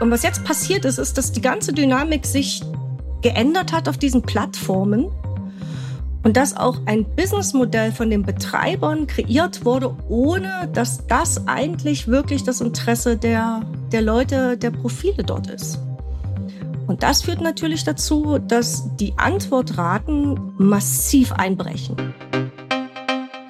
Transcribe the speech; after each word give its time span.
Und 0.00 0.10
was 0.10 0.22
jetzt 0.22 0.44
passiert 0.44 0.86
ist, 0.86 0.98
ist, 0.98 1.18
dass 1.18 1.30
die 1.30 1.42
ganze 1.42 1.74
Dynamik 1.74 2.24
sich 2.24 2.62
geändert 3.20 3.72
hat 3.72 3.86
auf 3.86 3.98
diesen 3.98 4.22
Plattformen 4.22 5.10
und 6.22 6.38
dass 6.38 6.56
auch 6.56 6.78
ein 6.86 7.04
Businessmodell 7.16 7.92
von 7.92 8.08
den 8.08 8.22
Betreibern 8.22 9.06
kreiert 9.06 9.64
wurde, 9.64 9.94
ohne 10.08 10.70
dass 10.72 11.06
das 11.06 11.46
eigentlich 11.46 12.08
wirklich 12.08 12.44
das 12.44 12.62
Interesse 12.62 13.18
der, 13.18 13.60
der 13.92 14.00
Leute, 14.00 14.56
der 14.56 14.70
Profile 14.70 15.22
dort 15.22 15.48
ist. 15.48 15.78
Und 16.86 17.02
das 17.02 17.22
führt 17.22 17.42
natürlich 17.42 17.84
dazu, 17.84 18.38
dass 18.38 18.96
die 18.96 19.12
Antwortraten 19.18 20.54
massiv 20.56 21.32
einbrechen. 21.32 22.14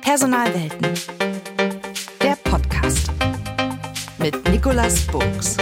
Personalwelten. 0.03 0.89
Der 2.21 2.37
Podcast 2.43 3.11
mit 4.19 4.49
Nicolas 4.51 5.07
Buchs. 5.07 5.57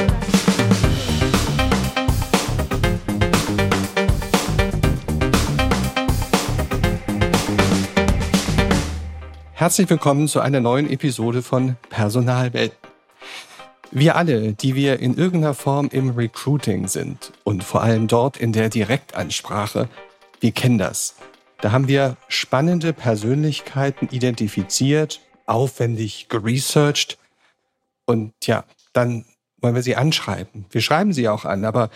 Herzlich 9.59 9.91
willkommen 9.91 10.29
zu 10.29 10.39
einer 10.39 10.61
neuen 10.61 10.89
Episode 10.89 11.43
von 11.43 11.75
Personalwelten. 11.91 12.79
Wir 13.91 14.15
alle, 14.15 14.53
die 14.53 14.77
wir 14.77 15.01
in 15.01 15.17
irgendeiner 15.17 15.53
Form 15.53 15.89
im 15.91 16.11
Recruiting 16.11 16.87
sind 16.87 17.33
und 17.43 17.65
vor 17.65 17.83
allem 17.83 18.07
dort 18.07 18.37
in 18.37 18.53
der 18.53 18.69
Direktansprache, 18.69 19.89
wir 20.39 20.53
kennen 20.53 20.79
das. 20.79 21.17
Da 21.61 21.73
haben 21.73 21.89
wir 21.89 22.17
spannende 22.29 22.93
Persönlichkeiten 22.93 24.09
identifiziert, 24.12 25.23
aufwendig 25.47 26.29
geresearched 26.29 27.19
und 28.06 28.34
ja, 28.45 28.65
dann 28.93 29.25
wollen 29.56 29.75
wir 29.75 29.83
sie 29.83 29.97
anschreiben. 29.97 30.67
Wir 30.70 30.83
schreiben 30.83 31.12
sie 31.12 31.29
auch 31.29 31.45
an, 31.45 31.65
aber 31.65 31.91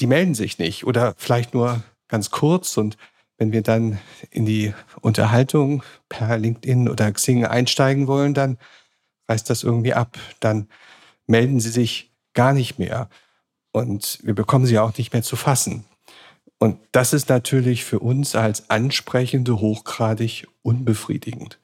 die 0.00 0.08
melden 0.08 0.34
sich 0.34 0.58
nicht 0.58 0.84
oder 0.84 1.14
vielleicht 1.18 1.54
nur 1.54 1.84
ganz 2.08 2.32
kurz 2.32 2.76
und 2.76 2.96
wenn 3.40 3.52
wir 3.52 3.62
dann 3.62 3.98
in 4.30 4.44
die 4.44 4.74
Unterhaltung 5.00 5.82
per 6.10 6.36
LinkedIn 6.36 6.90
oder 6.90 7.10
Xing 7.10 7.46
einsteigen 7.46 8.06
wollen, 8.06 8.34
dann 8.34 8.58
reißt 9.30 9.48
das 9.48 9.62
irgendwie 9.62 9.94
ab. 9.94 10.18
Dann 10.40 10.68
melden 11.26 11.58
sie 11.58 11.70
sich 11.70 12.12
gar 12.34 12.52
nicht 12.52 12.78
mehr. 12.78 13.08
Und 13.72 14.18
wir 14.22 14.34
bekommen 14.34 14.66
sie 14.66 14.78
auch 14.78 14.96
nicht 14.98 15.14
mehr 15.14 15.22
zu 15.22 15.36
fassen. 15.36 15.84
Und 16.58 16.78
das 16.92 17.14
ist 17.14 17.30
natürlich 17.30 17.82
für 17.82 18.00
uns 18.00 18.34
als 18.34 18.68
Ansprechende 18.68 19.58
hochgradig 19.58 20.46
unbefriedigend. 20.60 21.58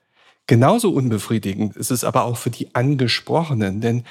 Genauso 0.47 0.91
unbefriedigend 0.93 1.77
ist 1.77 1.91
es 1.91 2.05
aber 2.05 2.25
auch 2.25 2.39
für 2.39 2.51
die 2.51 2.75
Angesprochenen, 2.75 3.83
denn 3.83 4.05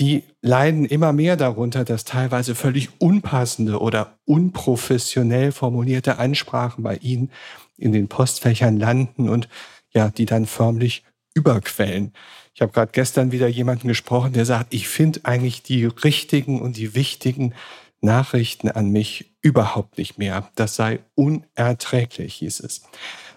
die 0.00 0.24
leiden 0.40 0.86
immer 0.86 1.12
mehr 1.12 1.36
darunter, 1.36 1.84
dass 1.84 2.04
teilweise 2.04 2.54
völlig 2.54 2.88
unpassende 2.98 3.78
oder 3.78 4.18
unprofessionell 4.24 5.52
formulierte 5.52 6.18
Ansprachen 6.18 6.82
bei 6.82 6.96
ihnen 6.96 7.30
in 7.76 7.92
den 7.92 8.08
Postfächern 8.08 8.78
landen 8.78 9.28
und 9.28 9.48
ja, 9.92 10.08
die 10.08 10.24
dann 10.24 10.46
förmlich 10.46 11.04
überquellen. 11.34 12.14
Ich 12.54 12.62
habe 12.62 12.72
gerade 12.72 12.92
gestern 12.92 13.30
wieder 13.30 13.46
jemanden 13.46 13.88
gesprochen, 13.88 14.32
der 14.32 14.46
sagt, 14.46 14.72
ich 14.72 14.88
finde 14.88 15.20
eigentlich 15.24 15.62
die 15.62 15.84
richtigen 15.84 16.62
und 16.62 16.78
die 16.78 16.94
wichtigen 16.94 17.54
Nachrichten 18.00 18.70
an 18.70 18.90
mich 18.90 19.32
überhaupt 19.42 19.98
nicht 19.98 20.16
mehr. 20.16 20.48
Das 20.54 20.76
sei 20.76 21.00
unerträglich, 21.14 22.36
hieß 22.36 22.60
es. 22.60 22.82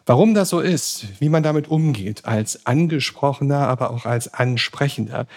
Warum 0.05 0.33
das 0.33 0.49
so 0.49 0.59
ist, 0.61 1.07
wie 1.19 1.29
man 1.29 1.43
damit 1.43 1.67
umgeht, 1.67 2.25
als 2.25 2.65
Angesprochener, 2.65 3.67
aber 3.67 3.91
auch 3.91 4.05
als 4.05 4.33
Ansprechender, 4.33 5.27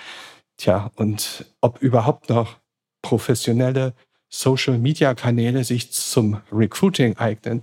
Tja, 0.57 0.91
und 0.97 1.45
ob 1.61 1.83
überhaupt 1.83 2.29
noch 2.29 2.59
professionelle 3.03 3.95
Social-Media-Kanäle 4.29 5.65
sich 5.65 5.93
zum 5.93 6.41
Recruiting 6.51 7.17
eignen, 7.17 7.63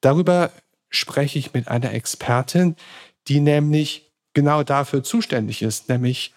darüber 0.00 0.50
spreche 0.88 1.38
ich 1.38 1.52
mit 1.52 1.68
einer 1.68 1.92
Expertin, 1.92 2.76
die 3.28 3.40
nämlich 3.40 4.10
genau 4.32 4.62
dafür 4.62 5.02
zuständig 5.02 5.62
ist, 5.62 5.88
nämlich 5.88 6.32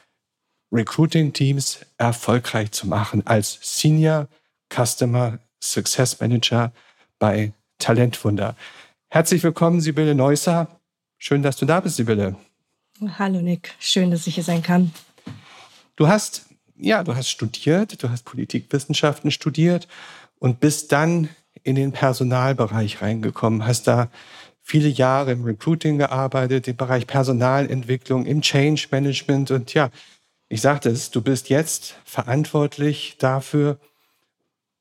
Recruiting-Teams 0.71 1.85
erfolgreich 1.97 2.71
zu 2.71 2.87
machen 2.87 3.25
als 3.27 3.59
Senior 3.61 4.27
Customer 4.73 5.39
Success 5.61 6.19
Manager 6.19 6.73
bei 7.19 7.53
Talentwunder. 7.77 8.55
Herzlich 9.09 9.43
willkommen, 9.43 9.79
Sibylle 9.79 10.15
Neusser. 10.15 10.67
Schön, 11.17 11.43
dass 11.43 11.57
du 11.57 11.65
da 11.65 11.79
bist, 11.79 11.97
Sibylle. 11.97 12.35
Hallo 13.17 13.41
Nick, 13.41 13.75
schön, 13.79 14.11
dass 14.11 14.27
ich 14.27 14.35
hier 14.35 14.43
sein 14.43 14.63
kann. 14.63 14.91
Du 15.95 16.07
hast, 16.07 16.45
ja, 16.75 17.03
du 17.03 17.15
hast 17.15 17.29
studiert, 17.29 18.01
du 18.01 18.09
hast 18.09 18.23
Politikwissenschaften 18.23 19.31
studiert 19.31 19.87
und 20.39 20.59
bist 20.59 20.91
dann 20.91 21.29
in 21.63 21.75
den 21.75 21.91
Personalbereich 21.91 23.01
reingekommen, 23.01 23.65
hast 23.65 23.87
da 23.87 24.09
viele 24.61 24.87
Jahre 24.87 25.31
im 25.31 25.43
Recruiting 25.43 25.97
gearbeitet, 25.97 26.67
im 26.67 26.75
Bereich 26.75 27.05
Personalentwicklung, 27.05 28.25
im 28.25 28.41
Change 28.41 28.87
Management 28.91 29.51
und 29.51 29.73
ja, 29.73 29.89
ich 30.49 30.61
sagte 30.61 30.89
es, 30.89 31.11
du 31.11 31.21
bist 31.21 31.49
jetzt 31.49 31.95
verantwortlich 32.05 33.15
dafür, 33.19 33.79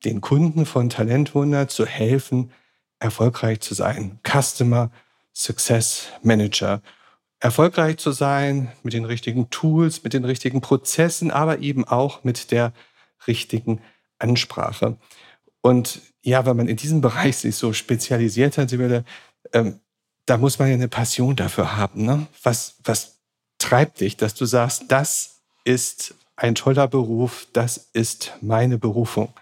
den 0.05 0.21
Kunden 0.21 0.67
von 0.67 0.91
Talentwunder 0.91 1.69
zu 1.69 1.87
helfen, 1.87 2.51
erfolgreich 2.99 3.61
zu 3.61 3.75
sein. 3.75 4.19
Customer 4.23 4.91
Success 5.33 6.09
Manager 6.23 6.83
erfolgreich 7.43 7.97
zu 7.97 8.13
sein 8.13 8.71
mit 8.85 8.95
den 8.95 9.05
richtigen 9.05 9.51
Tools, 9.51 10.05
mit 10.05 10.13
den 10.13 10.25
richtigen 10.25 10.61
Prozessen, 10.61 11.33
aber 11.33 11.59
eben 11.59 11.85
auch 11.85 12.23
mit 12.23 12.53
der 12.53 12.73
richtigen 13.27 13.81
Ansprache. 14.21 14.97
Und 15.61 16.01
ja, 16.23 16.47
wenn 16.47 16.57
man 16.57 16.69
in 16.69 16.77
diesem 16.77 17.01
Bereich 17.01 17.39
sich 17.39 17.57
so 17.57 17.73
spezialisiert 17.73 18.59
hat, 18.59 18.71
Sibylle, 18.71 19.05
ähm, 19.53 19.81
da 20.25 20.39
muss 20.39 20.61
man 20.61 20.69
ja 20.69 20.75
eine 20.75 20.87
Passion 20.87 21.35
dafür 21.35 21.77
haben. 21.77 22.05
Ne? 22.05 22.29
Was, 22.45 22.77
was 22.85 23.19
treibt 23.59 24.01
dich, 24.01 24.17
dass 24.17 24.35
du 24.35 24.45
sagst, 24.45 24.85
das 24.89 25.41
ist 25.65 26.15
ein 26.37 26.55
toller 26.55 26.87
Beruf, 26.87 27.49
das 27.53 27.91
ist 27.93 28.35
meine 28.41 28.79
Berufung? 28.79 29.33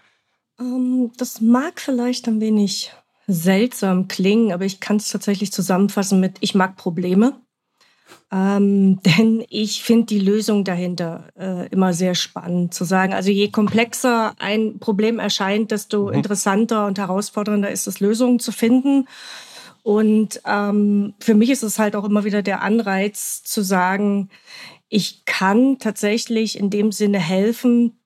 Ähm, 0.59 1.11
das 1.17 1.39
mag 1.39 1.79
vielleicht 1.79 2.27
ein 2.27 2.41
wenig 2.41 2.91
seltsam 3.27 4.07
klingen, 4.07 4.53
aber 4.53 4.65
ich 4.65 4.79
kann 4.79 4.97
es 4.97 5.09
tatsächlich 5.09 5.51
zusammenfassen 5.51 6.19
mit, 6.19 6.37
ich 6.39 6.55
mag 6.55 6.77
Probleme. 6.77 7.39
Ähm, 8.31 9.01
denn 9.05 9.43
ich 9.49 9.83
finde 9.83 10.07
die 10.07 10.19
Lösung 10.19 10.63
dahinter 10.63 11.25
äh, 11.37 11.67
immer 11.67 11.93
sehr 11.93 12.15
spannend 12.15 12.73
zu 12.73 12.83
sagen. 12.83 13.13
Also 13.13 13.29
je 13.29 13.49
komplexer 13.49 14.33
ein 14.39 14.79
Problem 14.79 15.19
erscheint, 15.19 15.71
desto 15.71 16.07
mhm. 16.07 16.13
interessanter 16.13 16.85
und 16.85 16.97
herausfordernder 16.97 17.69
ist 17.69 17.87
es, 17.87 17.99
Lösungen 17.99 18.39
zu 18.39 18.51
finden. 18.51 19.07
Und 19.83 20.41
ähm, 20.45 21.13
für 21.19 21.33
mich 21.33 21.49
ist 21.49 21.63
es 21.63 21.79
halt 21.79 21.95
auch 21.95 22.03
immer 22.03 22.23
wieder 22.23 22.41
der 22.41 22.61
Anreiz 22.61 23.43
zu 23.43 23.63
sagen, 23.63 24.29
ich 24.89 25.25
kann 25.25 25.79
tatsächlich 25.79 26.57
in 26.57 26.69
dem 26.69 26.91
Sinne 26.91 27.19
helfen, 27.19 27.97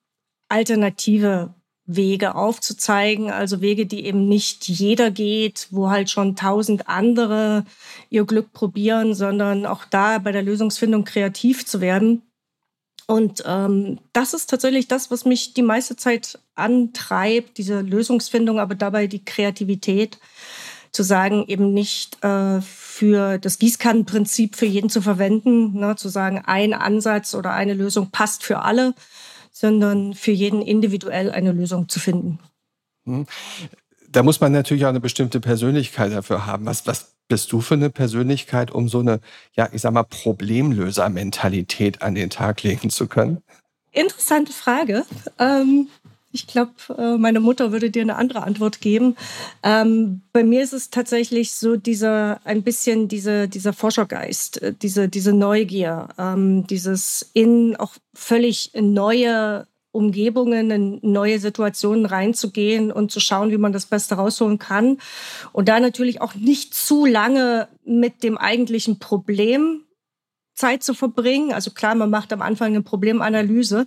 alternative 0.48 1.54
Wege 1.88 2.36
aufzuzeigen, 2.36 3.30
also 3.30 3.62
Wege, 3.62 3.86
die 3.86 4.06
eben 4.06 4.28
nicht 4.28 4.68
jeder 4.68 5.12
geht, 5.12 5.68
wo 5.72 5.90
halt 5.90 6.10
schon 6.10 6.36
tausend 6.36 6.90
andere 6.90 7.66
ihr 8.10 8.26
Glück 8.26 8.54
probieren, 8.54 9.14
sondern 9.14 9.66
auch 9.66 9.86
da 9.86 10.18
bei 10.18 10.32
der 10.32 10.42
Lösungsfindung 10.42 11.04
kreativ 11.06 11.66
zu 11.66 11.82
werden. 11.82 12.24
Und 13.08 13.44
ähm, 13.46 14.00
das 14.14 14.34
ist 14.34 14.50
tatsächlich 14.50 14.88
das, 14.88 15.12
was 15.12 15.26
mich 15.26 15.54
die 15.54 15.62
meiste 15.62 15.96
Zeit 15.96 16.40
antreibt, 16.56 17.60
diese 17.60 17.82
Lösungsfindung, 17.82 18.60
aber 18.60 18.74
dabei 18.74 19.06
die 19.06 19.24
Kreativität 19.24 20.18
zu 20.92 21.04
sagen, 21.04 21.46
eben 21.48 21.74
nicht 21.74 22.24
äh, 22.24 22.62
für 22.62 23.38
das 23.38 23.60
Gießkannenprinzip 23.60 24.56
für 24.56 24.66
jeden 24.66 24.90
zu 24.90 25.02
verwenden, 25.02 25.78
ne, 25.78 25.96
zu 25.98 26.10
sagen, 26.10 26.42
ein 26.46 26.74
Ansatz 26.74 27.36
oder 27.36 27.52
eine 27.52 27.74
Lösung 27.74 28.10
passt 28.10 28.44
für 28.44 28.60
alle, 28.60 28.96
sondern 29.56 30.14
für 30.14 30.32
jeden 30.32 30.62
individuell 30.62 31.32
eine 31.32 31.54
Lösung 31.54 31.88
zu 31.88 32.02
finden. 32.02 32.40
Hm. 33.06 33.26
Da 34.10 34.22
muss 34.22 34.42
man 34.42 34.52
natürlich 34.52 34.84
auch 34.84 34.90
eine 34.90 35.00
bestimmte 35.00 35.40
Persönlichkeit 35.40 36.12
dafür 36.12 36.46
haben. 36.46 36.66
Was, 36.66 36.86
was 36.88 37.16
bist 37.30 37.54
du 37.54 37.62
für 37.62 37.76
eine 37.76 37.90
Persönlichkeit, 37.90 38.70
um 38.70 38.90
so 38.90 39.00
eine, 39.00 39.22
ja, 39.54 39.70
ich 39.72 39.82
sag 39.82 39.94
mal, 39.94 40.04
Problemlöser-Mentalität 40.04 42.02
an 42.02 42.16
den 42.16 42.30
Tag 42.30 42.64
legen 42.64 42.90
zu 42.90 43.08
können? 43.08 43.42
Interessante 43.94 44.52
Frage. 44.52 45.06
Ähm, 45.40 45.88
ich 46.36 46.48
glaube, 46.48 46.74
äh, 46.98 47.18
meine 47.18 47.40
Mutter 47.40 47.72
würde 47.72 47.90
dir 47.90 48.02
eine 48.02 48.18
andere 48.18 48.44
Antwort 48.44 48.82
geben. 48.82 49.16
Ähm, 49.64 50.22
bei 50.34 50.44
mir 50.44 50.62
ist 50.62 50.74
es 50.74 50.90
tatsächlich 50.90 51.54
so 51.54 51.78
dieser 51.78 52.42
ein 52.44 52.62
bisschen 52.62 53.08
diese, 53.08 53.48
dieser 53.48 53.74
Forschergeist, 53.74 54.62
äh, 54.62 54.74
diese, 54.80 55.08
diese 55.08 55.34
Neugier, 55.34 56.10
ähm, 56.20 56.68
dieses 56.68 57.32
in 57.34 57.76
auch 57.78 57.94
völlig 58.14 58.72
neue 58.76 59.66
Umgebungen, 59.92 60.72
in 60.72 61.00
neue 61.02 61.40
Situationen 61.40 62.06
reinzugehen 62.06 62.92
und 62.92 63.12
zu 63.12 63.22
schauen, 63.22 63.52
wie 63.52 63.58
man 63.58 63.72
das 63.72 63.86
Beste 63.86 64.16
rausholen 64.16 64.60
kann. 64.60 64.98
Und 65.54 65.70
da 65.70 65.80
natürlich 65.80 66.22
auch 66.22 66.36
nicht 66.36 66.74
zu 66.74 67.06
lange 67.06 67.70
mit 67.86 68.22
dem 68.22 68.38
eigentlichen 68.38 69.00
Problem 69.00 69.85
Zeit 70.56 70.84
zu 70.84 70.94
verbringen. 70.94 71.54
Also 71.54 71.72
klar, 71.72 71.96
man 71.96 72.10
macht 72.10 72.32
am 72.32 72.42
Anfang 72.42 72.68
eine 72.68 72.82
Problemanalyse, 72.82 73.86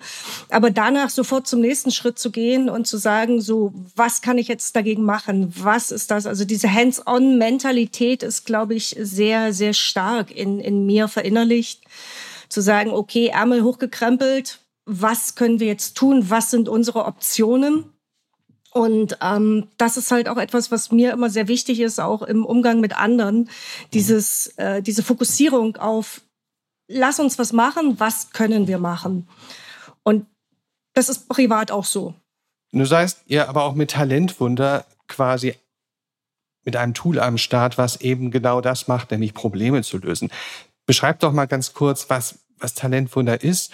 aber 0.51 0.71
danach 0.71 1.11
sofort 1.11 1.47
zum 1.47 1.61
nächsten 1.61 1.91
Schritt 1.91 2.19
zu 2.19 2.31
gehen 2.31 2.69
und 2.69 2.87
zu 2.87 2.99
sagen, 2.99 3.41
so, 3.41 3.73
was 3.97 4.21
kann 4.21 4.39
ich 4.39 4.49
jetzt 4.49 4.77
dagegen 4.77 5.03
machen? 5.03 5.53
Was 5.57 5.91
ist 5.91 6.11
das? 6.11 6.27
Also 6.27 6.45
diese 6.45 6.73
Hands-on-Mentalität 6.73 8.23
ist, 8.23 8.45
glaube 8.45 8.75
ich, 8.75 8.97
sehr, 9.01 9.53
sehr 9.53 9.73
stark 9.73 10.31
in, 10.31 10.61
in 10.61 10.87
mir 10.87 11.09
verinnerlicht. 11.09 11.83
Zu 12.49 12.61
sagen, 12.61 12.91
okay, 12.91 13.27
Ärmel 13.29 13.63
hochgekrempelt, 13.63 14.61
was 14.85 15.35
können 15.35 15.61
wir 15.61 15.67
jetzt 15.67 15.97
tun? 15.97 16.31
Was 16.31 16.51
sind 16.51 16.69
unsere 16.69 17.05
Optionen? 17.05 17.85
Und 18.73 19.19
ähm, 19.23 19.69
das 19.77 19.97
ist 19.97 20.11
halt 20.11 20.29
auch 20.29 20.37
etwas, 20.37 20.71
was 20.71 20.93
mir 20.93 21.13
immer 21.13 21.31
sehr 21.31 21.49
wichtig 21.49 21.81
ist, 21.81 21.99
auch 21.99 22.23
im 22.23 22.45
Umgang 22.45 22.81
mit 22.81 22.97
anderen. 22.97 23.49
Dieses, 23.93 24.49
äh, 24.57 24.83
diese 24.83 25.03
Fokussierung 25.03 25.77
auf 25.77 26.21
lass 26.89 27.21
uns 27.21 27.39
was 27.39 27.53
machen, 27.53 28.01
was 28.01 28.31
können 28.33 28.67
wir 28.67 28.79
machen? 28.79 29.29
Und 30.03 30.27
das 30.95 31.09
ist 31.09 31.29
privat 31.29 31.71
auch 31.71 31.85
so. 31.85 32.15
Du 32.73 32.85
sagst 32.85 33.21
ihr 33.27 33.49
aber 33.49 33.65
auch 33.65 33.75
mit 33.75 33.93
Talentwunder 33.93 34.85
quasi 35.07 35.55
mit 36.65 36.77
einem 36.77 36.93
Tool 36.93 37.19
am 37.19 37.39
Start, 37.39 37.79
was 37.79 38.01
eben 38.01 38.31
genau 38.31 38.61
das 38.61 38.89
macht, 38.89 39.11
nämlich 39.11 39.33
Probleme 39.33 39.83
zu 39.83 39.99
lösen. 39.99 40.31
Beschreib 40.87 41.21
doch 41.21 41.33
mal 41.33 41.47
ganz 41.47 41.73
kurz, 41.73 42.11
was, 42.11 42.41
was 42.59 42.75
Talentwunder 42.75 43.43
ist, 43.43 43.73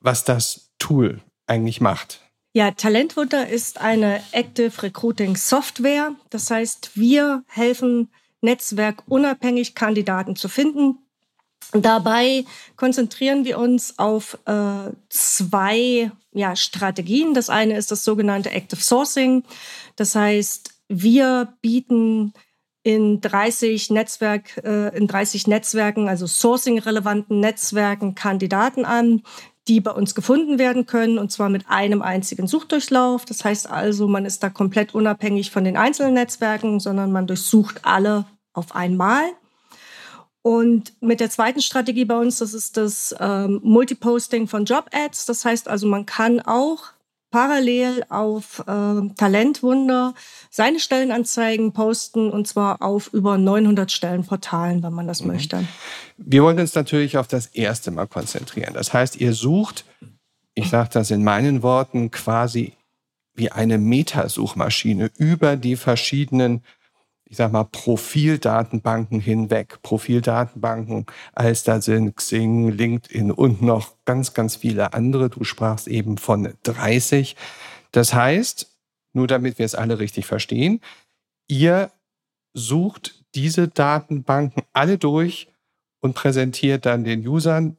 was 0.00 0.24
das 0.24 0.70
Tool 0.78 1.20
eigentlich 1.46 1.80
macht. 1.80 2.20
Ja, 2.54 2.70
Talentwunder 2.70 3.48
ist 3.48 3.80
eine 3.80 4.22
Active 4.32 4.82
Recruiting 4.82 5.36
Software. 5.36 6.12
Das 6.30 6.50
heißt, 6.50 6.92
wir 6.94 7.44
helfen 7.48 8.10
netzwerkunabhängig 8.42 9.74
Kandidaten 9.74 10.36
zu 10.36 10.48
finden, 10.48 10.98
Dabei 11.72 12.44
konzentrieren 12.76 13.44
wir 13.44 13.58
uns 13.58 13.98
auf 13.98 14.38
äh, 14.46 14.90
zwei 15.08 16.10
ja, 16.32 16.56
Strategien. 16.56 17.34
Das 17.34 17.50
eine 17.50 17.76
ist 17.76 17.90
das 17.90 18.04
sogenannte 18.04 18.50
Active 18.50 18.80
Sourcing. 18.80 19.44
Das 19.96 20.14
heißt, 20.14 20.70
wir 20.88 21.54
bieten 21.60 22.32
in 22.82 23.20
30 23.20 23.90
Netzwerk, 23.90 24.60
äh, 24.64 24.96
in 24.96 25.06
30 25.06 25.46
Netzwerken, 25.46 26.08
also 26.08 26.26
Sourcing-relevanten 26.26 27.38
Netzwerken 27.38 28.14
Kandidaten 28.14 28.84
an, 28.84 29.22
die 29.68 29.80
bei 29.80 29.92
uns 29.92 30.14
gefunden 30.14 30.58
werden 30.58 30.86
können 30.86 31.18
und 31.18 31.30
zwar 31.30 31.48
mit 31.48 31.68
einem 31.68 32.02
einzigen 32.02 32.48
Suchdurchlauf. 32.48 33.24
Das 33.24 33.44
heißt 33.44 33.70
also, 33.70 34.08
man 34.08 34.24
ist 34.24 34.42
da 34.42 34.50
komplett 34.50 34.94
unabhängig 34.94 35.52
von 35.52 35.62
den 35.62 35.76
einzelnen 35.76 36.14
Netzwerken, 36.14 36.80
sondern 36.80 37.12
man 37.12 37.28
durchsucht 37.28 37.84
alle 37.84 38.24
auf 38.52 38.74
einmal. 38.74 39.22
Und 40.42 40.92
mit 41.00 41.20
der 41.20 41.30
zweiten 41.30 41.62
Strategie 41.62 42.04
bei 42.04 42.16
uns, 42.16 42.38
das 42.38 42.52
ist 42.52 42.76
das 42.76 43.14
ähm, 43.20 43.60
Multiposting 43.62 44.48
von 44.48 44.64
Job-Ads. 44.64 45.26
Das 45.26 45.44
heißt 45.44 45.68
also, 45.68 45.86
man 45.86 46.04
kann 46.04 46.40
auch 46.40 46.92
parallel 47.30 48.04
auf 48.08 48.60
äh, 48.66 49.08
Talentwunder 49.16 50.14
seine 50.50 50.78
Stellenanzeigen 50.78 51.72
posten 51.72 52.30
und 52.30 52.46
zwar 52.46 52.82
auf 52.82 53.12
über 53.12 53.38
900 53.38 53.90
Stellenportalen, 53.90 54.82
wenn 54.82 54.92
man 54.92 55.08
das 55.08 55.22
mhm. 55.22 55.28
möchte. 55.28 55.64
Wir 56.18 56.42
wollen 56.42 56.60
uns 56.60 56.74
natürlich 56.74 57.16
auf 57.16 57.26
das 57.26 57.46
erste 57.46 57.90
Mal 57.90 58.06
konzentrieren. 58.06 58.74
Das 58.74 58.92
heißt, 58.92 59.16
ihr 59.16 59.32
sucht, 59.32 59.84
ich 60.54 60.68
sage 60.68 60.90
das 60.92 61.10
in 61.10 61.24
meinen 61.24 61.62
Worten, 61.62 62.10
quasi 62.10 62.74
wie 63.34 63.50
eine 63.50 63.78
Metasuchmaschine 63.78 65.10
über 65.16 65.56
die 65.56 65.76
verschiedenen 65.76 66.62
ich 67.32 67.38
sag 67.38 67.50
mal, 67.50 67.64
Profildatenbanken 67.64 69.18
hinweg. 69.18 69.78
Profildatenbanken, 69.80 71.06
als 71.32 71.64
da 71.64 71.80
sind 71.80 72.14
Xing, 72.14 72.68
LinkedIn 72.68 73.30
und 73.30 73.62
noch 73.62 73.94
ganz, 74.04 74.34
ganz 74.34 74.56
viele 74.56 74.92
andere. 74.92 75.30
Du 75.30 75.42
sprachst 75.42 75.88
eben 75.88 76.18
von 76.18 76.52
30. 76.62 77.34
Das 77.90 78.12
heißt, 78.12 78.70
nur 79.14 79.28
damit 79.28 79.58
wir 79.58 79.64
es 79.64 79.74
alle 79.74 79.98
richtig 79.98 80.26
verstehen, 80.26 80.82
ihr 81.48 81.90
sucht 82.52 83.24
diese 83.34 83.66
Datenbanken 83.66 84.64
alle 84.74 84.98
durch 84.98 85.48
und 86.00 86.12
präsentiert 86.14 86.84
dann 86.84 87.02
den 87.02 87.26
Usern 87.26 87.78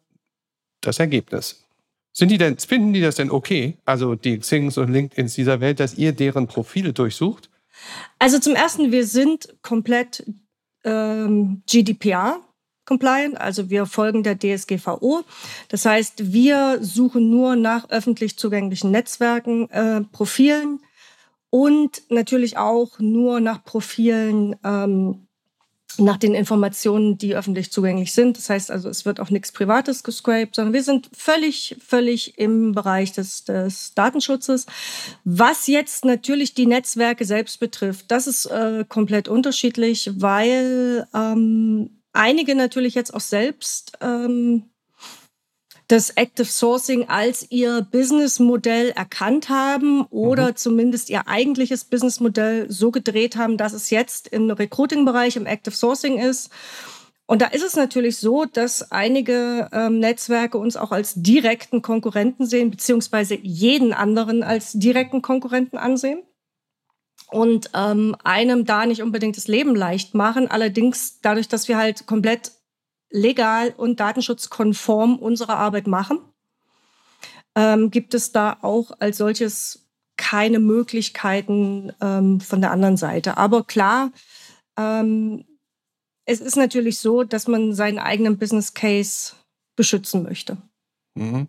das 0.81 0.97
Ergebnis. 0.97 1.63
Sind 2.11 2.29
die 2.29 2.39
denn, 2.39 2.57
finden 2.57 2.91
die 2.91 3.01
das 3.01 3.17
denn 3.17 3.29
okay? 3.29 3.77
Also 3.85 4.15
die 4.15 4.39
Xings 4.39 4.79
und 4.79 4.91
LinkedIns 4.91 5.35
dieser 5.35 5.61
Welt, 5.61 5.79
dass 5.79 5.93
ihr 5.93 6.11
deren 6.11 6.47
Profile 6.47 6.91
durchsucht? 6.91 7.51
Also 8.19 8.39
zum 8.39 8.55
Ersten, 8.55 8.91
wir 8.91 9.05
sind 9.05 9.57
komplett 9.61 10.25
ähm, 10.83 11.63
GDPR. 11.67 12.39
Compliant, 12.85 13.39
also 13.39 13.69
wir 13.69 13.85
folgen 13.85 14.23
der 14.23 14.37
DSGVO. 14.37 15.23
Das 15.69 15.85
heißt, 15.85 16.33
wir 16.33 16.79
suchen 16.81 17.29
nur 17.29 17.55
nach 17.55 17.89
öffentlich 17.89 18.37
zugänglichen 18.37 18.91
Netzwerken, 18.91 19.69
äh, 19.69 20.01
Profilen 20.01 20.81
und 21.49 22.01
natürlich 22.09 22.57
auch 22.57 22.99
nur 22.99 23.39
nach 23.39 23.63
Profilen 23.63 24.57
ähm, 24.65 25.27
nach 25.99 26.17
den 26.17 26.33
Informationen, 26.33 27.17
die 27.17 27.35
öffentlich 27.35 27.71
zugänglich 27.71 28.13
sind. 28.13 28.37
Das 28.37 28.49
heißt 28.49 28.71
also, 28.71 28.89
es 28.89 29.05
wird 29.05 29.19
auch 29.19 29.29
nichts 29.29 29.51
Privates 29.51 30.03
gescraped, 30.03 30.55
sondern 30.55 30.73
wir 30.73 30.83
sind 30.83 31.09
völlig, 31.15 31.75
völlig 31.85 32.37
im 32.37 32.73
Bereich 32.73 33.11
des, 33.11 33.43
des 33.45 33.93
Datenschutzes. 33.93 34.65
Was 35.23 35.67
jetzt 35.67 36.05
natürlich 36.05 36.53
die 36.53 36.65
Netzwerke 36.65 37.25
selbst 37.25 37.59
betrifft, 37.59 38.05
das 38.09 38.27
ist 38.27 38.45
äh, 38.45 38.85
komplett 38.87 39.27
unterschiedlich, 39.27 40.11
weil 40.15 41.07
ähm, 41.13 42.01
einige 42.13 42.55
natürlich 42.55 42.95
jetzt 42.95 43.13
auch 43.13 43.21
selbst 43.21 43.93
ähm, 44.01 44.69
das 45.93 46.09
Active 46.09 46.47
Sourcing 46.47 47.07
als 47.07 47.45
ihr 47.51 47.87
Businessmodell 47.91 48.89
erkannt 48.89 49.49
haben 49.49 50.01
oder 50.09 50.47
mhm. 50.47 50.55
zumindest 50.55 51.11
ihr 51.11 51.27
eigentliches 51.27 51.83
Businessmodell 51.85 52.65
so 52.71 52.89
gedreht 52.89 53.35
haben, 53.35 53.57
dass 53.57 53.73
es 53.73 53.91
jetzt 53.91 54.27
im 54.27 54.49
Recruiting-Bereich 54.49 55.35
im 55.35 55.45
Active 55.45 55.75
Sourcing 55.75 56.17
ist. 56.17 56.49
Und 57.27 57.43
da 57.43 57.45
ist 57.45 57.63
es 57.63 57.75
natürlich 57.75 58.17
so, 58.17 58.45
dass 58.45 58.91
einige 58.91 59.69
ähm, 59.71 59.99
Netzwerke 59.99 60.57
uns 60.57 60.77
auch 60.77 60.91
als 60.91 61.13
direkten 61.13 61.83
Konkurrenten 61.83 62.47
sehen, 62.47 62.71
beziehungsweise 62.71 63.37
jeden 63.43 63.93
anderen 63.93 64.41
als 64.41 64.71
direkten 64.71 65.21
Konkurrenten 65.21 65.77
ansehen 65.77 66.23
und 67.29 67.69
ähm, 67.75 68.15
einem 68.23 68.65
da 68.65 68.87
nicht 68.87 69.03
unbedingt 69.03 69.37
das 69.37 69.47
Leben 69.47 69.75
leicht 69.75 70.15
machen. 70.15 70.49
Allerdings 70.49 71.19
dadurch, 71.21 71.47
dass 71.47 71.67
wir 71.67 71.77
halt 71.77 72.07
komplett 72.07 72.51
legal 73.13 73.73
und 73.77 73.99
datenschutzkonform 73.99 75.17
unsere 75.17 75.55
Arbeit 75.55 75.87
machen, 75.87 76.19
ähm, 77.55 77.91
gibt 77.91 78.13
es 78.13 78.33
da 78.33 78.57
auch 78.61 78.91
als 78.99 79.17
solches 79.17 79.87
keine 80.17 80.59
Möglichkeiten 80.59 81.93
ähm, 82.01 82.41
von 82.41 82.59
der 82.59 82.71
anderen 82.71 82.97
Seite. 82.97 83.37
Aber 83.37 83.63
klar, 83.63 84.11
ähm, 84.77 85.45
es 86.25 86.41
ist 86.41 86.55
natürlich 86.55 86.99
so, 86.99 87.23
dass 87.23 87.47
man 87.47 87.73
seinen 87.73 87.99
eigenen 87.99 88.37
Business 88.37 88.73
Case 88.73 89.33
beschützen 89.75 90.23
möchte. 90.23 90.57
Mhm. 91.15 91.47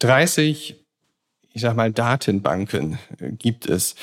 30, 0.00 0.84
ich 1.52 1.60
sag 1.60 1.76
mal, 1.76 1.92
Datenbanken 1.92 2.98
gibt 3.38 3.66
es. 3.66 3.94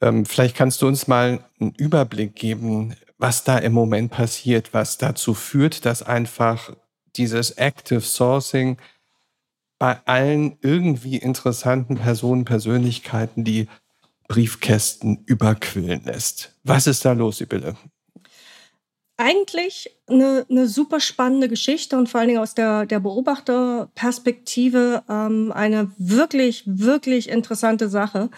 Ähm, 0.00 0.26
vielleicht 0.26 0.56
kannst 0.56 0.82
du 0.82 0.86
uns 0.86 1.06
mal 1.06 1.44
einen 1.58 1.72
Überblick 1.76 2.34
geben, 2.34 2.94
was 3.18 3.44
da 3.44 3.58
im 3.58 3.72
Moment 3.72 4.10
passiert, 4.10 4.74
was 4.74 4.98
dazu 4.98 5.34
führt, 5.34 5.84
dass 5.84 6.02
einfach 6.02 6.74
dieses 7.16 7.52
Active 7.52 8.00
Sourcing 8.00 8.78
bei 9.78 10.00
allen 10.06 10.56
irgendwie 10.62 11.16
interessanten 11.16 11.96
Personen, 11.96 12.44
Persönlichkeiten 12.44 13.44
die 13.44 13.68
Briefkästen 14.28 15.22
überquillen 15.26 16.02
lässt. 16.04 16.56
Was 16.62 16.86
ist 16.86 17.04
da 17.04 17.12
los, 17.12 17.38
Sibylle? 17.38 17.76
Eigentlich 19.16 19.90
eine, 20.08 20.44
eine 20.50 20.66
super 20.66 20.98
spannende 20.98 21.48
Geschichte 21.48 21.96
und 21.96 22.08
vor 22.08 22.20
allen 22.20 22.28
Dingen 22.28 22.40
aus 22.40 22.54
der, 22.54 22.84
der 22.86 22.98
Beobachterperspektive 22.98 25.04
ähm, 25.08 25.52
eine 25.52 25.92
wirklich, 25.98 26.64
wirklich 26.66 27.28
interessante 27.28 27.88
Sache. 27.88 28.30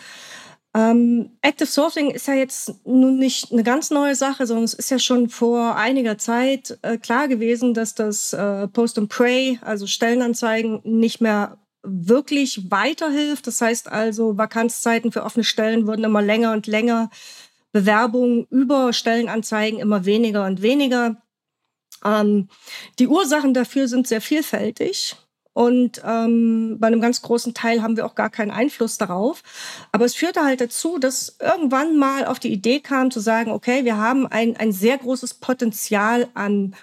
Ähm, 0.76 1.30
Active 1.40 1.66
Sourcing 1.66 2.10
ist 2.10 2.28
ja 2.28 2.34
jetzt 2.34 2.74
nun 2.84 3.18
nicht 3.18 3.50
eine 3.50 3.62
ganz 3.62 3.90
neue 3.90 4.14
Sache, 4.14 4.46
sondern 4.46 4.64
es 4.64 4.74
ist 4.74 4.90
ja 4.90 4.98
schon 4.98 5.30
vor 5.30 5.74
einiger 5.76 6.18
Zeit 6.18 6.78
äh, 6.82 6.98
klar 6.98 7.28
gewesen, 7.28 7.72
dass 7.72 7.94
das 7.94 8.34
äh, 8.34 8.68
Post 8.68 8.98
and 8.98 9.08
Pray, 9.08 9.58
also 9.62 9.86
Stellenanzeigen, 9.86 10.80
nicht 10.84 11.22
mehr 11.22 11.56
wirklich 11.82 12.70
weiterhilft. 12.70 13.46
Das 13.46 13.58
heißt 13.62 13.90
also, 13.90 14.36
Vakanzzeiten 14.36 15.12
für 15.12 15.24
offene 15.24 15.44
Stellen 15.44 15.86
wurden 15.86 16.04
immer 16.04 16.20
länger 16.20 16.52
und 16.52 16.66
länger, 16.66 17.10
Bewerbungen 17.72 18.46
über 18.50 18.92
Stellenanzeigen 18.92 19.80
immer 19.80 20.04
weniger 20.04 20.44
und 20.44 20.60
weniger. 20.60 21.16
Ähm, 22.04 22.48
die 22.98 23.08
Ursachen 23.08 23.54
dafür 23.54 23.88
sind 23.88 24.06
sehr 24.06 24.20
vielfältig. 24.20 25.16
Und 25.56 26.02
ähm, 26.04 26.76
bei 26.78 26.88
einem 26.88 27.00
ganz 27.00 27.22
großen 27.22 27.54
Teil 27.54 27.80
haben 27.82 27.96
wir 27.96 28.04
auch 28.04 28.14
gar 28.14 28.28
keinen 28.28 28.50
Einfluss 28.50 28.98
darauf. 28.98 29.42
Aber 29.90 30.04
es 30.04 30.14
führte 30.14 30.44
halt 30.44 30.60
dazu, 30.60 30.98
dass 30.98 31.38
irgendwann 31.40 31.96
mal 31.96 32.26
auf 32.26 32.38
die 32.38 32.52
Idee 32.52 32.80
kam 32.80 33.10
zu 33.10 33.20
sagen, 33.20 33.50
okay, 33.50 33.86
wir 33.86 33.96
haben 33.96 34.26
ein, 34.26 34.58
ein 34.58 34.70
sehr 34.70 34.98
großes 34.98 35.32
Potenzial 35.32 36.28
an 36.34 36.74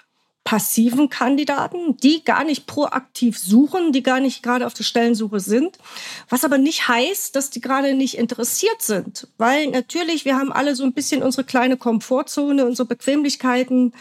passiven 0.42 1.08
Kandidaten, 1.08 1.96
die 1.98 2.24
gar 2.24 2.42
nicht 2.42 2.66
proaktiv 2.66 3.38
suchen, 3.38 3.92
die 3.92 4.02
gar 4.02 4.18
nicht 4.18 4.42
gerade 4.42 4.66
auf 4.66 4.74
der 4.74 4.82
Stellensuche 4.82 5.38
sind. 5.38 5.78
Was 6.28 6.44
aber 6.44 6.58
nicht 6.58 6.88
heißt, 6.88 7.36
dass 7.36 7.50
die 7.50 7.60
gerade 7.60 7.94
nicht 7.94 8.18
interessiert 8.18 8.82
sind. 8.82 9.28
Weil 9.38 9.68
natürlich, 9.68 10.24
wir 10.24 10.36
haben 10.36 10.50
alle 10.50 10.74
so 10.74 10.82
ein 10.82 10.94
bisschen 10.94 11.22
unsere 11.22 11.44
kleine 11.44 11.76
Komfortzone, 11.76 12.66
unsere 12.66 12.88
Bequemlichkeiten. 12.88 13.94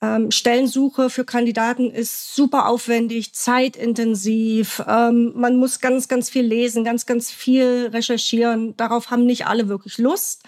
Ähm, 0.00 0.30
Stellensuche 0.30 1.10
für 1.10 1.24
Kandidaten 1.24 1.90
ist 1.90 2.34
super 2.34 2.68
aufwendig, 2.68 3.34
zeitintensiv. 3.34 4.82
Ähm, 4.86 5.32
man 5.34 5.56
muss 5.56 5.80
ganz, 5.80 6.06
ganz 6.06 6.30
viel 6.30 6.44
lesen, 6.44 6.84
ganz, 6.84 7.04
ganz 7.04 7.30
viel 7.30 7.90
recherchieren. 7.92 8.76
Darauf 8.76 9.10
haben 9.10 9.26
nicht 9.26 9.46
alle 9.46 9.68
wirklich 9.68 9.98
Lust. 9.98 10.44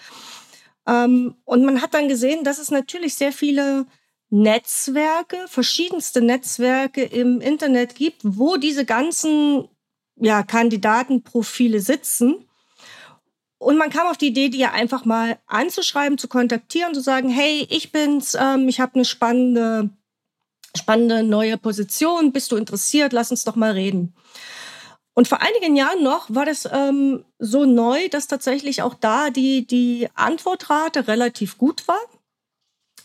Ähm, 0.87 1.35
und 1.43 1.65
man 1.65 1.81
hat 1.81 1.93
dann 1.93 2.07
gesehen, 2.07 2.43
dass 2.43 2.59
es 2.59 2.71
natürlich 2.71 3.15
sehr 3.15 3.33
viele 3.33 3.85
Netzwerke, 4.29 5.37
verschiedenste 5.47 6.21
Netzwerke 6.21 7.03
im 7.03 7.41
Internet 7.41 7.95
gibt, 7.95 8.21
wo 8.23 8.55
diese 8.55 8.85
ganzen 8.85 9.67
ja, 10.15 10.43
Kandidatenprofile 10.43 11.81
sitzen. 11.81 12.45
Und 13.61 13.77
man 13.77 13.91
kam 13.91 14.07
auf 14.07 14.17
die 14.17 14.29
Idee, 14.29 14.49
die 14.49 14.65
einfach 14.65 15.05
mal 15.05 15.37
anzuschreiben, 15.45 16.17
zu 16.17 16.27
kontaktieren, 16.27 16.95
zu 16.95 16.99
sagen, 16.99 17.29
hey, 17.29 17.67
ich 17.69 17.91
bin's, 17.91 18.33
ähm, 18.33 18.67
ich 18.67 18.79
habe 18.79 18.95
eine 18.95 19.05
spannende, 19.05 19.91
spannende 20.75 21.21
neue 21.21 21.59
Position, 21.59 22.31
bist 22.31 22.51
du 22.51 22.55
interessiert, 22.55 23.13
lass 23.13 23.29
uns 23.29 23.43
doch 23.43 23.55
mal 23.55 23.73
reden. 23.73 24.15
Und 25.13 25.27
vor 25.27 25.41
einigen 25.41 25.75
Jahren 25.75 26.01
noch 26.01 26.25
war 26.33 26.45
das 26.45 26.67
ähm, 26.71 27.23
so 27.37 27.65
neu, 27.65 28.09
dass 28.09 28.27
tatsächlich 28.27 28.81
auch 28.81 28.95
da 28.95 29.29
die, 29.29 29.67
die 29.67 30.07
Antwortrate 30.15 31.07
relativ 31.07 31.59
gut 31.59 31.87
war. 31.87 32.01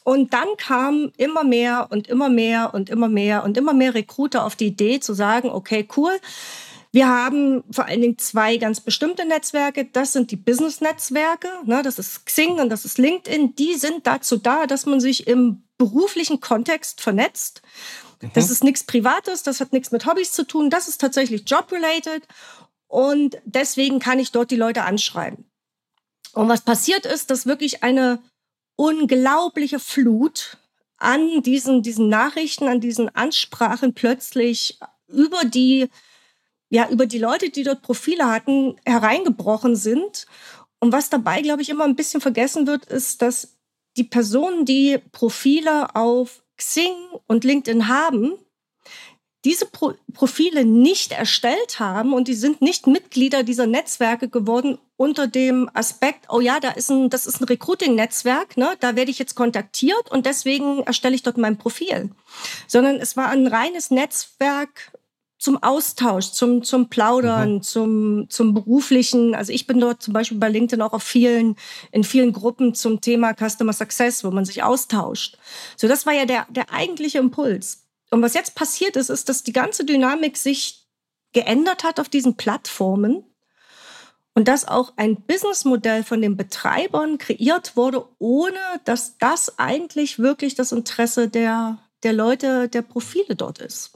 Und 0.04 0.32
dann 0.32 0.48
kam 0.56 1.12
immer 1.18 1.44
mehr 1.44 1.88
und 1.90 2.08
immer 2.08 2.30
mehr 2.30 2.72
und 2.72 2.88
immer 2.88 3.10
mehr 3.10 3.44
und 3.44 3.58
immer 3.58 3.75
mehr 3.75 3.92
Recruiter 3.92 4.46
auf 4.46 4.56
die 4.56 4.68
Idee 4.68 5.00
zu 5.00 5.12
sagen, 5.12 5.50
okay, 5.50 5.86
cool. 5.98 6.18
Wir 6.97 7.09
haben 7.09 7.62
vor 7.71 7.85
allen 7.85 8.00
Dingen 8.00 8.17
zwei 8.17 8.57
ganz 8.57 8.81
bestimmte 8.81 9.26
Netzwerke. 9.26 9.85
Das 9.85 10.15
sind 10.15 10.31
die 10.31 10.37
Business-Netzwerke. 10.37 11.47
Ne, 11.67 11.83
das 11.83 11.99
ist 11.99 12.25
Xing 12.25 12.59
und 12.59 12.71
das 12.71 12.87
ist 12.87 12.97
LinkedIn. 12.97 13.55
Die 13.55 13.75
sind 13.75 14.07
dazu 14.07 14.38
da, 14.38 14.67
dass 14.67 14.87
man 14.87 14.99
sich 14.99 15.26
im 15.26 15.62
beruflichen 15.76 16.41
Kontext 16.41 17.03
vernetzt. 17.03 17.61
Das 18.33 18.47
mhm. 18.47 18.53
ist 18.53 18.65
nichts 18.65 18.85
Privates, 18.85 19.43
das 19.43 19.61
hat 19.61 19.75
nichts 19.75 19.91
mit 19.91 20.07
Hobbys 20.07 20.33
zu 20.33 20.47
tun. 20.47 20.71
Das 20.71 20.88
ist 20.88 20.99
tatsächlich 20.99 21.43
job-related. 21.47 22.26
Und 22.87 23.37
deswegen 23.45 23.99
kann 23.99 24.19
ich 24.19 24.33
dort 24.33 24.50
die 24.50 24.57
Leute 24.57 24.85
anschreiben. 24.85 25.45
Und 26.33 26.49
was 26.49 26.62
passiert 26.62 27.05
ist, 27.05 27.31
dass 27.31 27.45
wirklich 27.45 27.83
eine 27.83 28.23
unglaubliche 28.76 29.81
Flut 29.81 30.57
an 30.97 31.43
diesen, 31.43 31.83
diesen 31.83 32.09
Nachrichten, 32.09 32.69
an 32.69 32.81
diesen 32.81 33.15
Ansprachen 33.15 33.93
plötzlich 33.93 34.79
über 35.09 35.45
die, 35.45 35.91
ja, 36.68 36.88
über 36.88 37.06
die 37.06 37.18
Leute, 37.18 37.50
die 37.50 37.62
dort 37.62 37.82
Profile 37.82 38.26
hatten, 38.26 38.76
hereingebrochen 38.85 39.76
sind. 39.76 40.26
Und 40.80 40.92
was 40.92 41.11
dabei, 41.11 41.42
glaube 41.42 41.62
ich, 41.62 41.68
immer 41.68 41.85
ein 41.85 41.96
bisschen 41.96 42.20
vergessen 42.20 42.66
wird, 42.66 42.87
ist, 42.87 43.23
dass 43.23 43.56
die 43.96 44.04
Personen, 44.04 44.64
die 44.64 44.99
Profile 45.12 45.94
auf 45.94 46.42
Xing 46.56 46.94
und 47.26 47.44
LinkedIn 47.44 47.88
haben, 47.88 48.35
diese 49.44 49.66
Pro 49.66 49.94
Profile 50.12 50.64
nicht 50.64 51.12
erstellt 51.12 51.78
haben 51.78 52.14
und 52.14 52.26
die 52.26 52.35
sind 52.35 52.62
nicht 52.62 52.87
Mitglieder 52.87 53.44
dieser 53.44 53.66
Netzwerke 53.66 54.28
geworden 54.28 54.78
unter 54.96 55.28
dem 55.28 55.70
Aspekt, 55.73 56.26
oh 56.30 56.40
ja, 56.40 56.58
da 56.58 56.70
ist 56.70 56.90
ein, 56.90 57.11
das 57.11 57.26
ist 57.26 57.40
ein 57.40 57.44
Recruiting-Netzwerk, 57.44 58.56
ne, 58.56 58.76
da 58.80 58.96
werde 58.96 59.11
ich 59.11 59.18
jetzt 59.18 59.35
kontaktiert 59.35 60.11
und 60.11 60.26
deswegen 60.26 60.82
erstelle 60.85 61.14
ich 61.14 61.23
dort 61.23 61.37
mein 61.37 61.58
Profil. 61.58 62.11
Sondern 62.66 62.96
es 62.96 63.16
war 63.16 63.28
ein 63.28 63.46
reines 63.46 63.90
Netzwerk 63.90 64.90
zum 65.38 65.62
Austausch, 65.62 66.33
zum, 66.33 66.62
zum 66.62 66.88
Plaudern, 66.88 67.55
mhm. 67.55 67.62
zum, 67.62 68.31
zum 68.31 68.55
beruflichen. 68.55 69.35
Also 69.35 69.52
ich 69.52 69.66
bin 69.66 69.81
dort 69.81 70.02
zum 70.02 70.14
Beispiel 70.14 70.38
bei 70.38 70.49
LinkedIn 70.49 70.81
auch 70.83 70.93
auf 70.93 71.02
vielen, 71.02 71.57
in 71.93 72.05
vielen 72.05 72.33
Gruppen 72.33 72.75
zum 72.75 73.00
Thema 73.00 73.35
Customer 73.35 73.73
Success, 73.73 74.25
wo 74.25 74.31
man 74.31 74.45
sich 74.45 74.62
austauscht. 74.62 75.37
So, 75.76 75.88
das 75.88 76.07
war 76.07 76.14
ja 76.14 76.25
der, 76.25 76.47
der 76.50 76.73
eigentliche 76.73 77.19
Impuls. 77.19 77.87
Und 78.11 78.23
was 78.23 78.35
jetzt 78.35 78.55
passiert 78.55 78.97
ist, 78.97 79.11
ist, 79.11 79.28
dass 79.28 79.43
die 79.43 79.52
ganze 79.52 79.85
Dynamik 79.85 80.37
sich 80.37 80.87
geändert 81.33 81.85
hat 81.85 82.00
auf 82.00 82.09
diesen 82.09 82.37
Plattformen 82.37 83.25
und 84.35 84.49
dass 84.49 84.69
auch 84.69 84.93
ein 84.97 85.16
Businessmodell 85.23 86.02
von 86.02 86.23
den 86.23 86.37
Betreibern 86.37 87.19
kreiert 87.19 87.76
wurde, 87.76 88.07
ohne 88.19 88.59
dass 88.85 89.19
das 89.19 89.59
eigentlich 89.59 90.19
wirklich 90.19 90.55
das 90.55 90.73
Interesse 90.73 91.28
der, 91.28 91.78
der 92.02 92.12
Leute, 92.12 92.69
der 92.69 92.83
Profile 92.83 93.35
dort 93.35 93.59
ist. 93.59 93.96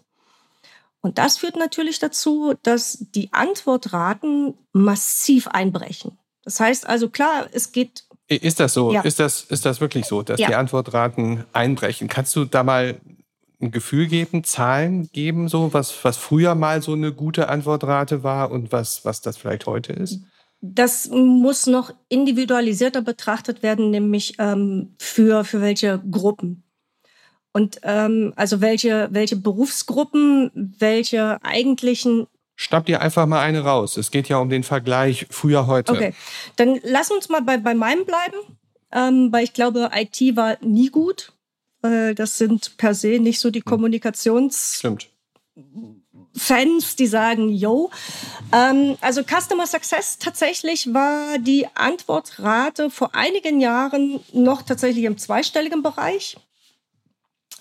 Und 1.02 1.18
das 1.18 1.38
führt 1.38 1.56
natürlich 1.56 1.98
dazu, 1.98 2.54
dass 2.62 3.06
die 3.14 3.32
Antwortraten 3.32 4.54
massiv 4.72 5.48
einbrechen. 5.48 6.18
Das 6.44 6.60
heißt 6.60 6.86
also 6.86 7.08
klar, 7.08 7.48
es 7.52 7.72
geht. 7.72 8.04
Ist 8.28 8.60
das 8.60 8.74
so? 8.74 8.92
Ja. 8.92 9.00
Ist, 9.02 9.18
das, 9.18 9.42
ist 9.42 9.64
das 9.66 9.80
wirklich 9.80 10.06
so, 10.06 10.22
dass 10.22 10.38
ja. 10.38 10.48
die 10.48 10.54
Antwortraten 10.54 11.44
einbrechen? 11.52 12.08
Kannst 12.08 12.36
du 12.36 12.44
da 12.44 12.62
mal 12.62 13.00
ein 13.60 13.70
Gefühl 13.70 14.06
geben, 14.06 14.44
Zahlen 14.44 15.10
geben, 15.12 15.48
so 15.48 15.72
was, 15.72 16.04
was 16.04 16.16
früher 16.16 16.54
mal 16.54 16.82
so 16.82 16.92
eine 16.92 17.12
gute 17.12 17.48
Antwortrate 17.48 18.22
war 18.22 18.50
und 18.50 18.72
was, 18.72 19.04
was 19.04 19.20
das 19.20 19.36
vielleicht 19.36 19.66
heute 19.66 19.92
ist? 19.92 20.20
Das 20.62 21.08
muss 21.08 21.66
noch 21.66 21.92
individualisierter 22.08 23.02
betrachtet 23.02 23.62
werden, 23.62 23.90
nämlich 23.90 24.34
ähm, 24.38 24.94
für, 24.98 25.44
für 25.44 25.60
welche 25.60 26.02
Gruppen. 26.10 26.62
Und 27.52 27.80
ähm, 27.82 28.32
also 28.36 28.60
welche, 28.60 29.08
welche 29.10 29.36
Berufsgruppen, 29.36 30.50
welche 30.54 31.42
eigentlichen 31.42 32.26
Schnapp 32.60 32.84
dir 32.84 33.00
einfach 33.00 33.24
mal 33.24 33.40
eine 33.40 33.60
raus. 33.60 33.96
Es 33.96 34.10
geht 34.10 34.28
ja 34.28 34.36
um 34.36 34.50
den 34.50 34.64
Vergleich 34.64 35.26
früher 35.30 35.66
heute. 35.66 35.92
Okay, 35.92 36.14
dann 36.56 36.78
lass 36.82 37.10
uns 37.10 37.30
mal 37.30 37.40
bei, 37.40 37.56
bei 37.56 37.74
meinem 37.74 38.04
bleiben, 38.04 38.36
ähm, 38.92 39.32
weil 39.32 39.44
ich 39.44 39.54
glaube, 39.54 39.90
IT 39.94 40.36
war 40.36 40.58
nie 40.60 40.90
gut. 40.90 41.32
Äh, 41.82 42.14
das 42.14 42.36
sind 42.36 42.76
per 42.76 42.94
se 42.94 43.18
nicht 43.18 43.40
so 43.40 43.50
die 43.50 43.60
hm. 43.60 43.64
Kommunikations. 43.64 44.74
Stimmt. 44.78 45.08
Fans, 46.36 46.96
die 46.96 47.06
sagen, 47.06 47.48
yo. 47.48 47.90
Ähm, 48.52 48.98
also 49.00 49.22
Customer 49.22 49.66
Success 49.66 50.18
tatsächlich 50.18 50.92
war 50.92 51.38
die 51.38 51.66
Antwortrate 51.74 52.90
vor 52.90 53.14
einigen 53.14 53.60
Jahren 53.60 54.20
noch 54.34 54.60
tatsächlich 54.60 55.04
im 55.04 55.16
zweistelligen 55.16 55.82
Bereich. 55.82 56.36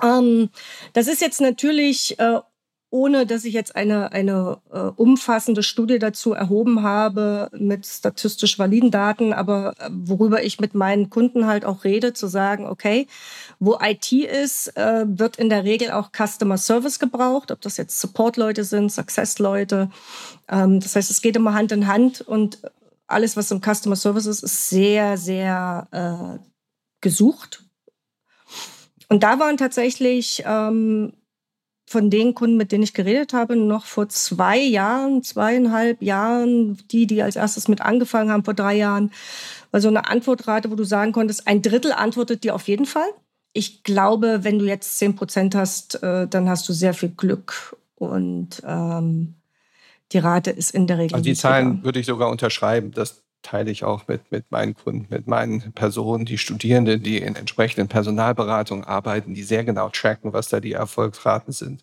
Ähm, 0.01 0.49
das 0.93 1.07
ist 1.07 1.21
jetzt 1.21 1.41
natürlich 1.41 2.17
äh, 2.19 2.39
ohne 2.91 3.25
dass 3.27 3.45
ich 3.45 3.53
jetzt 3.53 3.75
eine, 3.75 4.11
eine 4.11 4.57
äh, 4.71 4.79
umfassende 4.79 5.61
Studie 5.61 5.99
dazu 5.99 6.33
erhoben 6.33 6.81
habe 6.81 7.49
mit 7.53 7.85
statistisch 7.85 8.57
validen 8.57 8.89
Daten, 8.89 9.31
aber 9.31 9.75
äh, 9.79 9.89
worüber 9.91 10.43
ich 10.43 10.59
mit 10.59 10.73
meinen 10.73 11.09
Kunden 11.09 11.45
halt 11.45 11.65
auch 11.65 11.83
rede, 11.83 12.13
zu 12.13 12.27
sagen, 12.27 12.65
okay, 12.65 13.07
wo 13.59 13.77
IT 13.79 14.11
ist, 14.11 14.75
äh, 14.75 15.05
wird 15.07 15.35
in 15.35 15.49
der 15.49 15.65
Regel 15.65 15.91
auch 15.91 16.09
Customer 16.11 16.57
Service 16.57 16.97
gebraucht, 16.97 17.51
ob 17.51 17.61
das 17.61 17.77
jetzt 17.77 17.99
Support-Leute 17.99 18.63
sind, 18.63 18.91
Success-Leute. 18.91 19.91
Ähm, 20.47 20.79
das 20.79 20.95
heißt, 20.95 21.11
es 21.11 21.21
geht 21.21 21.35
immer 21.35 21.53
Hand 21.53 21.71
in 21.71 21.87
Hand 21.87 22.21
und 22.21 22.59
alles, 23.05 23.37
was 23.37 23.51
im 23.51 23.61
Customer 23.61 23.95
Service 23.95 24.25
ist, 24.25 24.43
ist 24.43 24.69
sehr, 24.69 25.17
sehr 25.17 25.87
äh, 25.91 26.43
gesucht. 27.01 27.68
Und 29.09 29.23
da 29.23 29.39
waren 29.39 29.57
tatsächlich 29.57 30.43
ähm, 30.45 31.13
von 31.89 32.11
den 32.11 32.35
Kunden, 32.35 32.55
mit 32.55 32.71
denen 32.71 32.83
ich 32.83 32.93
geredet 32.93 33.33
habe, 33.33 33.55
noch 33.55 33.85
vor 33.85 34.07
zwei 34.09 34.59
Jahren, 34.59 35.23
zweieinhalb 35.23 36.03
Jahren, 36.03 36.77
die, 36.91 37.07
die 37.07 37.23
als 37.23 37.35
erstes 37.35 37.67
mit 37.67 37.81
angefangen 37.81 38.31
haben, 38.31 38.45
vor 38.45 38.53
drei 38.53 38.75
Jahren, 38.75 39.11
war 39.71 39.81
so 39.81 39.87
eine 39.87 40.07
Antwortrate, 40.07 40.69
wo 40.69 40.75
du 40.75 40.83
sagen 40.83 41.11
konntest, 41.11 41.47
ein 41.47 41.63
Drittel 41.63 41.91
antwortet 41.91 42.43
dir 42.43 42.53
auf 42.53 42.67
jeden 42.67 42.85
Fall. 42.85 43.09
Ich 43.53 43.81
glaube, 43.81 44.43
wenn 44.43 44.59
du 44.59 44.65
jetzt 44.65 44.99
zehn 44.99 45.15
Prozent 45.15 45.55
hast, 45.55 46.01
äh, 46.03 46.27
dann 46.27 46.47
hast 46.47 46.69
du 46.69 46.73
sehr 46.73 46.93
viel 46.93 47.09
Glück 47.09 47.75
und 47.95 48.61
ähm, 48.63 49.33
die 50.11 50.19
Rate 50.19 50.51
ist 50.51 50.71
in 50.71 50.85
der 50.85 50.99
Regel. 50.99 51.15
Also 51.15 51.23
die 51.23 51.33
Zahlen 51.33 51.83
würde 51.83 51.99
ich 51.99 52.05
sogar 52.05 52.29
unterschreiben, 52.29 52.91
dass 52.91 53.23
teile 53.41 53.71
ich 53.71 53.83
auch 53.83 54.07
mit, 54.07 54.31
mit 54.31 54.51
meinen 54.51 54.75
Kunden, 54.75 55.07
mit 55.09 55.27
meinen 55.27 55.71
Personen, 55.73 56.25
die 56.25 56.37
Studierenden, 56.37 57.01
die 57.01 57.17
in 57.17 57.35
entsprechenden 57.35 57.87
Personalberatungen 57.87 58.83
arbeiten, 58.83 59.33
die 59.33 59.43
sehr 59.43 59.63
genau 59.63 59.89
tracken, 59.89 60.33
was 60.33 60.49
da 60.49 60.59
die 60.59 60.73
Erfolgsraten 60.73 61.53
sind. 61.53 61.81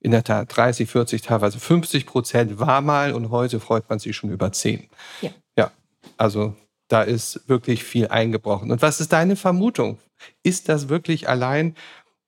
In 0.00 0.10
der 0.10 0.24
Tat 0.24 0.56
30, 0.56 0.88
40, 0.90 1.22
teilweise 1.22 1.60
50 1.60 2.06
Prozent 2.06 2.58
war 2.58 2.80
mal 2.80 3.12
und 3.12 3.30
heute 3.30 3.60
freut 3.60 3.88
man 3.88 3.98
sich 3.98 4.16
schon 4.16 4.30
über 4.30 4.52
10. 4.52 4.88
Ja. 5.22 5.30
ja, 5.56 5.70
also 6.16 6.54
da 6.88 7.02
ist 7.02 7.48
wirklich 7.48 7.84
viel 7.84 8.08
eingebrochen. 8.08 8.70
Und 8.70 8.82
was 8.82 9.00
ist 9.00 9.12
deine 9.12 9.36
Vermutung? 9.36 9.98
Ist 10.42 10.68
das 10.68 10.88
wirklich 10.88 11.28
allein 11.28 11.74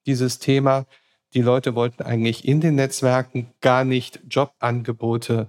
dieses 0.06 0.38
Thema, 0.38 0.86
die 1.34 1.42
Leute 1.42 1.74
wollten 1.74 2.02
eigentlich 2.02 2.46
in 2.46 2.60
den 2.60 2.76
Netzwerken 2.76 3.52
gar 3.60 3.84
nicht 3.84 4.20
Jobangebote 4.28 5.46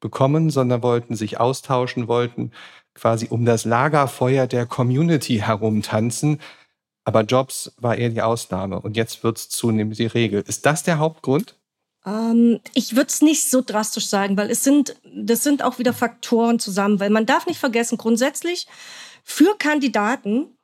bekommen, 0.00 0.50
sondern 0.50 0.82
wollten 0.82 1.16
sich 1.16 1.40
austauschen, 1.40 2.08
wollten 2.08 2.52
quasi 2.94 3.28
um 3.30 3.44
das 3.44 3.64
Lagerfeuer 3.64 4.46
der 4.46 4.66
Community 4.66 5.38
herumtanzen, 5.38 6.40
aber 7.04 7.22
Jobs 7.22 7.72
war 7.78 7.96
eher 7.96 8.10
die 8.10 8.22
Ausnahme 8.22 8.80
und 8.80 8.96
jetzt 8.96 9.24
wird 9.24 9.38
es 9.38 9.48
zunehmend 9.48 9.98
die 9.98 10.06
Regel. 10.06 10.44
Ist 10.46 10.66
das 10.66 10.82
der 10.82 10.98
Hauptgrund? 10.98 11.56
Ähm, 12.04 12.60
ich 12.74 12.96
würde 12.96 13.08
es 13.08 13.22
nicht 13.22 13.48
so 13.48 13.62
drastisch 13.62 14.08
sagen, 14.08 14.36
weil 14.36 14.50
es 14.50 14.62
sind, 14.62 14.96
das 15.04 15.42
sind 15.42 15.62
auch 15.62 15.78
wieder 15.78 15.92
Faktoren 15.92 16.58
zusammen, 16.58 17.00
weil 17.00 17.10
man 17.10 17.26
darf 17.26 17.46
nicht 17.46 17.58
vergessen, 17.58 17.98
grundsätzlich 17.98 18.66
für 19.24 19.56
Kandidaten, 19.58 20.58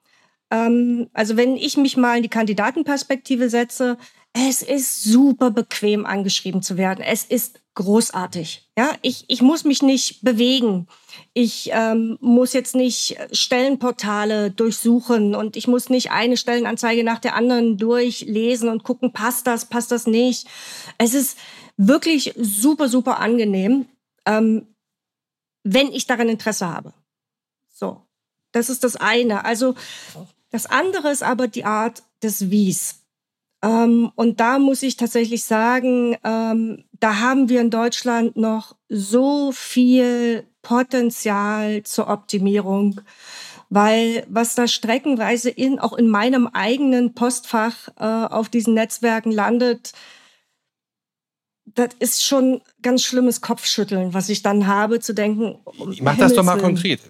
ähm, 0.50 1.08
also 1.12 1.36
wenn 1.36 1.56
ich 1.56 1.76
mich 1.76 1.96
mal 1.96 2.16
in 2.16 2.22
die 2.22 2.28
Kandidatenperspektive 2.28 3.48
setze, 3.48 3.96
es 4.32 4.62
ist 4.62 5.04
super 5.04 5.50
bequem 5.50 6.06
angeschrieben 6.06 6.62
zu 6.62 6.76
werden. 6.76 7.04
Es 7.04 7.24
ist 7.24 7.60
großartig. 7.74 8.68
Ja, 8.76 8.92
ich, 9.02 9.24
ich 9.28 9.42
muss 9.42 9.64
mich 9.64 9.82
nicht 9.82 10.22
bewegen. 10.22 10.86
Ich 11.32 11.70
ähm, 11.72 12.18
muss 12.20 12.52
jetzt 12.52 12.74
nicht 12.74 13.16
Stellenportale 13.32 14.50
durchsuchen 14.50 15.34
und 15.34 15.56
ich 15.56 15.66
muss 15.66 15.90
nicht 15.90 16.10
eine 16.10 16.36
Stellenanzeige 16.36 17.04
nach 17.04 17.18
der 17.18 17.34
anderen 17.34 17.76
durchlesen 17.76 18.68
und 18.68 18.84
gucken, 18.84 19.12
passt 19.12 19.46
das, 19.46 19.66
passt 19.66 19.90
das 19.90 20.06
nicht. 20.06 20.46
Es 20.98 21.14
ist 21.14 21.38
wirklich 21.76 22.34
super, 22.36 22.88
super 22.88 23.18
angenehm, 23.18 23.86
ähm, 24.26 24.66
wenn 25.64 25.92
ich 25.92 26.06
daran 26.06 26.28
Interesse 26.28 26.68
habe. 26.68 26.94
So, 27.72 28.02
das 28.52 28.70
ist 28.70 28.84
das 28.84 28.96
eine. 28.96 29.44
Also 29.44 29.74
das 30.50 30.66
andere 30.66 31.10
ist 31.10 31.24
aber 31.24 31.48
die 31.48 31.64
Art 31.64 32.04
des 32.22 32.50
Wies. 32.50 33.00
Ähm, 33.64 34.12
und 34.14 34.40
da 34.40 34.58
muss 34.58 34.82
ich 34.82 34.96
tatsächlich 34.96 35.44
sagen, 35.44 36.16
ähm, 36.22 36.84
da 37.04 37.20
haben 37.20 37.50
wir 37.50 37.60
in 37.60 37.68
Deutschland 37.68 38.34
noch 38.38 38.76
so 38.88 39.52
viel 39.52 40.46
Potenzial 40.62 41.82
zur 41.82 42.08
Optimierung, 42.08 43.02
weil 43.68 44.24
was 44.30 44.54
da 44.54 44.66
streckenweise 44.66 45.50
in, 45.50 45.78
auch 45.78 45.92
in 45.92 46.08
meinem 46.08 46.46
eigenen 46.46 47.14
Postfach 47.14 47.88
äh, 47.98 48.04
auf 48.04 48.48
diesen 48.48 48.72
Netzwerken 48.72 49.32
landet, 49.32 49.92
das 51.66 51.90
ist 51.98 52.24
schon 52.24 52.62
ganz 52.80 53.02
schlimmes 53.02 53.42
Kopfschütteln, 53.42 54.14
was 54.14 54.30
ich 54.30 54.40
dann 54.40 54.66
habe, 54.66 54.98
zu 54.98 55.12
denken. 55.12 55.56
Um 55.76 55.94
Mach 56.00 56.16
das 56.16 56.32
doch 56.32 56.42
mal 56.42 56.56
konkret. 56.56 57.00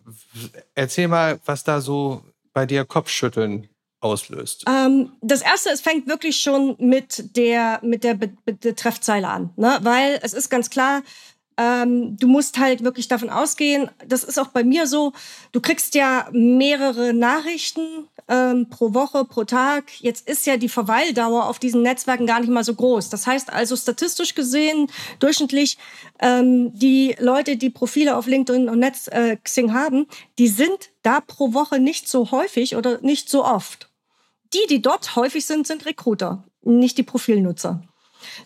Erzähl 0.75 1.07
mal, 1.07 1.39
was 1.45 1.63
da 1.63 1.81
so 1.81 2.25
bei 2.53 2.67
dir 2.67 2.85
Kopfschütteln 2.85 3.69
auslöst? 4.05 4.65
Ähm, 4.69 5.13
das 5.21 5.43
erste, 5.43 5.71
es 5.71 5.81
fängt 5.81 6.07
wirklich 6.07 6.37
schon 6.41 6.77
mit 6.79 7.37
der, 7.37 7.81
mit 7.83 8.05
der 8.05 8.15
Be 8.15 8.33
an, 9.25 9.51
ne? 9.57 9.79
weil 9.83 10.19
es 10.23 10.35
ist 10.35 10.51
ganz 10.51 10.71
klar, 10.71 11.03
ähm, 11.57 12.17
du 12.17 12.27
musst 12.27 12.59
halt 12.59 12.83
wirklich 12.83 13.09
davon 13.09 13.31
ausgehen, 13.31 13.89
das 14.07 14.25
ist 14.25 14.39
auch 14.39 14.49
bei 14.49 14.65
mir 14.65 14.87
so, 14.87 15.13
du 15.53 15.61
kriegst 15.61 15.95
ja 15.95 16.29
mehrere 16.33 17.13
Nachrichten 17.13 18.09
ähm, 18.29 18.69
pro 18.71 18.95
Woche, 18.95 19.25
pro 19.25 19.45
Tag. 19.45 19.85
Jetzt 20.01 20.29
ist 20.29 20.47
ja 20.47 20.57
die 20.57 20.69
Verweildauer 20.69 21.47
auf 21.47 21.59
diesen 21.59 21.83
Netzwerken 21.83 22.27
gar 22.27 22.41
nicht 22.41 22.51
mal 22.51 22.65
so 22.65 22.75
groß. 22.75 23.09
Das 23.11 23.27
heißt 23.27 23.53
also 23.53 23.77
statistisch 23.77 24.35
gesehen, 24.35 24.89
durchschnittlich, 25.21 25.79
ähm, 26.21 26.73
die 26.75 27.15
Leute, 27.19 27.57
die 27.57 27.71
Profile 27.71 28.17
auf 28.17 28.27
LinkedIn 28.27 28.69
und 28.69 28.79
Netz, 28.79 29.09
äh, 29.09 29.37
Xing 29.37 29.73
haben, 29.73 30.07
die 30.39 30.49
sind 30.49 30.91
da 31.03 31.21
pro 31.21 31.53
Woche 31.53 31.79
nicht 31.79 32.09
so 32.09 32.31
häufig 32.31 32.77
oder 32.77 33.01
nicht 33.03 33.29
so 33.29 33.45
oft. 33.45 33.91
Die, 34.53 34.67
die 34.69 34.83
dort 34.83 35.17
häufig 35.17 35.47
sind, 35.47 35.67
sind 35.67 35.87
Recruiter, 35.87 36.45
nicht 36.63 36.99
die 36.99 37.03
Profilnutzer. 37.03 37.83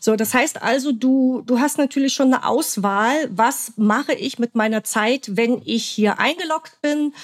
So, 0.00 0.16
das 0.16 0.34
heißt 0.34 0.62
also, 0.62 0.92
du, 0.92 1.42
du 1.42 1.60
hast 1.60 1.78
natürlich 1.78 2.12
schon 2.12 2.32
eine 2.32 2.44
Auswahl, 2.44 3.28
was 3.30 3.74
mache 3.76 4.12
ich 4.14 4.38
mit 4.38 4.54
meiner 4.54 4.84
Zeit, 4.84 5.36
wenn 5.36 5.62
ich 5.64 5.84
hier 5.84 6.18
eingeloggt 6.18 6.80
bin. 6.80 7.14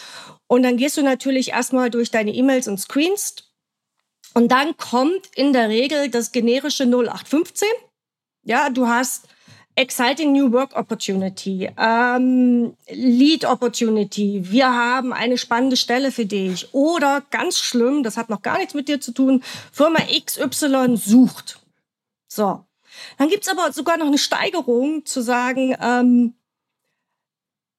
Und 0.47 0.63
dann 0.63 0.77
gehst 0.77 0.97
du 0.97 1.03
natürlich 1.03 1.51
erstmal 1.51 1.91
durch 1.91 2.11
deine 2.11 2.33
E-Mails 2.33 2.69
und 2.69 2.79
screenst. 2.79 3.53
Und 4.35 4.51
dann 4.51 4.77
kommt 4.77 5.31
in 5.35 5.53
der 5.53 5.69
Regel 5.69 6.11
das 6.11 6.33
generische 6.33 6.85
0815. 6.85 7.69
Ja, 8.43 8.69
du 8.69 8.89
hast 8.89 9.29
Exciting 9.77 10.33
New 10.33 10.53
Work 10.53 10.77
Opportunity, 10.77 11.69
ähm, 11.77 12.77
Lead 12.89 13.45
Opportunity, 13.45 14.41
wir 14.45 14.73
haben 14.73 15.13
eine 15.13 15.37
spannende 15.37 15.77
Stelle 15.77 16.13
für 16.13 16.27
dich. 16.27 16.73
Oder 16.73 17.23
ganz 17.31 17.59
schlimm, 17.59 18.05
das 18.05 18.17
hat 18.17 18.31
noch 18.31 18.43
gar 18.43 18.59
nichts 18.59 18.75
mit 18.75 18.87
dir 18.89 19.01
zu 19.01 19.13
tun, 19.13 19.43
Firma 19.73 19.99
XY 20.01 20.97
sucht. 20.97 21.61
So. 22.29 22.65
Dann 23.19 23.29
gibt's 23.29 23.49
aber 23.49 23.73
sogar 23.73 23.97
noch 23.97 24.07
eine 24.07 24.19
Steigerung 24.19 25.05
zu 25.05 25.21
sagen, 25.21 25.77
ähm, 25.81 26.35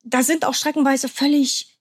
da 0.03 0.21
sind 0.21 0.45
auch 0.45 0.53
streckenweise 0.53 1.07
völlig, 1.07 1.79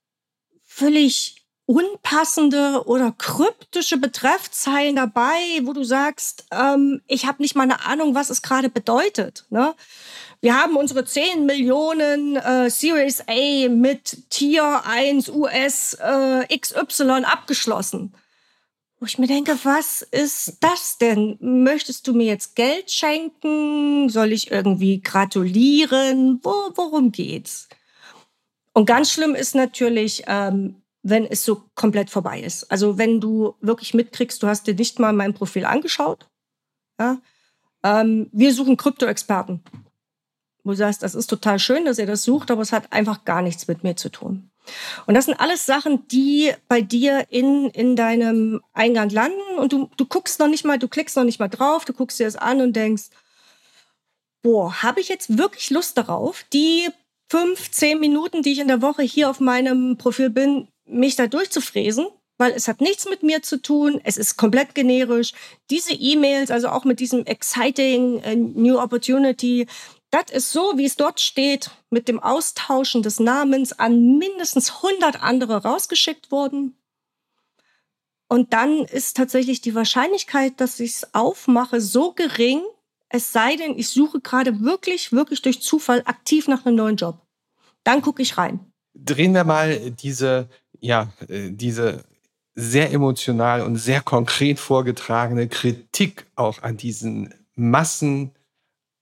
völlig 0.63 1.34
unpassende 1.65 2.83
oder 2.85 3.11
kryptische 3.11 3.97
Betreffzeilen 3.97 4.95
dabei, 4.95 5.39
wo 5.63 5.73
du 5.73 5.83
sagst, 5.83 6.45
ähm, 6.51 7.01
ich 7.07 7.25
habe 7.25 7.41
nicht 7.41 7.55
mal 7.55 7.63
eine 7.63 7.85
Ahnung, 7.85 8.13
was 8.13 8.29
es 8.29 8.41
gerade 8.41 8.69
bedeutet. 8.69 9.45
Ne? 9.49 9.73
Wir 10.41 10.61
haben 10.61 10.77
unsere 10.77 11.05
10 11.05 11.45
Millionen 11.45 12.35
äh, 12.35 12.69
Series 12.69 13.23
A 13.27 13.67
mit 13.69 14.29
Tier 14.29 14.83
1 14.85 15.29
US 15.29 15.95
äh, 15.95 16.57
XY 16.57 17.23
abgeschlossen. 17.23 18.13
Wo 18.99 19.07
ich 19.07 19.17
mir 19.17 19.27
denke, 19.27 19.57
was 19.63 20.03
ist 20.03 20.57
das 20.61 20.97
denn? 20.99 21.37
Möchtest 21.41 22.07
du 22.07 22.13
mir 22.13 22.27
jetzt 22.27 22.55
Geld 22.55 22.91
schenken? 22.91 24.07
Soll 24.09 24.31
ich 24.31 24.51
irgendwie 24.51 25.01
gratulieren? 25.01 26.39
Wo, 26.43 26.53
worum 26.75 27.11
geht's? 27.11 27.67
Und 28.73 28.85
ganz 28.85 29.11
schlimm 29.11 29.35
ist 29.35 29.55
natürlich, 29.55 30.23
ähm, 30.27 30.81
wenn 31.07 31.23
es 31.25 31.45
so 31.45 31.61
komplett 31.75 32.09
vorbei 32.09 32.41
ist. 32.41 32.71
Also 32.71 32.97
wenn 32.97 33.21
du 33.21 33.53
wirklich 33.61 33.93
mitkriegst, 33.93 34.41
du 34.41 34.47
hast 34.47 34.65
dir 34.65 34.73
nicht 34.73 34.97
mal 34.97 35.13
mein 35.13 35.35
Profil 35.35 35.63
angeschaut. 35.63 36.27
Ja? 36.99 37.19
Ähm, 37.83 38.27
wir 38.31 38.51
suchen 38.51 38.75
Krypto-Experten. 38.75 39.61
Wo 40.63 40.71
du 40.71 40.77
sagst, 40.77 41.03
das 41.03 41.13
ist 41.13 41.27
total 41.27 41.59
schön, 41.59 41.85
dass 41.85 41.99
ihr 41.99 42.07
das 42.07 42.23
sucht, 42.23 42.49
aber 42.49 42.63
es 42.63 42.71
hat 42.71 42.91
einfach 42.91 43.23
gar 43.23 43.43
nichts 43.43 43.67
mit 43.67 43.83
mir 43.83 43.95
zu 43.95 44.09
tun. 44.09 44.49
Und 45.05 45.13
das 45.13 45.25
sind 45.25 45.39
alles 45.39 45.67
Sachen, 45.67 46.07
die 46.07 46.51
bei 46.67 46.81
dir 46.81 47.27
in, 47.29 47.69
in 47.69 47.95
deinem 47.95 48.61
Eingang 48.73 49.11
landen 49.11 49.59
und 49.59 49.73
du, 49.73 49.91
du 49.97 50.07
guckst 50.07 50.39
noch 50.39 50.47
nicht 50.47 50.65
mal, 50.65 50.79
du 50.79 50.87
klickst 50.87 51.15
noch 51.17 51.23
nicht 51.23 51.39
mal 51.39 51.49
drauf, 51.49 51.85
du 51.85 51.93
guckst 51.93 52.19
dir 52.19 52.25
das 52.25 52.35
an 52.35 52.61
und 52.61 52.75
denkst, 52.75 53.09
boah, 54.41 54.81
habe 54.81 55.01
ich 55.01 55.09
jetzt 55.09 55.37
wirklich 55.37 55.69
Lust 55.69 55.99
darauf, 55.99 56.43
die 56.51 56.89
fünf, 57.29 57.69
zehn 57.69 57.99
Minuten, 57.99 58.41
die 58.41 58.53
ich 58.53 58.59
in 58.59 58.67
der 58.67 58.81
Woche 58.81 59.03
hier 59.03 59.29
auf 59.29 59.39
meinem 59.39 59.97
Profil 59.97 60.31
bin, 60.31 60.67
mich 60.85 61.15
da 61.15 61.27
durchzufräsen? 61.27 62.07
Weil 62.37 62.51
es 62.51 62.67
hat 62.67 62.81
nichts 62.81 63.07
mit 63.09 63.23
mir 63.23 63.41
zu 63.41 63.61
tun, 63.61 64.01
es 64.03 64.17
ist 64.17 64.35
komplett 64.35 64.75
generisch. 64.75 65.31
Diese 65.69 65.93
E-Mails, 65.93 66.51
also 66.51 66.67
auch 66.67 66.83
mit 66.83 66.99
diesem 66.99 67.25
exciting 67.25 68.17
uh, 68.25 68.35
New 68.35 68.77
Opportunity, 68.77 69.67
das 70.11 70.31
ist 70.31 70.51
so, 70.51 70.73
wie 70.75 70.85
es 70.85 70.97
dort 70.97 71.19
steht, 71.19 71.71
mit 71.89 72.07
dem 72.07 72.19
Austauschen 72.19 73.03
des 73.03 73.19
Namens 73.19 73.73
an 73.73 74.17
mindestens 74.17 74.83
100 74.83 75.21
andere 75.23 75.63
rausgeschickt 75.63 76.31
worden. 76.31 76.77
Und 78.27 78.53
dann 78.53 78.85
ist 78.85 79.17
tatsächlich 79.17 79.61
die 79.61 79.75
Wahrscheinlichkeit, 79.75 80.59
dass 80.59 80.79
ich 80.79 80.91
es 80.91 81.13
aufmache, 81.13 81.79
so 81.79 82.13
gering, 82.13 82.61
es 83.09 83.31
sei 83.31 83.55
denn, 83.55 83.77
ich 83.77 83.89
suche 83.89 84.19
gerade 84.19 84.61
wirklich, 84.61 85.11
wirklich 85.11 85.41
durch 85.41 85.61
Zufall 85.61 86.01
aktiv 86.05 86.47
nach 86.47 86.65
einem 86.65 86.75
neuen 86.75 86.95
Job. 86.95 87.21
Dann 87.83 88.01
gucke 88.01 88.21
ich 88.21 88.37
rein. 88.37 88.71
Drehen 88.93 89.33
wir 89.33 89.43
mal 89.43 89.91
diese, 89.91 90.49
ja, 90.85 91.11
äh, 91.27 91.51
diese 91.51 92.03
sehr 92.53 92.91
emotional 92.93 93.61
und 93.61 93.75
sehr 93.75 94.01
konkret 94.01 94.59
vorgetragene 94.59 95.47
Kritik 95.47 96.25
auch 96.35 96.61
an 96.63 96.77
diesen 96.77 97.33
Massen 97.55 98.31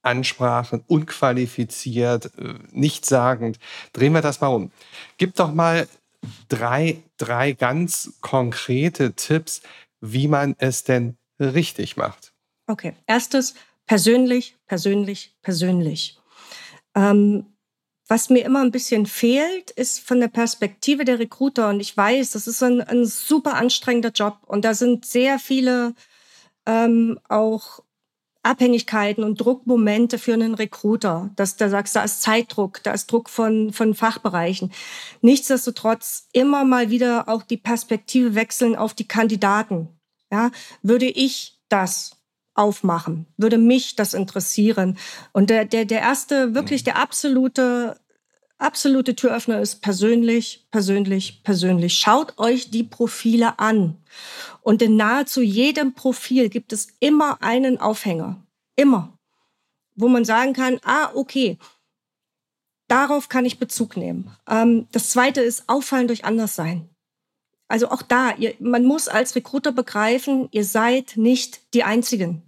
Ansprachen, 0.02 0.84
unqualifiziert, 0.88 2.38
äh, 2.38 2.56
nichtssagend. 2.72 3.58
Drehen 3.94 4.14
wir 4.14 4.22
das 4.22 4.42
mal 4.42 4.48
um. 4.48 4.72
Gib 5.18 5.36
doch 5.36 5.54
mal 5.54 5.88
drei, 6.50 7.02
drei 7.18 7.54
ganz 7.54 8.14
konkrete 8.20 9.14
Tipps, 9.14 9.62
wie 10.02 10.28
man 10.28 10.56
es 10.58 10.84
denn 10.84 11.16
richtig 11.40 11.96
macht. 11.96 12.34
Okay, 12.68 12.96
erstes, 13.08 13.56
persönlich, 13.86 14.58
persönlich, 14.68 15.36
persönlich. 15.42 16.20
Ähm, 16.96 17.53
was 18.08 18.30
mir 18.30 18.44
immer 18.44 18.62
ein 18.62 18.72
bisschen 18.72 19.06
fehlt, 19.06 19.72
ist 19.72 20.00
von 20.00 20.20
der 20.20 20.28
Perspektive 20.28 21.06
der 21.06 21.20
Recruiter. 21.20 21.70
Und 21.70 21.80
ich 21.80 21.96
weiß, 21.96 22.32
das 22.32 22.48
ist 22.48 22.62
ein, 22.62 22.82
ein 22.82 23.06
super 23.06 23.56
anstrengender 23.56 24.12
Job. 24.12 24.40
Und 24.46 24.66
da 24.66 24.74
sind 24.74 25.06
sehr 25.06 25.40
viele 25.40 25.94
ähm, 26.66 27.20
auch 27.30 27.82
Abhängigkeiten 28.44 29.24
und 29.24 29.40
Druckmomente 29.40 30.20
für 30.20 30.34
einen 30.34 30.54
Recruiter, 30.54 31.32
dass 31.38 31.56
da 31.56 31.70
sagst, 31.70 31.96
da 31.96 32.04
ist 32.04 32.22
Zeitdruck, 32.22 32.84
da 32.84 32.92
ist 32.92 33.10
Druck 33.10 33.30
von, 33.30 33.72
von 33.72 33.96
Fachbereichen. 33.96 34.72
Nichtsdestotrotz 35.22 36.28
immer 36.34 36.66
mal 36.66 36.90
wieder 36.90 37.30
auch 37.30 37.44
die 37.44 37.58
Perspektive 37.58 38.36
wechseln 38.36 38.76
auf 38.76 38.94
die 38.94 39.08
Kandidaten. 39.08 39.88
Ja, 40.30 40.52
würde 40.82 41.06
ich 41.06 41.60
das 41.70 42.18
aufmachen? 42.56 43.26
Würde 43.38 43.58
mich 43.58 43.96
das 43.96 44.14
interessieren? 44.14 44.98
Und 45.32 45.50
der, 45.50 45.66
der, 45.66 45.86
der 45.86 46.02
erste, 46.02 46.54
wirklich 46.54 46.84
der 46.84 46.98
absolute 46.98 47.98
absolute 48.64 49.16
Türöffner 49.16 49.60
ist 49.60 49.82
persönlich, 49.82 50.68
persönlich, 50.72 51.44
persönlich. 51.44 51.96
Schaut 51.96 52.40
euch 52.40 52.72
die 52.72 52.84
Profile 52.84 53.60
an. 53.60 53.98
Und 54.62 54.82
in 54.82 54.96
nahezu 54.96 55.42
jedem 55.42 55.94
Profil 55.94 56.50
gibt 56.50 56.74
es 56.74 56.88
immer 57.00 57.42
einen 57.42 57.80
Aufhänger. 57.80 58.42
Immer. 58.76 59.18
Wo 59.96 60.08
man 60.08 60.26
sagen 60.26 60.54
kann, 60.54 60.80
ah, 60.84 61.12
okay, 61.14 61.58
darauf 62.88 63.30
kann 63.30 63.46
ich 63.46 63.60
Bezug 63.60 63.98
nehmen. 63.98 64.32
Ähm, 64.48 64.88
das 64.92 65.10
zweite 65.10 65.42
ist 65.42 65.68
Auffallen 65.68 66.08
durch 66.08 66.26
Anderssein. 66.26 66.90
Also 67.74 67.90
auch 67.90 68.04
da, 68.04 68.36
ihr, 68.36 68.54
man 68.60 68.86
muss 68.86 69.08
als 69.08 69.34
Recruiter 69.34 69.72
begreifen, 69.72 70.48
ihr 70.52 70.64
seid 70.64 71.14
nicht 71.18 71.74
die 71.74 71.84
Einzigen. 71.84 72.44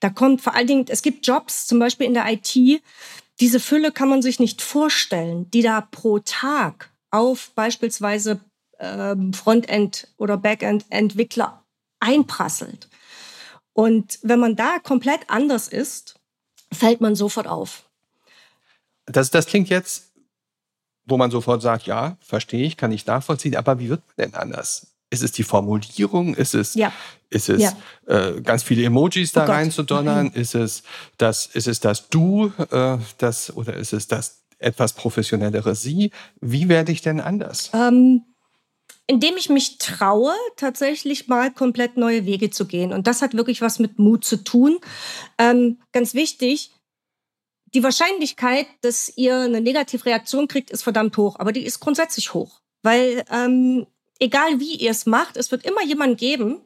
Da 0.00 0.10
kommt 0.10 0.42
vor 0.42 0.54
allen 0.54 0.66
Dingen, 0.66 0.84
es 0.90 1.00
gibt 1.00 1.26
Jobs, 1.26 1.66
zum 1.66 1.78
Beispiel 1.78 2.06
in 2.06 2.12
der 2.12 2.30
IT, 2.30 2.82
diese 3.40 3.58
Fülle 3.58 3.90
kann 3.90 4.10
man 4.10 4.20
sich 4.20 4.38
nicht 4.38 4.60
vorstellen, 4.60 5.50
die 5.50 5.62
da 5.62 5.80
pro 5.80 6.18
Tag 6.18 6.92
auf 7.10 7.52
beispielsweise 7.54 8.38
ähm, 8.78 9.32
Frontend- 9.32 10.08
oder 10.18 10.36
Backend-Entwickler 10.36 11.64
einprasselt. 11.98 12.90
Und 13.72 14.18
wenn 14.20 14.40
man 14.40 14.56
da 14.56 14.78
komplett 14.78 15.20
anders 15.28 15.68
ist, 15.68 16.20
fällt 16.70 17.00
man 17.00 17.14
sofort 17.14 17.46
auf. 17.46 17.88
Das, 19.06 19.30
das 19.30 19.46
klingt 19.46 19.70
jetzt, 19.70 20.09
wo 21.10 21.16
man 21.16 21.30
sofort 21.30 21.62
sagt, 21.62 21.86
ja, 21.86 22.16
verstehe 22.20 22.64
ich, 22.64 22.76
kann 22.76 22.92
ich 22.92 23.06
nachvollziehen, 23.06 23.56
aber 23.56 23.78
wie 23.78 23.88
wird 23.88 24.02
man 24.06 24.26
denn 24.26 24.34
anders? 24.34 24.94
Ist 25.10 25.22
es 25.22 25.32
die 25.32 25.42
Formulierung? 25.42 26.34
Ist 26.34 26.54
es, 26.54 26.74
ja. 26.74 26.92
ist 27.30 27.48
es 27.48 27.62
ja. 27.62 27.72
äh, 28.06 28.40
ganz 28.42 28.62
viele 28.62 28.84
Emojis 28.84 29.32
da 29.32 29.44
oh 29.44 29.48
reinzudonnern? 29.48 30.26
Mhm. 30.26 30.32
Ist 30.34 30.54
es 30.54 30.84
das, 31.18 31.46
ist 31.46 31.66
es 31.66 31.80
das 31.80 32.08
Du, 32.08 32.52
äh, 32.70 32.98
das, 33.18 33.54
oder 33.56 33.74
ist 33.74 33.92
es 33.92 34.06
das 34.06 34.42
etwas 34.58 34.92
professionellere 34.92 35.74
Sie? 35.74 36.12
Wie 36.40 36.68
werde 36.68 36.92
ich 36.92 37.02
denn 37.02 37.20
anders? 37.20 37.70
Ähm, 37.74 38.22
indem 39.08 39.36
ich 39.36 39.48
mich 39.48 39.78
traue, 39.78 40.32
tatsächlich 40.56 41.26
mal 41.26 41.50
komplett 41.50 41.96
neue 41.96 42.24
Wege 42.26 42.50
zu 42.50 42.66
gehen. 42.66 42.92
Und 42.92 43.08
das 43.08 43.22
hat 43.22 43.34
wirklich 43.34 43.60
was 43.60 43.80
mit 43.80 43.98
Mut 43.98 44.24
zu 44.24 44.44
tun. 44.44 44.78
Ähm, 45.38 45.78
ganz 45.92 46.14
wichtig, 46.14 46.70
die 47.74 47.82
Wahrscheinlichkeit, 47.82 48.66
dass 48.82 49.12
ihr 49.16 49.36
eine 49.40 49.60
Negativreaktion 49.60 50.48
kriegt, 50.48 50.70
ist 50.70 50.82
verdammt 50.82 51.16
hoch, 51.16 51.36
aber 51.38 51.52
die 51.52 51.64
ist 51.64 51.80
grundsätzlich 51.80 52.34
hoch. 52.34 52.60
Weil 52.82 53.24
ähm, 53.30 53.86
egal 54.18 54.60
wie 54.60 54.76
ihr 54.76 54.90
es 54.90 55.06
macht, 55.06 55.36
es 55.36 55.50
wird 55.50 55.64
immer 55.64 55.82
jemanden 55.82 56.16
geben, 56.16 56.60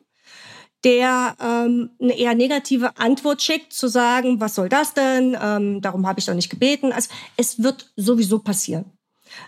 der 0.85 1.37
ähm, 1.41 1.91
eine 2.01 2.17
eher 2.17 2.35
negative 2.35 2.97
Antwort 2.99 3.43
schickt, 3.43 3.73
zu 3.73 3.89
sagen, 3.89 4.41
was 4.41 4.55
soll 4.55 4.69
das 4.69 4.93
denn? 4.93 5.37
Ähm, 5.41 5.81
darum 5.81 6.07
habe 6.07 6.21
ich 6.21 6.27
doch 6.27 6.35
nicht 6.35 6.51
gebeten. 6.51 6.93
Also 6.93 7.09
es 7.37 7.63
wird 7.63 7.91
sowieso 7.97 8.39
passieren. 8.41 8.93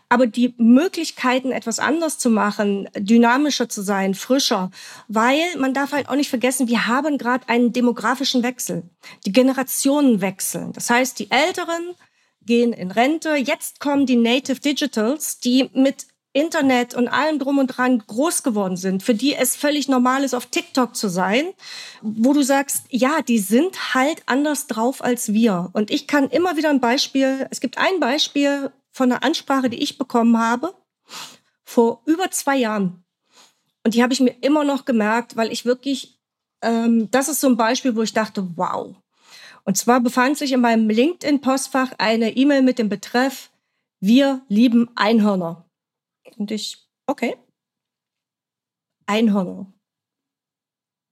Aber 0.09 0.27
die 0.27 0.55
Möglichkeiten, 0.59 1.53
etwas 1.53 1.79
anders 1.79 2.19
zu 2.19 2.31
machen, 2.31 2.89
dynamischer 2.97 3.69
zu 3.69 3.83
sein, 3.83 4.15
frischer, 4.15 4.71
weil 5.09 5.43
man 5.59 5.75
darf 5.75 5.93
halt 5.93 6.09
auch 6.09 6.17
nicht 6.17 6.31
vergessen, 6.31 6.69
wir 6.69 6.87
haben 6.87 7.19
gerade 7.19 7.49
einen 7.49 7.73
demografischen 7.73 8.43
Wechsel. 8.43 8.85
Die 9.25 9.33
Generationen 9.33 10.21
wechseln. 10.21 10.73
Das 10.73 10.91
heißt, 10.91 11.19
die 11.19 11.31
Älteren 11.31 11.95
gehen 12.43 12.73
in 12.73 12.91
Rente. 12.91 13.35
Jetzt 13.37 13.81
kommen 13.81 14.07
die 14.07 14.17
Native 14.17 14.61
Digitals, 14.61 15.41
die 15.41 15.71
mit 15.75 16.07
Internet 16.37 16.95
und 16.95 17.09
allem 17.09 17.39
drum 17.39 17.59
und 17.59 17.69
dran 17.69 18.03
groß 18.07 18.43
geworden 18.43 18.77
sind, 18.77 19.03
für 19.03 19.15
die 19.15 19.35
es 19.35 19.57
völlig 19.57 19.89
normal 19.89 20.23
ist, 20.23 20.35
auf 20.35 20.47
TikTok 20.47 20.95
zu 20.95 21.09
sein, 21.09 21.47
wo 22.03 22.35
du 22.35 22.43
sagst, 22.43 22.85
ja, 22.91 23.23
die 23.23 23.39
sind 23.39 23.95
halt 23.95 24.23
anders 24.27 24.67
drauf 24.67 25.03
als 25.03 25.33
wir. 25.33 25.71
Und 25.73 25.91
ich 25.91 26.07
kann 26.07 26.29
immer 26.29 26.59
wieder 26.59 26.69
ein 26.69 26.81
Beispiel, 26.81 27.47
es 27.51 27.61
gibt 27.61 27.79
ein 27.79 28.01
Beispiel 28.01 28.71
von 28.97 29.13
einer 29.13 29.23
Ansprache, 29.23 29.69
die 29.69 29.83
ich 29.83 29.99
bekommen 29.99 30.39
habe, 30.39 30.75
vor 31.65 32.03
über 32.07 32.31
zwei 32.31 32.57
Jahren. 32.57 33.05
Und 33.85 33.93
die 33.93 34.03
habe 34.03 34.15
ich 34.15 34.21
mir 34.21 34.35
immer 34.41 34.65
noch 34.65 34.87
gemerkt, 34.87 35.37
weil 35.37 35.53
ich 35.53 35.67
wirklich, 35.67 36.19
ähm, 36.63 37.11
das 37.11 37.29
ist 37.29 37.43
so 37.43 37.47
ein 37.47 37.59
Beispiel, 37.59 37.95
wo 37.95 38.03
ich 38.03 38.15
dachte, 38.15 38.57
wow. 38.57 38.97
Und 39.65 39.77
zwar 39.77 40.01
befand 40.01 40.39
sich 40.39 40.53
in 40.53 40.63
meinem 40.63 40.89
LinkedIn-Postfach 40.89 41.93
eine 41.99 42.37
E-Mail 42.37 42.63
mit 42.63 42.79
dem 42.79 42.89
Betreff, 42.89 43.51
wir 44.01 44.41
lieben 44.49 44.89
Einhörner. 44.95 45.69
Und 46.39 46.51
ich, 46.51 46.89
okay. 47.07 47.37
Einhörner. 49.05 49.71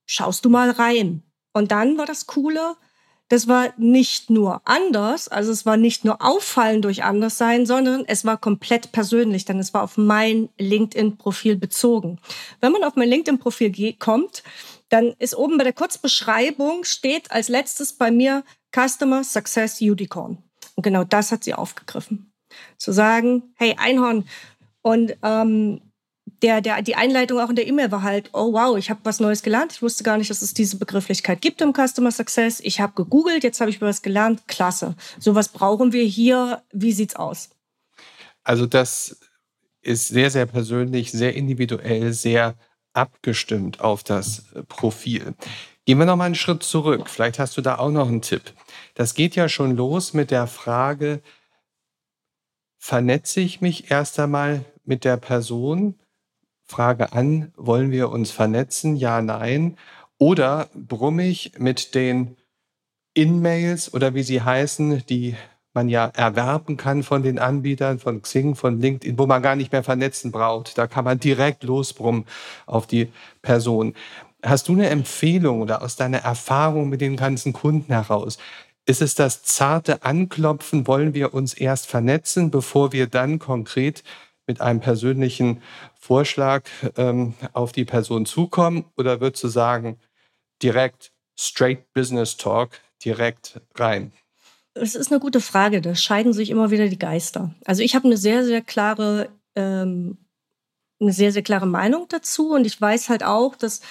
Schaust 0.07 0.43
du 0.43 0.49
mal 0.49 0.71
rein. 0.71 1.21
Und 1.53 1.71
dann 1.71 1.99
war 1.99 2.07
das 2.07 2.25
Coole, 2.25 2.77
das 3.35 3.49
war 3.49 3.73
nicht 3.75 4.29
nur 4.29 4.61
anders, 4.63 5.27
also 5.27 5.51
es 5.51 5.65
war 5.65 5.75
nicht 5.75 6.05
nur 6.05 6.21
auffallen 6.21 6.81
durch 6.81 7.03
Anderssein, 7.03 7.65
sondern 7.65 8.05
es 8.07 8.23
war 8.23 8.37
komplett 8.37 8.93
persönlich, 8.93 9.43
denn 9.43 9.59
es 9.59 9.73
war 9.73 9.83
auf 9.83 9.97
mein 9.97 10.47
LinkedIn-Profil 10.57 11.57
bezogen. 11.57 12.17
Wenn 12.61 12.71
man 12.71 12.85
auf 12.85 12.95
mein 12.95 13.09
LinkedIn-Profil 13.09 13.93
kommt, 13.99 14.41
dann 14.87 15.13
ist 15.19 15.35
oben 15.35 15.57
bei 15.57 15.65
der 15.65 15.73
Kurzbeschreibung 15.73 16.85
steht 16.85 17.29
als 17.29 17.49
letztes 17.49 17.91
bei 17.91 18.09
mir 18.09 18.45
Customer 18.73 19.21
Success 19.25 19.81
Unicorn. 19.81 20.37
Und 20.75 20.83
genau 20.83 21.03
das 21.03 21.33
hat 21.33 21.43
sie 21.43 21.55
aufgegriffen. 21.55 22.31
Zu 22.77 22.93
sagen, 22.93 23.53
hey 23.55 23.75
Einhorn, 23.77 24.25
und 24.81 25.17
ähm, 25.23 25.81
der, 26.45 26.61
der, 26.61 26.83
die 26.83 26.95
Einleitung 26.95 27.39
auch 27.39 27.49
in 27.49 27.55
der 27.55 27.65
E-Mail 27.65 27.91
war 27.91 28.03
halt, 28.03 28.29
oh 28.31 28.53
wow, 28.53 28.77
ich 28.77 28.91
habe 28.91 28.99
was 29.01 29.19
Neues 29.19 29.41
gelernt. 29.41 29.73
Ich 29.73 29.81
wusste 29.81 30.03
gar 30.03 30.19
nicht, 30.19 30.29
dass 30.29 30.43
es 30.43 30.53
diese 30.53 30.77
Begrifflichkeit 30.77 31.41
gibt 31.41 31.59
im 31.59 31.73
Customer 31.73 32.11
Success. 32.11 32.59
Ich 32.59 32.79
habe 32.79 32.93
gegoogelt, 32.93 33.43
jetzt 33.43 33.59
habe 33.61 33.71
ich 33.71 33.81
was 33.81 34.03
gelernt. 34.03 34.47
Klasse. 34.47 34.93
Sowas 35.17 35.49
brauchen 35.49 35.91
wir 35.91 36.03
hier. 36.03 36.61
Wie 36.71 36.91
sieht's 36.91 37.15
aus? 37.15 37.49
Also 38.43 38.67
das 38.67 39.17
ist 39.81 40.09
sehr, 40.09 40.29
sehr 40.29 40.45
persönlich, 40.45 41.11
sehr 41.11 41.35
individuell, 41.35 42.13
sehr 42.13 42.53
abgestimmt 42.93 43.81
auf 43.81 44.03
das 44.03 44.45
Profil. 44.67 45.33
Gehen 45.85 45.97
wir 45.97 46.05
noch 46.05 46.15
mal 46.15 46.25
einen 46.25 46.35
Schritt 46.35 46.61
zurück. 46.61 47.09
Vielleicht 47.09 47.39
hast 47.39 47.57
du 47.57 47.61
da 47.61 47.79
auch 47.79 47.89
noch 47.89 48.07
einen 48.07 48.21
Tipp. 48.21 48.53
Das 48.93 49.15
geht 49.15 49.35
ja 49.35 49.49
schon 49.49 49.75
los 49.75 50.13
mit 50.13 50.29
der 50.29 50.45
Frage, 50.45 51.23
vernetze 52.77 53.41
ich 53.41 53.61
mich 53.61 53.89
erst 53.89 54.19
einmal 54.19 54.63
mit 54.83 55.05
der 55.05 55.17
Person, 55.17 55.95
frage 56.65 57.13
an, 57.13 57.51
wollen 57.55 57.91
wir 57.91 58.09
uns 58.09 58.31
vernetzen? 58.31 58.95
Ja, 58.95 59.21
nein. 59.21 59.77
Oder 60.17 60.69
brummig 60.73 61.53
mit 61.57 61.95
den 61.95 62.37
In-Mails 63.13 63.93
oder 63.93 64.13
wie 64.13 64.23
sie 64.23 64.41
heißen, 64.41 65.05
die 65.07 65.35
man 65.73 65.89
ja 65.89 66.05
erwerben 66.07 66.77
kann 66.77 67.03
von 67.03 67.21
den 67.21 67.37
Anbietern, 67.37 67.99
von 67.99 68.21
Xing, 68.21 68.55
von 68.55 68.79
LinkedIn, 68.79 69.19
wo 69.19 69.27
man 69.27 69.41
gar 69.41 69.55
nicht 69.55 69.71
mehr 69.71 69.83
vernetzen 69.83 70.31
braucht. 70.31 70.77
Da 70.77 70.87
kann 70.87 71.03
man 71.03 71.19
direkt 71.19 71.63
losbrummen 71.63 72.25
auf 72.65 72.87
die 72.87 73.11
Person. 73.41 73.93
Hast 74.43 74.67
du 74.69 74.73
eine 74.73 74.89
Empfehlung 74.89 75.61
oder 75.61 75.81
aus 75.81 75.97
deiner 75.97 76.19
Erfahrung 76.19 76.89
mit 76.89 77.01
den 77.01 77.17
ganzen 77.17 77.51
Kunden 77.51 77.91
heraus? 77.91 78.37
Ist 78.85 79.01
es 79.01 79.15
das 79.15 79.43
zarte 79.43 80.03
Anklopfen? 80.03 80.87
Wollen 80.87 81.13
wir 81.13 81.33
uns 81.33 81.53
erst 81.53 81.87
vernetzen, 81.87 82.51
bevor 82.51 82.93
wir 82.93 83.07
dann 83.07 83.39
konkret 83.39 84.03
mit 84.47 84.61
einem 84.61 84.79
persönlichen 84.79 85.61
Vorschlag 86.05 86.69
ähm, 86.97 87.33
auf 87.53 87.71
die 87.71 87.83
Person 87.83 88.27
zukommen? 88.27 88.85
Oder 88.95 89.21
würdest 89.21 89.43
du 89.43 89.47
sagen, 89.47 89.97
direkt 90.61 91.11
straight 91.35 91.91
Business 91.93 92.37
Talk, 92.37 92.79
direkt 93.03 93.59
rein? 93.73 94.13
Es 94.75 94.93
ist 94.93 95.11
eine 95.11 95.19
gute 95.19 95.41
Frage. 95.41 95.81
Da 95.81 95.95
scheiden 95.95 96.31
sich 96.31 96.51
immer 96.51 96.69
wieder 96.69 96.89
die 96.89 96.99
Geister. 96.99 97.55
Also 97.65 97.81
ich 97.81 97.95
habe 97.95 98.05
eine 98.05 98.17
sehr, 98.17 98.45
sehr 98.45 98.61
klare, 98.61 99.29
ähm, 99.55 100.19
eine 100.99 101.11
sehr, 101.11 101.31
sehr 101.31 101.41
klare 101.41 101.65
Meinung 101.65 102.05
dazu. 102.07 102.53
Und 102.53 102.67
ich 102.67 102.79
weiß 102.79 103.09
halt 103.09 103.23
auch, 103.23 103.55
dass 103.55 103.81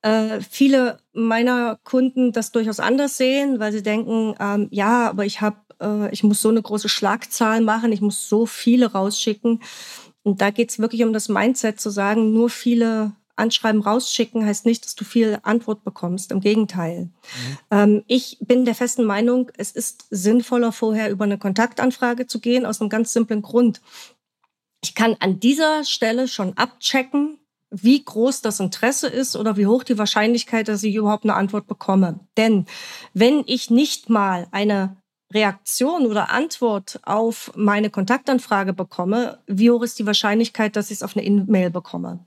äh, 0.00 0.40
viele 0.40 1.00
meiner 1.12 1.78
Kunden 1.84 2.32
das 2.32 2.50
durchaus 2.50 2.80
anders 2.80 3.18
sehen, 3.18 3.60
weil 3.60 3.72
sie 3.72 3.82
denken, 3.82 4.34
ähm, 4.40 4.68
ja, 4.70 5.10
aber 5.10 5.26
ich 5.26 5.42
habe 5.42 5.58
äh, 5.80 6.10
ich 6.12 6.22
muss 6.22 6.40
so 6.40 6.48
eine 6.48 6.62
große 6.62 6.88
Schlagzahl 6.88 7.60
machen, 7.60 7.92
ich 7.92 8.00
muss 8.00 8.28
so 8.28 8.46
viele 8.46 8.92
rausschicken. 8.92 9.60
Und 10.22 10.40
da 10.40 10.50
geht 10.50 10.70
es 10.70 10.78
wirklich 10.78 11.04
um 11.04 11.12
das 11.12 11.28
Mindset 11.28 11.80
zu 11.80 11.90
sagen, 11.90 12.32
nur 12.32 12.50
viele 12.50 13.12
Anschreiben 13.38 13.80
rausschicken 13.80 14.44
heißt 14.44 14.66
nicht, 14.66 14.84
dass 14.84 14.94
du 14.94 15.04
viel 15.04 15.38
Antwort 15.42 15.84
bekommst. 15.84 16.32
Im 16.32 16.40
Gegenteil. 16.40 17.04
Mhm. 17.04 17.58
Ähm, 17.70 18.04
ich 18.06 18.38
bin 18.40 18.64
der 18.64 18.74
festen 18.74 19.04
Meinung, 19.04 19.50
es 19.56 19.70
ist 19.70 20.06
sinnvoller, 20.10 20.72
vorher 20.72 21.10
über 21.10 21.24
eine 21.24 21.38
Kontaktanfrage 21.38 22.26
zu 22.26 22.40
gehen, 22.40 22.66
aus 22.66 22.80
einem 22.80 22.90
ganz 22.90 23.12
simplen 23.12 23.42
Grund. 23.42 23.80
Ich 24.82 24.94
kann 24.94 25.16
an 25.20 25.40
dieser 25.40 25.84
Stelle 25.84 26.28
schon 26.28 26.56
abchecken, 26.56 27.38
wie 27.70 28.02
groß 28.02 28.40
das 28.40 28.60
Interesse 28.60 29.08
ist 29.08 29.36
oder 29.36 29.56
wie 29.56 29.66
hoch 29.66 29.84
die 29.84 29.98
Wahrscheinlichkeit, 29.98 30.68
dass 30.68 30.82
ich 30.82 30.94
überhaupt 30.94 31.24
eine 31.24 31.34
Antwort 31.34 31.66
bekomme. 31.66 32.20
Denn 32.36 32.66
wenn 33.12 33.44
ich 33.46 33.70
nicht 33.70 34.08
mal 34.08 34.48
eine 34.50 34.96
Reaktion 35.32 36.06
oder 36.06 36.30
Antwort 36.30 37.00
auf 37.04 37.52
meine 37.54 37.90
Kontaktanfrage 37.90 38.72
bekomme, 38.72 39.38
wie 39.46 39.70
hoch 39.70 39.82
ist 39.82 39.98
die 39.98 40.06
Wahrscheinlichkeit, 40.06 40.76
dass 40.76 40.90
ich 40.90 40.98
es 40.98 41.02
auf 41.02 41.16
eine 41.16 41.26
E-Mail 41.26 41.70
bekomme? 41.70 42.24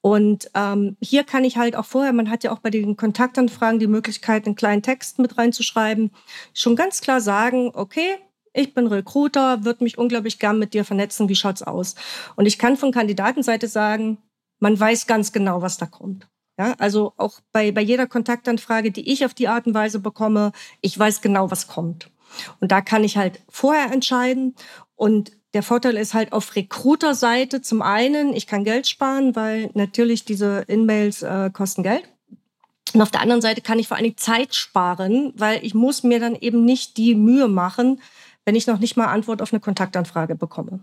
Und 0.00 0.50
ähm, 0.54 0.96
hier 1.00 1.24
kann 1.24 1.44
ich 1.44 1.58
halt 1.58 1.76
auch 1.76 1.84
vorher, 1.84 2.12
man 2.12 2.30
hat 2.30 2.42
ja 2.42 2.52
auch 2.52 2.60
bei 2.60 2.70
den 2.70 2.96
Kontaktanfragen 2.96 3.78
die 3.78 3.86
Möglichkeit, 3.86 4.46
einen 4.46 4.54
kleinen 4.54 4.82
Text 4.82 5.18
mit 5.18 5.36
reinzuschreiben, 5.36 6.10
schon 6.54 6.74
ganz 6.74 7.02
klar 7.02 7.20
sagen, 7.20 7.70
okay, 7.74 8.16
ich 8.54 8.74
bin 8.74 8.86
Recruiter, 8.86 9.64
würde 9.64 9.84
mich 9.84 9.98
unglaublich 9.98 10.38
gern 10.38 10.58
mit 10.58 10.74
dir 10.74 10.84
vernetzen, 10.84 11.28
wie 11.28 11.36
schaut's 11.36 11.62
aus? 11.62 11.94
Und 12.36 12.46
ich 12.46 12.58
kann 12.58 12.76
von 12.76 12.92
Kandidatenseite 12.92 13.68
sagen, 13.68 14.18
man 14.58 14.78
weiß 14.78 15.06
ganz 15.06 15.32
genau, 15.32 15.62
was 15.62 15.78
da 15.78 15.86
kommt. 15.86 16.28
Ja, 16.58 16.74
also 16.78 17.14
auch 17.16 17.40
bei, 17.52 17.72
bei 17.72 17.80
jeder 17.80 18.06
Kontaktanfrage, 18.06 18.90
die 18.90 19.10
ich 19.10 19.24
auf 19.24 19.32
die 19.32 19.48
Art 19.48 19.66
und 19.66 19.74
Weise 19.74 20.00
bekomme, 20.00 20.52
ich 20.82 20.98
weiß 20.98 21.22
genau, 21.22 21.50
was 21.50 21.66
kommt. 21.66 22.10
Und 22.60 22.72
da 22.72 22.80
kann 22.80 23.04
ich 23.04 23.16
halt 23.16 23.40
vorher 23.48 23.92
entscheiden. 23.92 24.54
Und 24.96 25.32
der 25.54 25.62
Vorteil 25.62 25.96
ist 25.96 26.14
halt 26.14 26.32
auf 26.32 26.56
Recruiter-Seite 26.56 27.60
zum 27.60 27.82
einen, 27.82 28.34
ich 28.34 28.46
kann 28.46 28.64
Geld 28.64 28.86
sparen, 28.86 29.36
weil 29.36 29.70
natürlich 29.74 30.24
diese 30.24 30.64
In-Mails 30.66 31.22
äh, 31.22 31.50
kosten 31.52 31.82
Geld. 31.82 32.04
Und 32.94 33.02
auf 33.02 33.10
der 33.10 33.20
anderen 33.20 33.42
Seite 33.42 33.60
kann 33.60 33.78
ich 33.78 33.88
vor 33.88 33.96
allen 33.96 34.04
Dingen 34.04 34.16
Zeit 34.16 34.54
sparen, 34.54 35.32
weil 35.36 35.64
ich 35.64 35.74
muss 35.74 36.02
mir 36.02 36.20
dann 36.20 36.36
eben 36.36 36.64
nicht 36.64 36.96
die 36.96 37.14
Mühe 37.14 37.48
machen, 37.48 38.00
wenn 38.44 38.54
ich 38.54 38.66
noch 38.66 38.78
nicht 38.78 38.96
mal 38.96 39.06
Antwort 39.06 39.40
auf 39.40 39.52
eine 39.52 39.60
Kontaktanfrage 39.60 40.34
bekomme. 40.34 40.80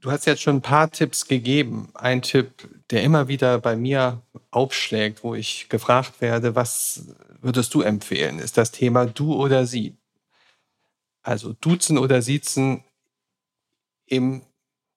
Du 0.00 0.10
hast 0.10 0.26
jetzt 0.26 0.42
schon 0.42 0.56
ein 0.56 0.62
paar 0.62 0.90
Tipps 0.90 1.26
gegeben. 1.26 1.88
Ein 1.94 2.20
Tipp, 2.20 2.68
der 2.90 3.02
immer 3.02 3.28
wieder 3.28 3.58
bei 3.58 3.74
mir 3.74 4.20
aufschlägt, 4.50 5.24
wo 5.24 5.34
ich 5.34 5.68
gefragt 5.70 6.20
werde, 6.20 6.54
was 6.54 7.06
würdest 7.40 7.72
du 7.74 7.80
empfehlen, 7.80 8.38
ist 8.38 8.58
das 8.58 8.70
Thema 8.70 9.06
du 9.06 9.34
oder 9.34 9.66
sie. 9.66 9.96
Also 11.24 11.54
duzen 11.54 11.98
oder 11.98 12.22
siezen 12.22 12.84
im 14.06 14.42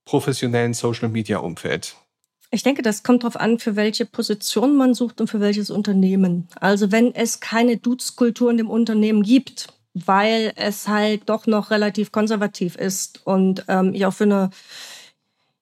professionellen 0.05 0.73
Social-Media-Umfeld. 0.73 1.95
Ich 2.51 2.63
denke, 2.63 2.81
das 2.81 3.03
kommt 3.03 3.23
darauf 3.23 3.37
an, 3.37 3.59
für 3.59 3.75
welche 3.75 4.05
Position 4.05 4.77
man 4.77 4.93
sucht 4.93 5.19
und 5.19 5.27
für 5.27 5.41
welches 5.41 5.69
Unternehmen. 5.69 6.47
Also 6.59 6.91
wenn 6.91 7.13
es 7.13 7.39
keine 7.39 7.77
Dutzkultur 7.77 8.51
in 8.51 8.57
dem 8.57 8.69
Unternehmen 8.69 9.23
gibt, 9.23 9.67
weil 9.93 10.53
es 10.55 10.87
halt 10.87 11.23
doch 11.27 11.47
noch 11.47 11.71
relativ 11.71 12.11
konservativ 12.11 12.75
ist 12.75 13.25
und 13.25 13.65
ähm, 13.67 13.93
ich 13.93 14.05
auch 14.05 14.13
für 14.13 14.25
eine, 14.25 14.49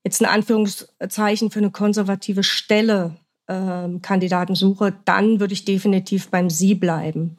jetzt 0.04 0.22
in 0.22 0.28
Anführungszeichen, 0.28 1.50
für 1.50 1.60
eine 1.60 1.72
konservative 1.72 2.44
Stelle 2.44 3.16
ähm, 3.48 4.02
Kandidaten 4.02 4.56
suche, 4.56 4.94
dann 5.06 5.40
würde 5.40 5.54
ich 5.54 5.66
definitiv 5.66 6.30
beim 6.30 6.50
Sie 6.50 6.76
bleiben. 6.76 7.38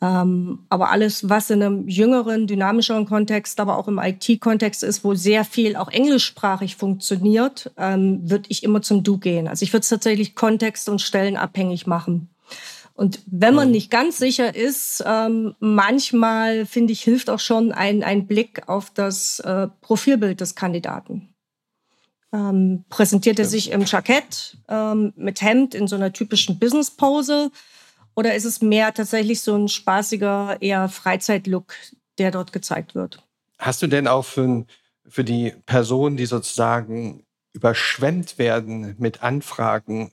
Ähm, 0.00 0.60
aber 0.68 0.90
alles, 0.90 1.28
was 1.28 1.50
in 1.50 1.62
einem 1.62 1.88
jüngeren, 1.88 2.46
dynamischeren 2.46 3.04
Kontext, 3.06 3.58
aber 3.58 3.76
auch 3.78 3.88
im 3.88 3.98
IT-Kontext 3.98 4.84
ist, 4.84 5.02
wo 5.02 5.14
sehr 5.14 5.44
viel 5.44 5.74
auch 5.74 5.88
englischsprachig 5.88 6.76
funktioniert, 6.76 7.72
ähm, 7.76 8.20
würde 8.30 8.44
ich 8.48 8.62
immer 8.62 8.80
zum 8.80 9.02
Du 9.02 9.18
gehen. 9.18 9.48
Also 9.48 9.64
ich 9.64 9.72
würde 9.72 9.82
es 9.82 9.88
tatsächlich 9.88 10.36
kontext- 10.36 10.88
und 10.88 11.00
stellenabhängig 11.00 11.86
machen. 11.86 12.28
Und 12.94 13.20
wenn 13.26 13.54
man 13.54 13.68
mhm. 13.68 13.74
nicht 13.74 13.90
ganz 13.90 14.18
sicher 14.18 14.54
ist, 14.54 15.02
ähm, 15.06 15.54
manchmal 15.60 16.66
finde 16.66 16.92
ich, 16.92 17.02
hilft 17.02 17.30
auch 17.30 17.38
schon 17.38 17.72
ein, 17.72 18.02
ein 18.02 18.26
Blick 18.26 18.68
auf 18.68 18.90
das 18.90 19.40
äh, 19.40 19.68
Profilbild 19.80 20.40
des 20.40 20.54
Kandidaten. 20.54 21.28
Ähm, 22.32 22.84
präsentiert 22.88 23.38
er 23.38 23.46
sich 23.46 23.70
im 23.70 23.84
Jackett 23.84 24.58
ähm, 24.68 25.12
mit 25.16 25.42
Hemd 25.42 25.74
in 25.74 25.86
so 25.86 25.96
einer 25.96 26.12
typischen 26.12 26.58
Business-Pose 26.58 27.50
oder 28.18 28.34
ist 28.34 28.44
es 28.44 28.60
mehr 28.60 28.92
tatsächlich 28.92 29.42
so 29.42 29.54
ein 29.54 29.68
spaßiger, 29.68 30.56
eher 30.60 30.88
Freizeitlook, 30.88 31.72
der 32.18 32.32
dort 32.32 32.52
gezeigt 32.52 32.96
wird? 32.96 33.24
Hast 33.60 33.80
du 33.80 33.86
denn 33.86 34.08
auch 34.08 34.24
für, 34.24 34.66
für 35.06 35.22
die 35.22 35.54
Personen, 35.66 36.16
die 36.16 36.26
sozusagen 36.26 37.24
überschwemmt 37.52 38.36
werden 38.36 38.96
mit 38.98 39.22
Anfragen, 39.22 40.10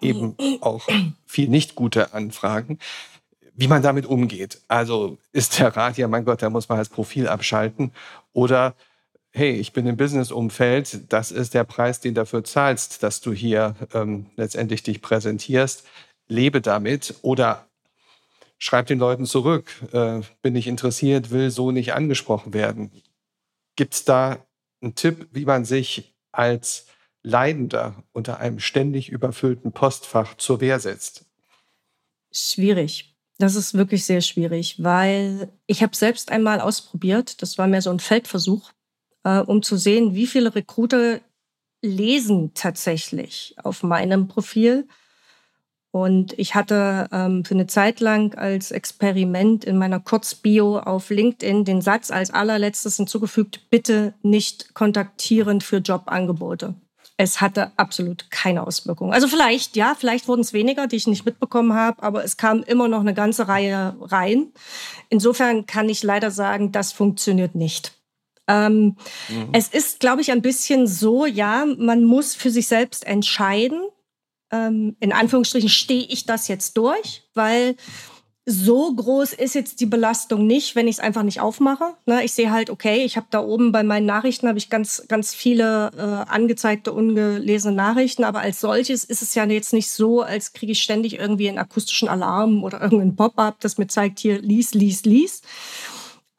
eben 0.00 0.36
auch 0.60 0.86
viel 1.26 1.48
nicht 1.48 1.74
gute 1.74 2.14
Anfragen, 2.14 2.78
wie 3.54 3.66
man 3.66 3.82
damit 3.82 4.06
umgeht. 4.06 4.62
Also 4.68 5.18
ist 5.32 5.58
der 5.58 5.76
Rat, 5.76 5.98
ja 5.98 6.06
mein 6.06 6.24
Gott, 6.24 6.42
da 6.42 6.50
muss 6.50 6.68
man 6.68 6.78
das 6.78 6.88
Profil 6.88 7.26
abschalten 7.26 7.90
oder 8.32 8.76
hey, 9.30 9.50
ich 9.52 9.72
bin 9.72 9.86
im 9.86 9.96
Business-Umfeld, 9.96 11.12
das 11.12 11.32
ist 11.32 11.54
der 11.54 11.64
Preis, 11.64 11.98
den 12.00 12.14
du 12.14 12.20
dafür 12.20 12.44
zahlst, 12.44 13.02
dass 13.02 13.20
du 13.20 13.32
hier 13.32 13.74
ähm, 13.94 14.26
letztendlich 14.36 14.84
dich 14.84 15.02
präsentierst, 15.02 15.84
lebe 16.28 16.60
damit 16.60 17.14
oder 17.22 17.68
schreib 18.58 18.86
den 18.86 18.98
Leuten 18.98 19.26
zurück, 19.26 19.70
äh, 19.92 20.20
bin 20.42 20.56
ich 20.56 20.66
interessiert, 20.66 21.30
will 21.30 21.50
so 21.50 21.70
nicht 21.70 21.94
angesprochen 21.94 22.52
werden. 22.52 22.90
Gibt 23.76 23.94
es 23.94 24.04
da 24.04 24.44
einen 24.80 24.94
Tipp, 24.94 25.28
wie 25.32 25.44
man 25.44 25.64
sich 25.64 26.14
als 26.32 26.86
Leidender 27.22 28.02
unter 28.12 28.40
einem 28.40 28.60
ständig 28.60 29.08
überfüllten 29.08 29.72
Postfach 29.72 30.36
zur 30.36 30.60
Wehr 30.60 30.80
setzt? 30.80 31.24
Schwierig. 32.32 33.14
Das 33.38 33.54
ist 33.54 33.74
wirklich 33.74 34.04
sehr 34.04 34.20
schwierig, 34.20 34.82
weil 34.82 35.48
ich 35.66 35.82
habe 35.82 35.94
selbst 35.94 36.32
einmal 36.32 36.60
ausprobiert, 36.60 37.40
das 37.40 37.56
war 37.56 37.68
mehr 37.68 37.82
so 37.82 37.90
ein 37.90 38.00
Feldversuch, 38.00 38.72
äh, 39.22 39.38
um 39.38 39.62
zu 39.62 39.76
sehen, 39.76 40.14
wie 40.14 40.26
viele 40.26 40.54
Recruiter 40.54 41.20
lesen 41.80 42.52
tatsächlich 42.54 43.54
auf 43.62 43.84
meinem 43.84 44.26
Profil. 44.26 44.88
Und 45.90 46.38
ich 46.38 46.54
hatte 46.54 47.08
ähm, 47.12 47.44
für 47.44 47.54
eine 47.54 47.66
Zeit 47.66 48.00
lang 48.00 48.34
als 48.34 48.70
Experiment 48.70 49.64
in 49.64 49.78
meiner 49.78 50.00
Kurzbio 50.00 50.78
auf 50.78 51.10
LinkedIn 51.10 51.64
den 51.64 51.80
Satz 51.80 52.10
als 52.10 52.30
allerletztes 52.30 52.96
hinzugefügt, 52.96 53.70
bitte 53.70 54.14
nicht 54.22 54.74
kontaktieren 54.74 55.60
für 55.60 55.78
Jobangebote 55.78 56.74
es 57.20 57.40
hatte 57.40 57.72
absolut 57.76 58.30
keine 58.30 58.64
Auswirkungen. 58.64 59.12
Also 59.12 59.26
vielleicht, 59.26 59.76
ja, 59.76 59.96
vielleicht 59.98 60.28
wurden 60.28 60.40
es 60.40 60.52
weniger, 60.52 60.86
die 60.86 60.94
ich 60.94 61.08
nicht 61.08 61.26
mitbekommen 61.26 61.74
habe, 61.74 62.00
aber 62.00 62.24
es 62.24 62.36
kam 62.36 62.62
immer 62.62 62.86
noch 62.86 63.00
eine 63.00 63.12
ganze 63.12 63.48
Reihe 63.48 63.96
rein. 64.00 64.52
Insofern 65.08 65.66
kann 65.66 65.88
ich 65.88 66.04
leider 66.04 66.30
sagen, 66.30 66.70
das 66.70 66.92
funktioniert 66.92 67.56
nicht. 67.56 67.92
Ähm, 68.46 68.96
mhm. 69.28 69.48
Es 69.52 69.66
ist, 69.66 69.98
glaube 69.98 70.22
ich, 70.22 70.30
ein 70.30 70.42
bisschen 70.42 70.86
so, 70.86 71.26
ja, 71.26 71.66
man 71.66 72.04
muss 72.04 72.36
für 72.36 72.50
sich 72.50 72.68
selbst 72.68 73.04
entscheiden. 73.04 73.82
Ähm, 74.50 74.96
in 75.00 75.12
Anführungsstrichen 75.12 75.68
stehe 75.68 76.04
ich 76.04 76.26
das 76.26 76.48
jetzt 76.48 76.76
durch, 76.76 77.24
weil 77.34 77.76
so 78.50 78.94
groß 78.94 79.34
ist 79.34 79.54
jetzt 79.54 79.78
die 79.80 79.86
Belastung 79.86 80.46
nicht, 80.46 80.74
wenn 80.74 80.88
ich 80.88 80.96
es 80.96 81.00
einfach 81.00 81.22
nicht 81.22 81.40
aufmache. 81.40 81.96
Ne, 82.06 82.24
ich 82.24 82.32
sehe 82.32 82.50
halt, 82.50 82.70
okay, 82.70 83.04
ich 83.04 83.18
habe 83.18 83.26
da 83.28 83.40
oben 83.40 83.72
bei 83.72 83.82
meinen 83.82 84.06
Nachrichten 84.06 84.48
habe 84.48 84.56
ich 84.56 84.70
ganz, 84.70 85.04
ganz 85.06 85.34
viele 85.34 85.90
äh, 85.94 86.30
angezeigte, 86.30 86.94
ungelesene 86.94 87.76
Nachrichten, 87.76 88.24
aber 88.24 88.40
als 88.40 88.60
solches 88.60 89.04
ist 89.04 89.20
es 89.20 89.34
ja 89.34 89.44
jetzt 89.44 89.74
nicht 89.74 89.90
so, 89.90 90.22
als 90.22 90.54
kriege 90.54 90.72
ich 90.72 90.82
ständig 90.82 91.18
irgendwie 91.18 91.50
einen 91.50 91.58
akustischen 91.58 92.08
Alarm 92.08 92.64
oder 92.64 92.80
irgendein 92.80 93.16
Pop-up, 93.16 93.60
das 93.60 93.76
mir 93.76 93.86
zeigt, 93.86 94.18
hier, 94.18 94.40
lies, 94.40 94.72
lies, 94.72 95.04
lies. 95.04 95.42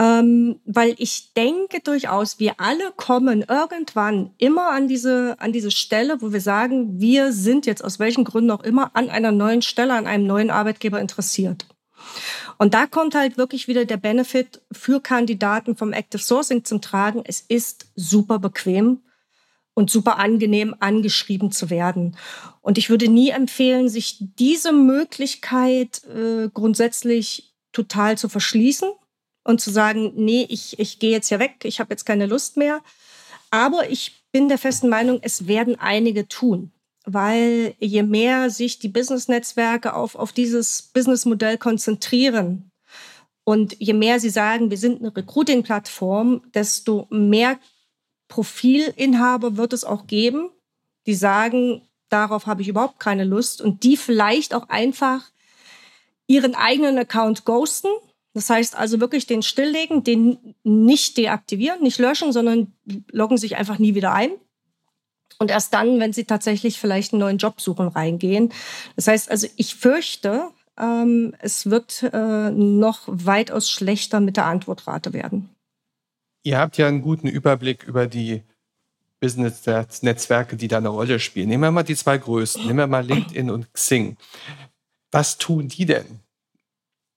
Ähm, 0.01 0.61
weil 0.63 0.95
ich 0.97 1.33
denke 1.33 1.81
durchaus, 1.81 2.39
wir 2.39 2.53
alle 2.61 2.93
kommen 2.95 3.43
irgendwann 3.43 4.31
immer 4.37 4.69
an 4.71 4.87
diese, 4.87 5.35
an 5.39 5.51
diese 5.51 5.71
Stelle, 5.71 6.21
wo 6.21 6.31
wir 6.31 6.39
sagen, 6.39 7.01
wir 7.01 7.33
sind 7.33 7.65
jetzt 7.65 7.83
aus 7.83 7.99
welchen 7.99 8.23
Gründen 8.23 8.51
auch 8.51 8.63
immer 8.63 8.91
an 8.95 9.09
einer 9.09 9.33
neuen 9.33 9.61
Stelle, 9.61 9.93
an 9.93 10.07
einem 10.07 10.25
neuen 10.25 10.51
Arbeitgeber 10.51 11.01
interessiert. 11.01 11.65
Und 12.57 12.73
da 12.73 12.87
kommt 12.87 13.13
halt 13.13 13.37
wirklich 13.37 13.67
wieder 13.67 13.83
der 13.83 13.97
Benefit 13.97 14.61
für 14.71 15.01
Kandidaten 15.01 15.75
vom 15.75 15.91
Active 15.91 16.21
Sourcing 16.21 16.63
zum 16.63 16.81
Tragen. 16.81 17.21
Es 17.25 17.41
ist 17.41 17.91
super 17.95 18.39
bequem 18.39 19.01
und 19.73 19.89
super 19.89 20.17
angenehm 20.17 20.75
angeschrieben 20.79 21.51
zu 21.51 21.69
werden. 21.69 22.15
Und 22.61 22.77
ich 22.77 22.89
würde 22.89 23.09
nie 23.09 23.31
empfehlen, 23.31 23.89
sich 23.89 24.17
diese 24.19 24.71
Möglichkeit 24.71 26.03
äh, 26.05 26.47
grundsätzlich 26.53 27.53
total 27.73 28.17
zu 28.17 28.29
verschließen 28.29 28.89
und 29.43 29.61
zu 29.61 29.71
sagen, 29.71 30.13
nee, 30.15 30.45
ich, 30.49 30.79
ich 30.79 30.99
gehe 30.99 31.11
jetzt 31.11 31.29
hier 31.29 31.39
weg, 31.39 31.63
ich 31.63 31.79
habe 31.79 31.91
jetzt 31.91 32.05
keine 32.05 32.25
Lust 32.25 32.57
mehr. 32.57 32.81
Aber 33.51 33.89
ich 33.89 34.23
bin 34.31 34.47
der 34.47 34.57
festen 34.57 34.89
Meinung, 34.89 35.19
es 35.21 35.47
werden 35.47 35.79
einige 35.79 36.27
tun 36.27 36.71
weil 37.13 37.75
je 37.79 38.03
mehr 38.03 38.49
sich 38.49 38.79
die 38.79 38.89
Business-Netzwerke 38.89 39.93
auf, 39.93 40.15
auf 40.15 40.31
dieses 40.31 40.81
Businessmodell 40.93 41.57
konzentrieren 41.57 42.71
und 43.43 43.75
je 43.79 43.93
mehr 43.93 44.19
sie 44.19 44.29
sagen, 44.29 44.69
wir 44.69 44.77
sind 44.77 44.99
eine 44.99 45.15
Recruiting-Plattform, 45.15 46.43
desto 46.53 47.07
mehr 47.09 47.59
Profilinhaber 48.27 49.57
wird 49.57 49.73
es 49.73 49.83
auch 49.83 50.07
geben, 50.07 50.51
die 51.07 51.15
sagen, 51.15 51.81
darauf 52.09 52.45
habe 52.45 52.61
ich 52.61 52.67
überhaupt 52.67 52.99
keine 52.99 53.23
Lust 53.23 53.61
und 53.61 53.83
die 53.83 53.97
vielleicht 53.97 54.53
auch 54.53 54.69
einfach 54.69 55.23
ihren 56.27 56.53
eigenen 56.53 56.97
Account 56.99 57.45
ghosten. 57.45 57.89
Das 58.33 58.49
heißt 58.49 58.77
also 58.77 58.99
wirklich 58.99 59.25
den 59.27 59.41
stilllegen, 59.41 60.03
den 60.03 60.55
nicht 60.63 61.17
deaktivieren, 61.17 61.81
nicht 61.81 61.97
löschen, 61.97 62.31
sondern 62.31 62.73
loggen 63.11 63.37
sich 63.37 63.57
einfach 63.57 63.79
nie 63.79 63.95
wieder 63.95 64.13
ein 64.13 64.31
und 65.39 65.49
erst 65.49 65.73
dann, 65.73 65.99
wenn 65.99 66.13
sie 66.13 66.25
tatsächlich 66.25 66.79
vielleicht 66.79 67.13
einen 67.13 67.21
neuen 67.21 67.37
Job 67.37 67.61
suchen, 67.61 67.87
reingehen. 67.87 68.51
Das 68.95 69.07
heißt 69.07 69.31
also, 69.31 69.47
ich 69.55 69.75
fürchte, 69.75 70.49
ähm, 70.77 71.33
es 71.39 71.69
wird 71.69 72.03
äh, 72.03 72.51
noch 72.51 73.03
weitaus 73.07 73.69
schlechter 73.69 74.19
mit 74.19 74.37
der 74.37 74.45
Antwortrate 74.45 75.13
werden. 75.13 75.49
Ihr 76.43 76.57
habt 76.57 76.77
ja 76.77 76.87
einen 76.87 77.01
guten 77.01 77.27
Überblick 77.27 77.83
über 77.83 78.07
die 78.07 78.43
Business-Netzwerke, 79.19 80.55
die 80.55 80.67
da 80.67 80.77
eine 80.77 80.89
Rolle 80.89 81.19
spielen. 81.19 81.49
Nehmen 81.49 81.63
wir 81.63 81.71
mal 81.71 81.83
die 81.83 81.95
zwei 81.95 82.17
größten. 82.17 82.65
Nehmen 82.65 82.79
wir 82.79 82.87
mal 82.87 83.05
LinkedIn 83.05 83.49
und 83.49 83.73
Xing. 83.73 84.17
Was 85.11 85.37
tun 85.37 85.67
die 85.67 85.85
denn, 85.85 86.19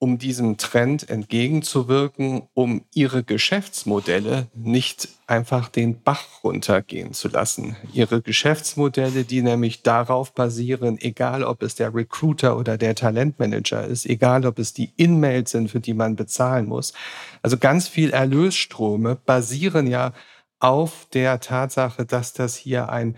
um 0.02 0.18
diesem 0.18 0.56
Trend 0.56 1.08
entgegenzuwirken, 1.08 2.42
um 2.54 2.84
ihre 2.92 3.22
Geschäftsmodelle 3.22 4.48
nicht 4.52 5.08
einfach 5.28 5.68
den 5.68 6.02
Bach 6.02 6.42
runtergehen 6.42 7.12
zu 7.12 7.28
lassen. 7.28 7.76
Ihre 7.92 8.20
Geschäftsmodelle, 8.20 9.22
die 9.22 9.42
nämlich 9.42 9.82
darauf 9.82 10.34
basieren, 10.34 10.98
egal 11.00 11.44
ob 11.44 11.62
es 11.62 11.76
der 11.76 11.94
Recruiter 11.94 12.56
oder 12.56 12.76
der 12.78 12.96
Talentmanager 12.96 13.86
ist, 13.86 14.04
egal 14.04 14.44
ob 14.44 14.58
es 14.58 14.72
die 14.72 14.92
In-Mails 14.96 15.52
sind, 15.52 15.70
für 15.70 15.78
die 15.78 15.94
man 15.94 16.16
bezahlen 16.16 16.66
muss. 16.66 16.94
Also 17.40 17.56
ganz 17.56 17.86
viel 17.86 18.10
Erlösstrome 18.10 19.14
basieren 19.14 19.86
ja 19.86 20.14
auf 20.58 21.06
der 21.12 21.38
Tatsache, 21.38 22.06
dass 22.06 22.32
das 22.32 22.56
hier 22.56 22.88
ein 22.88 23.16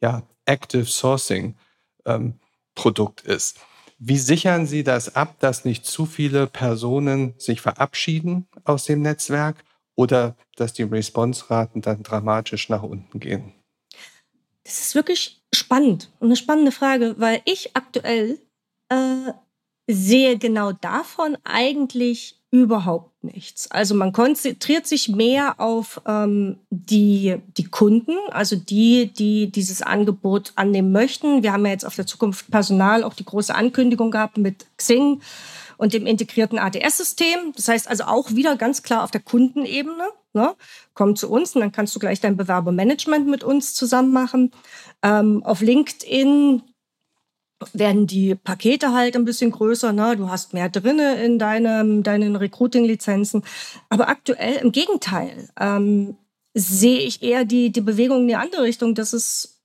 ja, 0.00 0.22
Active 0.46 0.86
Sourcing 0.86 1.56
ähm, 2.06 2.38
Produkt 2.74 3.20
ist. 3.20 3.60
Wie 4.04 4.18
sichern 4.18 4.66
Sie 4.66 4.82
das 4.82 5.14
ab, 5.14 5.36
dass 5.38 5.64
nicht 5.64 5.86
zu 5.86 6.06
viele 6.06 6.48
Personen 6.48 7.34
sich 7.38 7.60
verabschieden 7.60 8.48
aus 8.64 8.84
dem 8.84 9.00
Netzwerk 9.00 9.62
oder 9.94 10.34
dass 10.56 10.72
die 10.72 10.82
Response-Raten 10.82 11.82
dann 11.82 12.02
dramatisch 12.02 12.68
nach 12.68 12.82
unten 12.82 13.20
gehen? 13.20 13.52
Das 14.64 14.80
ist 14.80 14.96
wirklich 14.96 15.40
spannend 15.54 16.10
und 16.18 16.26
eine 16.26 16.36
spannende 16.36 16.72
Frage, 16.72 17.14
weil 17.18 17.42
ich 17.44 17.76
aktuell 17.76 18.40
äh, 18.88 19.32
sehe 19.86 20.36
genau 20.36 20.72
davon 20.72 21.38
eigentlich 21.44 22.42
überhaupt 22.50 23.11
nichts. 23.24 23.70
Also 23.70 23.94
man 23.94 24.12
konzentriert 24.12 24.86
sich 24.86 25.08
mehr 25.08 25.58
auf 25.58 26.00
ähm, 26.06 26.58
die, 26.70 27.36
die 27.56 27.64
Kunden, 27.64 28.16
also 28.30 28.56
die, 28.56 29.12
die 29.12 29.50
dieses 29.50 29.82
Angebot 29.82 30.52
annehmen 30.56 30.92
möchten. 30.92 31.42
Wir 31.42 31.52
haben 31.52 31.64
ja 31.64 31.72
jetzt 31.72 31.84
auf 31.84 31.96
der 31.96 32.06
Zukunft 32.06 32.50
Personal 32.50 33.04
auch 33.04 33.14
die 33.14 33.24
große 33.24 33.54
Ankündigung 33.54 34.10
gehabt 34.10 34.38
mit 34.38 34.66
Xing 34.76 35.20
und 35.76 35.92
dem 35.92 36.06
integrierten 36.06 36.58
ATS-System. 36.58 37.52
Das 37.56 37.68
heißt 37.68 37.88
also 37.88 38.04
auch 38.04 38.30
wieder 38.30 38.56
ganz 38.56 38.82
klar 38.82 39.04
auf 39.04 39.10
der 39.10 39.20
Kundenebene. 39.20 40.08
Ne? 40.32 40.54
Komm 40.94 41.16
zu 41.16 41.30
uns 41.30 41.54
und 41.54 41.60
dann 41.60 41.72
kannst 41.72 41.94
du 41.94 41.98
gleich 41.98 42.20
dein 42.20 42.36
Bewerbermanagement 42.36 43.26
mit 43.26 43.44
uns 43.44 43.74
zusammen 43.74 44.12
machen. 44.12 44.52
Ähm, 45.02 45.42
auf 45.44 45.60
LinkedIn 45.60 46.62
werden 47.72 48.06
die 48.06 48.34
Pakete 48.34 48.92
halt 48.92 49.16
ein 49.16 49.24
bisschen 49.24 49.50
größer. 49.50 49.92
Ne? 49.92 50.16
Du 50.16 50.28
hast 50.28 50.54
mehr 50.54 50.68
drinne 50.68 51.22
in 51.22 51.38
deinem, 51.38 52.02
deinen 52.02 52.36
Recruiting-Lizenzen. 52.36 53.42
Aber 53.88 54.08
aktuell 54.08 54.56
im 54.56 54.72
Gegenteil 54.72 55.48
ähm, 55.58 56.16
sehe 56.54 57.00
ich 57.00 57.22
eher 57.22 57.44
die, 57.44 57.70
die 57.70 57.80
Bewegung 57.80 58.22
in 58.22 58.28
die 58.28 58.36
andere 58.36 58.62
Richtung. 58.62 58.94
Das 58.94 59.12
ist, 59.12 59.62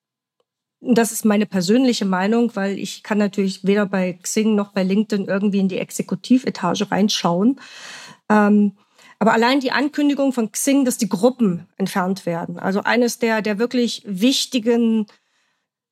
das 0.80 1.12
ist 1.12 1.26
meine 1.26 1.46
persönliche 1.46 2.06
Meinung, 2.06 2.56
weil 2.56 2.78
ich 2.78 3.04
kann 3.04 3.18
natürlich 3.18 3.66
weder 3.66 3.86
bei 3.86 4.14
Xing 4.14 4.56
noch 4.56 4.72
bei 4.74 4.84
LinkedIn 4.84 5.26
irgendwie 5.26 5.60
in 5.60 5.70
die 5.70 5.80
Exekutivetage 5.80 6.92
reinschauen. 6.92 7.60
Ähm, 8.30 8.74
aber 9.20 9.34
allein 9.34 9.60
die 9.60 9.72
Ankündigung 9.72 10.32
von 10.32 10.52
Xing, 10.52 10.86
dass 10.86 10.98
die 10.98 11.10
Gruppen 11.10 11.68
entfernt 11.78 12.26
werden, 12.26 12.60
also 12.60 12.84
eines 12.84 13.18
der, 13.18 13.42
der 13.42 13.58
wirklich 13.58 14.04
wichtigen 14.06 15.08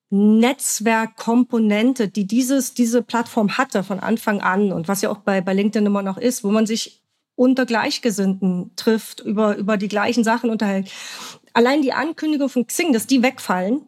Netzwerkkomponente, 0.09 2.07
die 2.07 2.27
dieses, 2.27 2.73
diese 2.73 3.01
Plattform 3.01 3.57
hatte 3.57 3.83
von 3.83 3.99
Anfang 3.99 4.41
an 4.41 4.71
und 4.71 4.87
was 4.87 5.01
ja 5.01 5.09
auch 5.09 5.19
bei, 5.19 5.41
bei 5.41 5.53
LinkedIn 5.53 5.85
immer 5.85 6.03
noch 6.03 6.17
ist, 6.17 6.43
wo 6.43 6.51
man 6.51 6.65
sich 6.65 7.01
unter 7.35 7.65
Gleichgesinnten 7.65 8.75
trifft, 8.75 9.19
über, 9.19 9.57
über 9.57 9.77
die 9.77 9.87
gleichen 9.87 10.23
Sachen 10.23 10.49
unterhält. 10.49 10.89
Allein 11.53 11.81
die 11.81 11.93
Ankündigung 11.93 12.49
von 12.49 12.67
Xing, 12.67 12.93
dass 12.93 13.07
die 13.07 13.23
wegfallen, 13.23 13.81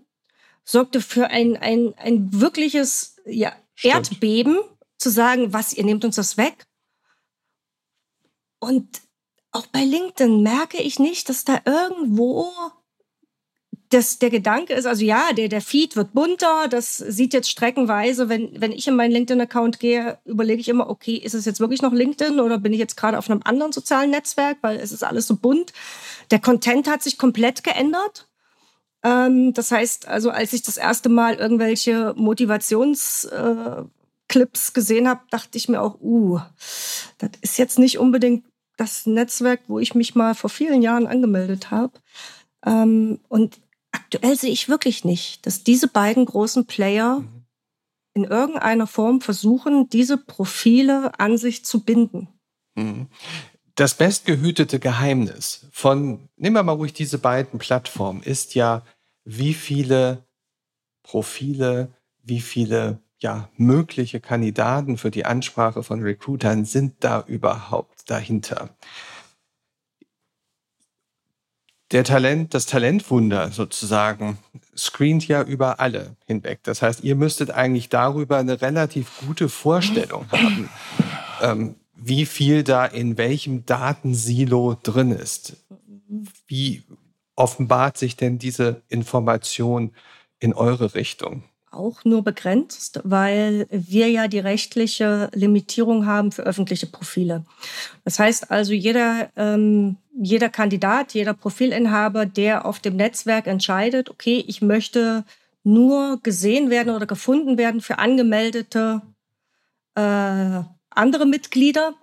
sorgte 0.63 0.99
für 1.01 1.27
ein, 1.27 1.55
ein, 1.55 1.93
ein 1.97 2.41
wirkliches 2.41 3.17
ja, 3.25 3.53
Erdbeben, 3.81 4.57
zu 4.97 5.09
sagen, 5.09 5.53
was, 5.53 5.73
ihr 5.73 5.85
nehmt 5.85 6.03
uns 6.03 6.15
das 6.15 6.37
weg. 6.37 6.65
Und 8.59 9.01
auch 9.51 9.67
bei 9.67 9.83
LinkedIn 9.83 10.41
merke 10.41 10.81
ich 10.81 10.99
nicht, 10.99 11.29
dass 11.29 11.45
da 11.45 11.61
irgendwo 11.65 12.51
das, 13.89 14.19
der 14.19 14.29
Gedanke 14.29 14.73
ist, 14.73 14.85
also 14.85 15.03
ja, 15.03 15.31
der, 15.33 15.47
der 15.47 15.61
Feed 15.61 15.95
wird 15.95 16.13
bunter, 16.13 16.67
das 16.69 16.97
sieht 16.97 17.33
jetzt 17.33 17.49
streckenweise, 17.49 18.27
wenn, 18.27 18.59
wenn 18.59 18.71
ich 18.71 18.87
in 18.87 18.95
meinen 18.95 19.11
LinkedIn-Account 19.11 19.79
gehe, 19.79 20.17
überlege 20.25 20.59
ich 20.59 20.67
immer, 20.67 20.89
okay, 20.89 21.15
ist 21.15 21.33
es 21.33 21.45
jetzt 21.45 21.59
wirklich 21.59 21.81
noch 21.81 21.93
LinkedIn 21.93 22.39
oder 22.39 22.57
bin 22.57 22.73
ich 22.73 22.79
jetzt 22.79 22.97
gerade 22.97 23.17
auf 23.17 23.29
einem 23.29 23.41
anderen 23.43 23.71
sozialen 23.71 24.11
Netzwerk, 24.11 24.57
weil 24.61 24.77
es 24.77 24.91
ist 24.91 25.03
alles 25.03 25.27
so 25.27 25.37
bunt. 25.37 25.71
Der 26.31 26.39
Content 26.39 26.89
hat 26.89 27.01
sich 27.01 27.17
komplett 27.17 27.63
geändert. 27.63 28.27
Ähm, 29.03 29.53
das 29.53 29.71
heißt, 29.71 30.07
also 30.07 30.31
als 30.31 30.51
ich 30.53 30.63
das 30.63 30.77
erste 30.77 31.07
Mal 31.07 31.35
irgendwelche 31.35 32.13
Motivationsclips 32.17 33.31
äh, 33.31 34.73
gesehen 34.73 35.07
habe, 35.07 35.21
dachte 35.29 35.57
ich 35.57 35.69
mir 35.69 35.81
auch, 35.81 36.01
uh, 36.01 36.39
das 37.19 37.31
ist 37.41 37.57
jetzt 37.57 37.79
nicht 37.79 37.99
unbedingt 37.99 38.43
das 38.75 39.05
Netzwerk, 39.05 39.61
wo 39.67 39.79
ich 39.79 39.95
mich 39.95 40.13
mal 40.13 40.35
vor 40.35 40.49
vielen 40.49 40.81
Jahren 40.81 41.07
angemeldet 41.07 41.71
habe. 41.71 41.93
Ähm, 42.65 43.19
und 43.29 43.59
aktuell 44.07 44.37
sehe 44.37 44.51
ich 44.51 44.69
wirklich 44.69 45.03
nicht, 45.03 45.45
dass 45.45 45.65
diese 45.65 45.89
beiden 45.89 46.25
großen 46.25 46.65
Player 46.65 47.19
mhm. 47.19 47.43
in 48.13 48.23
irgendeiner 48.23 48.87
Form 48.87 49.19
versuchen, 49.19 49.89
diese 49.89 50.17
Profile 50.17 51.19
an 51.19 51.37
sich 51.37 51.65
zu 51.65 51.83
binden. 51.83 52.29
Mhm. 52.75 53.07
Das 53.75 53.95
bestgehütete 53.95 54.79
Geheimnis 54.79 55.67
von, 55.71 56.29
nehmen 56.37 56.55
wir 56.55 56.63
mal 56.63 56.71
ruhig 56.71 56.93
diese 56.93 57.19
beiden 57.19 57.59
Plattformen, 57.59 58.23
ist 58.23 58.55
ja, 58.55 58.83
wie 59.25 59.53
viele 59.53 60.25
Profile, 61.03 61.93
wie 62.23 62.39
viele 62.39 63.01
ja, 63.19 63.49
mögliche 63.57 64.21
Kandidaten 64.21 64.97
für 64.97 65.11
die 65.11 65.25
Ansprache 65.25 65.83
von 65.83 66.01
Recruitern 66.01 66.63
sind 66.63 66.95
da 67.01 67.25
überhaupt 67.27 68.09
dahinter 68.09 68.69
der 71.91 72.03
Talent, 72.03 72.53
das 72.53 72.65
Talentwunder 72.65 73.51
sozusagen 73.51 74.37
screent 74.75 75.27
ja 75.27 75.41
über 75.43 75.79
alle 75.79 76.15
hinweg. 76.25 76.59
Das 76.63 76.81
heißt, 76.81 77.03
ihr 77.03 77.15
müsstet 77.15 77.51
eigentlich 77.51 77.89
darüber 77.89 78.37
eine 78.37 78.61
relativ 78.61 79.11
gute 79.25 79.49
Vorstellung 79.49 80.25
haben, 80.31 80.69
ähm, 81.41 81.75
wie 81.95 82.25
viel 82.25 82.63
da 82.63 82.85
in 82.85 83.17
welchem 83.17 83.65
Datensilo 83.65 84.77
drin 84.81 85.11
ist. 85.11 85.57
Wie 86.47 86.83
offenbart 87.35 87.97
sich 87.97 88.15
denn 88.15 88.37
diese 88.37 88.81
Information 88.89 89.93
in 90.39 90.53
eure 90.53 90.93
Richtung? 90.93 91.43
auch 91.77 92.03
nur 92.03 92.23
begrenzt, 92.23 92.99
weil 93.03 93.67
wir 93.69 94.09
ja 94.09 94.27
die 94.27 94.39
rechtliche 94.39 95.29
Limitierung 95.33 96.05
haben 96.05 96.31
für 96.31 96.43
öffentliche 96.43 96.87
Profile. 96.87 97.45
Das 98.07 98.19
heißt 98.19 98.51
also, 98.51 98.71
jeder, 98.71 99.29
ähm, 99.35 99.97
jeder 100.17 100.47
Kandidat, 100.47 101.13
jeder 101.13 101.33
Profilinhaber, 101.33 102.25
der 102.25 102.65
auf 102.65 102.79
dem 102.79 102.95
Netzwerk 102.95 103.47
entscheidet, 103.47 104.09
okay, 104.09 104.45
ich 104.47 104.61
möchte 104.61 105.25
nur 105.65 106.21
gesehen 106.23 106.69
werden 106.69 106.95
oder 106.95 107.05
gefunden 107.05 107.57
werden 107.57 107.81
für 107.81 107.97
angemeldete 107.99 109.01
äh, 109.95 110.61
andere 110.89 111.25
Mitglieder, 111.25 111.95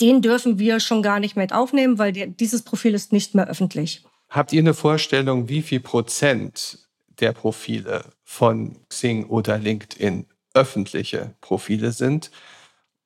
den 0.00 0.22
dürfen 0.22 0.60
wir 0.60 0.78
schon 0.78 1.02
gar 1.02 1.18
nicht 1.18 1.34
mit 1.34 1.52
aufnehmen, 1.52 1.98
weil 1.98 2.12
der, 2.12 2.28
dieses 2.28 2.62
Profil 2.62 2.94
ist 2.94 3.10
nicht 3.10 3.34
mehr 3.34 3.48
öffentlich. 3.48 4.04
Habt 4.28 4.52
ihr 4.52 4.60
eine 4.60 4.74
Vorstellung, 4.74 5.48
wie 5.48 5.62
viel 5.62 5.80
Prozent 5.80 6.88
der 7.18 7.32
Profile 7.32 8.04
von 8.22 8.76
Xing 8.88 9.24
oder 9.24 9.58
LinkedIn 9.58 10.26
öffentliche 10.54 11.34
Profile 11.40 11.90
sind? 11.90 12.30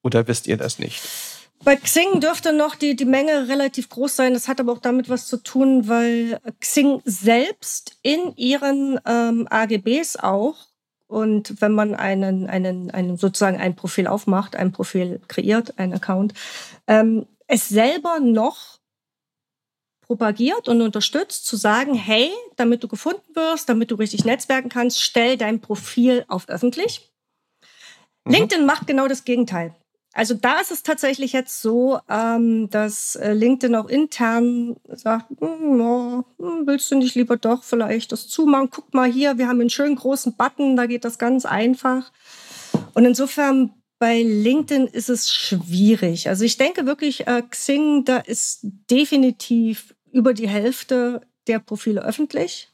Oder 0.03 0.29
wisst 0.29 0.49
ihr 0.49 0.59
das 0.59 0.79
nicht? 0.79 1.03
Bei 1.65 1.77
Xing 1.77 2.21
dürfte 2.21 2.53
noch 2.53 2.75
die, 2.75 2.95
die 2.95 3.05
Menge 3.05 3.49
relativ 3.49 3.89
groß 3.89 4.15
sein. 4.15 4.35
Das 4.35 4.47
hat 4.47 4.61
aber 4.61 4.73
auch 4.73 4.81
damit 4.81 5.09
was 5.09 5.27
zu 5.27 5.39
tun, 5.39 5.89
weil 5.89 6.41
Xing 6.61 7.03
selbst 7.05 7.99
in 8.03 8.37
ihren 8.37 9.01
ähm, 9.05 9.49
AGBs 9.51 10.17
auch 10.17 10.69
und 11.09 11.61
wenn 11.61 11.73
man 11.73 11.95
einen, 11.95 12.49
einen, 12.49 12.91
einen 12.91 13.17
sozusagen 13.17 13.59
ein 13.59 13.77
Profil 13.77 14.07
aufmacht, 14.07 14.57
ein 14.57 14.73
Profil 14.73 15.21
kreiert, 15.29 15.79
ein 15.79 15.93
Account, 15.93 16.35
ähm, 16.87 17.27
es 17.47 17.69
selber 17.69 18.19
noch 18.21 18.81
propagiert 20.01 20.69
und 20.69 20.83
unterstützt, 20.83 21.47
zu 21.47 21.57
sagen, 21.57 21.95
hey, 21.95 22.31
damit 22.57 22.83
du 22.83 22.89
gefunden 22.89 23.35
wirst, 23.35 23.69
damit 23.69 23.91
du 23.91 23.97
richtig 23.97 24.25
netzwerken 24.25 24.69
kannst, 24.69 25.01
stell 25.01 25.37
dein 25.37 25.61
Profil 25.61 26.25
auf 26.29 26.49
öffentlich. 26.49 27.13
Mhm. 28.25 28.33
LinkedIn 28.33 28.67
macht 28.67 28.87
genau 28.87 29.09
das 29.09 29.25
Gegenteil. 29.25 29.75
Also 30.17 30.33
da 30.33 30.61
ist 30.61 30.71
es 30.71 30.83
tatsächlich 30.83 31.35
jetzt 31.35 31.61
so, 31.61 31.99
ähm, 32.09 32.71
dass 32.71 33.17
äh, 33.17 33.35
LinkedIn 33.35 33.75
auch 33.75 33.87
intern 33.87 34.77
sagt, 34.89 35.27
oh, 35.43 36.25
willst 36.65 36.91
du 36.91 36.97
nicht 36.97 37.15
lieber 37.17 37.37
doch 37.37 37.63
vielleicht 37.63 38.13
das 38.13 38.27
zumachen? 38.27 38.71
Guck 38.71 38.95
mal 38.95 39.13
hier, 39.13 39.37
wir 39.37 39.47
haben 39.47 39.61
einen 39.61 39.69
schönen 39.69 39.97
großen 39.97 40.35
Button, 40.35 40.75
da 40.75 40.87
geht 40.87 41.05
das 41.05 41.19
ganz 41.19 41.45
einfach. 41.45 42.11
Und 42.95 43.05
insofern 43.05 43.75
bei 43.99 44.23
LinkedIn 44.23 44.87
ist 44.87 45.11
es 45.11 45.31
schwierig. 45.31 46.31
Also 46.31 46.47
ich 46.47 46.57
denke 46.57 46.87
wirklich, 46.87 47.27
äh, 47.27 47.43
Xing, 47.51 48.07
da 48.07 48.17
ist 48.17 48.61
definitiv 48.91 49.95
über 50.13 50.33
die 50.33 50.49
Hälfte 50.49 51.21
der 51.47 51.59
Profile 51.59 52.03
öffentlich. 52.03 52.71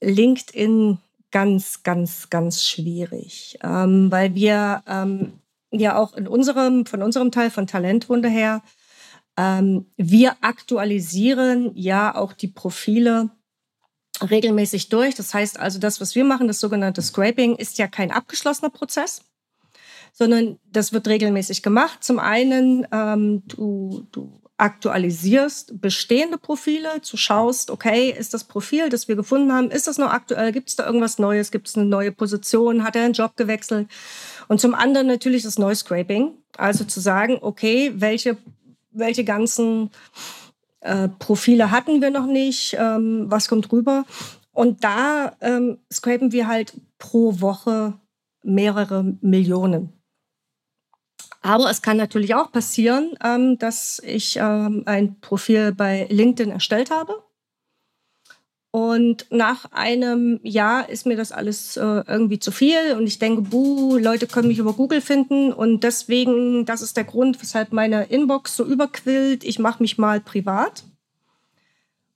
LinkedIn 0.00 0.98
ganz, 1.32 1.82
ganz, 1.82 2.30
ganz 2.30 2.64
schwierig, 2.64 3.58
ähm, 3.64 4.12
weil 4.12 4.36
wir 4.36 4.84
ähm, 4.86 5.32
ja 5.70 5.96
auch 5.96 6.14
in 6.14 6.26
unserem, 6.26 6.86
von 6.86 7.02
unserem 7.02 7.30
Teil 7.30 7.50
von 7.50 7.66
Talentwunde 7.66 8.28
her, 8.28 8.62
ähm, 9.36 9.86
wir 9.96 10.36
aktualisieren 10.40 11.70
ja 11.74 12.14
auch 12.14 12.32
die 12.32 12.48
Profile 12.48 13.30
regelmäßig 14.20 14.88
durch. 14.88 15.14
Das 15.14 15.32
heißt 15.32 15.60
also, 15.60 15.78
das, 15.78 16.00
was 16.00 16.14
wir 16.14 16.24
machen, 16.24 16.48
das 16.48 16.60
sogenannte 16.60 17.02
Scraping, 17.02 17.56
ist 17.56 17.78
ja 17.78 17.86
kein 17.86 18.10
abgeschlossener 18.10 18.70
Prozess, 18.70 19.22
sondern 20.12 20.58
das 20.70 20.92
wird 20.92 21.06
regelmäßig 21.06 21.62
gemacht. 21.62 22.02
Zum 22.02 22.18
einen, 22.18 22.86
ähm, 22.90 23.42
du, 23.46 24.06
du 24.10 24.40
aktualisierst 24.58 25.80
bestehende 25.80 26.36
Profile, 26.36 27.00
zu 27.00 27.16
schaust, 27.16 27.70
okay, 27.70 28.10
ist 28.10 28.34
das 28.34 28.42
Profil, 28.42 28.88
das 28.88 29.06
wir 29.06 29.14
gefunden 29.14 29.52
haben, 29.52 29.70
ist 29.70 29.86
das 29.86 29.98
noch 29.98 30.10
aktuell? 30.10 30.50
Gibt 30.50 30.68
es 30.68 30.76
da 30.76 30.84
irgendwas 30.84 31.20
Neues? 31.20 31.52
Gibt 31.52 31.68
es 31.68 31.76
eine 31.76 31.84
neue 31.84 32.10
Position? 32.10 32.82
Hat 32.82 32.96
er 32.96 33.04
einen 33.04 33.12
Job 33.12 33.36
gewechselt? 33.36 33.88
Und 34.48 34.60
zum 34.60 34.74
anderen 34.74 35.06
natürlich 35.06 35.42
das 35.42 35.58
Noise-Scraping, 35.58 36.32
also 36.56 36.84
zu 36.84 37.00
sagen, 37.00 37.38
okay, 37.40 37.92
welche, 37.96 38.36
welche 38.90 39.24
ganzen 39.24 39.90
äh, 40.80 41.08
Profile 41.18 41.70
hatten 41.70 42.00
wir 42.00 42.10
noch 42.10 42.26
nicht, 42.26 42.76
ähm, 42.78 43.26
was 43.28 43.48
kommt 43.48 43.70
rüber? 43.70 44.04
Und 44.52 44.82
da 44.82 45.36
ähm, 45.40 45.78
scrapen 45.92 46.32
wir 46.32 46.48
halt 46.48 46.72
pro 46.98 47.40
Woche 47.40 47.94
mehrere 48.42 49.04
Millionen. 49.20 49.92
Aber 51.42 51.70
es 51.70 51.82
kann 51.82 51.96
natürlich 51.96 52.34
auch 52.34 52.50
passieren, 52.50 53.12
ähm, 53.22 53.58
dass 53.58 54.00
ich 54.04 54.36
ähm, 54.40 54.82
ein 54.86 55.20
Profil 55.20 55.72
bei 55.72 56.06
LinkedIn 56.10 56.50
erstellt 56.50 56.90
habe. 56.90 57.22
Und 58.70 59.26
nach 59.30 59.72
einem 59.72 60.40
Jahr 60.42 60.90
ist 60.90 61.06
mir 61.06 61.16
das 61.16 61.32
alles 61.32 61.78
äh, 61.78 61.80
irgendwie 61.80 62.38
zu 62.38 62.50
viel 62.50 62.96
und 62.98 63.06
ich 63.06 63.18
denke, 63.18 63.40
buh, 63.40 63.96
Leute 63.96 64.26
können 64.26 64.48
mich 64.48 64.58
über 64.58 64.74
Google 64.74 65.00
finden 65.00 65.54
und 65.54 65.84
deswegen, 65.84 66.66
das 66.66 66.82
ist 66.82 66.98
der 66.98 67.04
Grund, 67.04 67.40
weshalb 67.40 67.72
meine 67.72 68.04
Inbox 68.04 68.56
so 68.56 68.64
überquillt. 68.64 69.42
Ich 69.42 69.58
mache 69.58 69.82
mich 69.82 69.96
mal 69.96 70.20
privat 70.20 70.84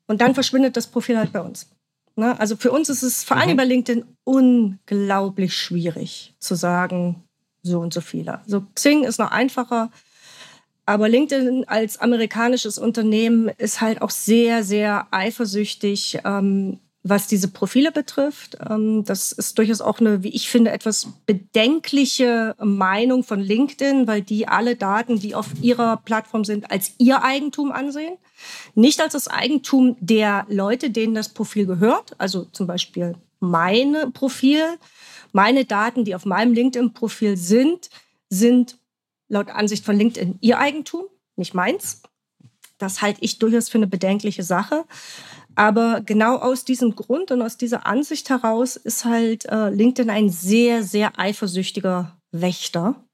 und 0.06 0.20
dann 0.20 0.34
verschwindet 0.34 0.76
das 0.76 0.88
Profil 0.88 1.16
halt 1.16 1.32
bei 1.32 1.40
uns. 1.40 1.70
Ne? 2.16 2.38
Also 2.38 2.56
für 2.56 2.70
uns 2.70 2.90
ist 2.90 3.02
es 3.02 3.24
vor 3.24 3.38
allem 3.38 3.52
mhm. 3.52 3.56
bei 3.56 3.64
LinkedIn 3.64 4.04
unglaublich 4.24 5.56
schwierig 5.56 6.34
zu 6.38 6.54
sagen, 6.54 7.24
so 7.62 7.80
und 7.80 7.94
so 7.94 8.02
viele. 8.02 8.40
So 8.46 8.64
Xing 8.74 9.04
ist 9.04 9.18
noch 9.18 9.30
einfacher. 9.30 9.90
Aber 10.84 11.08
LinkedIn 11.08 11.64
als 11.68 11.98
amerikanisches 11.98 12.78
Unternehmen 12.78 13.48
ist 13.58 13.80
halt 13.80 14.02
auch 14.02 14.10
sehr, 14.10 14.64
sehr 14.64 15.06
eifersüchtig, 15.10 16.18
ähm, 16.24 16.80
was 17.04 17.26
diese 17.26 17.48
Profile 17.48 17.92
betrifft. 17.92 18.58
Ähm, 18.68 19.04
das 19.04 19.32
ist 19.32 19.58
durchaus 19.58 19.80
auch 19.80 20.00
eine, 20.00 20.22
wie 20.22 20.30
ich 20.30 20.48
finde, 20.48 20.72
etwas 20.72 21.08
bedenkliche 21.26 22.54
Meinung 22.58 23.22
von 23.22 23.40
LinkedIn, 23.40 24.06
weil 24.06 24.22
die 24.22 24.48
alle 24.48 24.76
Daten, 24.76 25.18
die 25.18 25.34
auf 25.34 25.48
ihrer 25.60 25.98
Plattform 25.98 26.44
sind, 26.44 26.70
als 26.70 26.92
ihr 26.98 27.22
Eigentum 27.22 27.70
ansehen. 27.70 28.16
Nicht 28.74 29.00
als 29.00 29.12
das 29.12 29.28
Eigentum 29.28 29.96
der 30.00 30.46
Leute, 30.48 30.90
denen 30.90 31.14
das 31.14 31.28
Profil 31.28 31.66
gehört. 31.66 32.14
Also 32.18 32.44
zum 32.46 32.66
Beispiel 32.66 33.14
mein 33.38 34.12
Profil 34.12 34.64
meine 35.32 35.64
Daten, 35.64 36.04
die 36.04 36.14
auf 36.14 36.26
meinem 36.26 36.52
LinkedIn-Profil 36.52 37.36
sind, 37.36 37.88
sind 38.28 38.78
laut 39.32 39.48
Ansicht 39.48 39.84
von 39.84 39.96
LinkedIn 39.96 40.38
ihr 40.40 40.58
Eigentum, 40.58 41.04
nicht 41.36 41.54
meins. 41.54 42.02
Das 42.78 43.00
halte 43.00 43.22
ich 43.22 43.38
durchaus 43.38 43.68
für 43.70 43.78
eine 43.78 43.86
bedenkliche 43.86 44.42
Sache. 44.42 44.84
Aber 45.54 46.02
genau 46.02 46.36
aus 46.36 46.64
diesem 46.64 46.94
Grund 46.94 47.30
und 47.30 47.40
aus 47.42 47.56
dieser 47.56 47.86
Ansicht 47.86 48.28
heraus 48.28 48.76
ist 48.76 49.04
halt 49.04 49.46
äh, 49.46 49.70
LinkedIn 49.70 50.10
ein 50.10 50.28
sehr, 50.28 50.82
sehr 50.82 51.18
eifersüchtiger 51.18 52.18
Wächter 52.30 53.04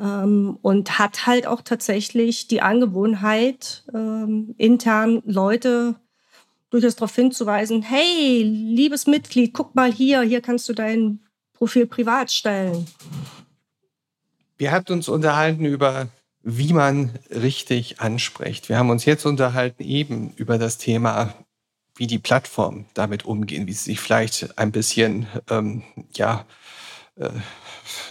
ähm, 0.00 0.58
und 0.62 0.98
hat 0.98 1.26
halt 1.26 1.46
auch 1.46 1.62
tatsächlich 1.62 2.48
die 2.48 2.62
Angewohnheit, 2.62 3.84
ähm, 3.94 4.54
intern 4.56 5.22
Leute 5.24 5.96
durchaus 6.70 6.96
darauf 6.96 7.14
hinzuweisen, 7.14 7.82
hey, 7.82 8.42
liebes 8.42 9.06
Mitglied, 9.06 9.52
guck 9.52 9.74
mal 9.74 9.92
hier, 9.92 10.22
hier 10.22 10.40
kannst 10.40 10.68
du 10.68 10.74
dein 10.74 11.20
Profil 11.54 11.86
privat 11.86 12.30
stellen. 12.30 12.86
Wir 14.58 14.72
hatten 14.72 14.92
uns 14.92 15.08
unterhalten 15.08 15.64
über, 15.64 16.08
wie 16.42 16.72
man 16.72 17.16
richtig 17.30 18.00
anspricht. 18.00 18.68
Wir 18.68 18.76
haben 18.76 18.90
uns 18.90 19.04
jetzt 19.04 19.24
unterhalten 19.24 19.84
eben 19.84 20.32
über 20.36 20.58
das 20.58 20.78
Thema, 20.78 21.32
wie 21.94 22.08
die 22.08 22.18
Plattformen 22.18 22.86
damit 22.94 23.24
umgehen, 23.24 23.68
wie 23.68 23.72
sie 23.72 23.84
sich 23.84 24.00
vielleicht 24.00 24.58
ein 24.58 24.72
bisschen, 24.72 25.28
ähm, 25.48 25.84
ja, 26.12 26.44
äh, 27.16 27.30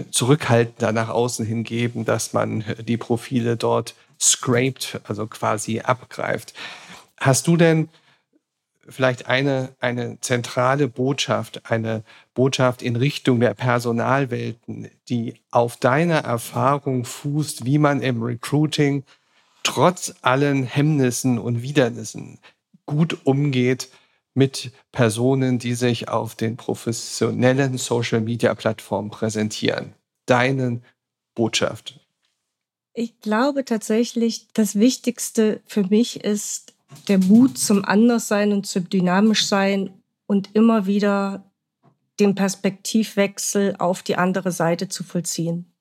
zurückhaltender 0.09 0.93
nach 0.93 1.09
außen 1.09 1.45
hingeben, 1.45 2.05
dass 2.05 2.33
man 2.33 2.63
die 2.79 2.97
Profile 2.97 3.57
dort 3.57 3.93
scraped, 4.19 5.01
also 5.03 5.27
quasi 5.27 5.81
abgreift. 5.81 6.53
Hast 7.19 7.47
du 7.47 7.57
denn 7.57 7.89
vielleicht 8.87 9.27
eine, 9.27 9.75
eine 9.79 10.19
zentrale 10.21 10.87
Botschaft, 10.87 11.69
eine 11.69 12.03
Botschaft 12.33 12.81
in 12.81 12.95
Richtung 12.95 13.39
der 13.39 13.53
Personalwelten, 13.53 14.89
die 15.09 15.35
auf 15.51 15.77
deiner 15.77 16.19
Erfahrung 16.19 17.05
fußt, 17.05 17.65
wie 17.65 17.77
man 17.77 18.01
im 18.01 18.23
Recruiting 18.23 19.03
trotz 19.63 20.15
allen 20.21 20.63
Hemmnissen 20.63 21.39
und 21.39 21.61
Widernissen 21.61 22.39
gut 22.85 23.25
umgeht 23.25 23.89
mit 24.33 24.71
Personen, 24.91 25.59
die 25.59 25.73
sich 25.73 26.09
auf 26.09 26.35
den 26.35 26.57
professionellen 26.57 27.77
Social-Media-Plattformen 27.77 29.09
präsentieren. 29.09 29.93
Deine 30.25 30.81
Botschaft. 31.35 31.99
Ich 32.93 33.19
glaube 33.19 33.65
tatsächlich, 33.65 34.47
das 34.53 34.79
Wichtigste 34.79 35.61
für 35.65 35.83
mich 35.83 36.23
ist, 36.23 36.73
der 37.07 37.19
Mut 37.19 37.57
zum 37.57 37.83
Anderssein 37.85 38.51
und 38.53 38.65
zum 38.65 38.89
Dynamischsein 38.89 39.91
und 40.25 40.49
immer 40.53 40.85
wieder 40.85 41.51
den 42.19 42.35
Perspektivwechsel 42.35 43.75
auf 43.77 44.03
die 44.03 44.15
andere 44.15 44.51
Seite 44.51 44.87
zu 44.87 45.03
vollziehen. 45.03 45.71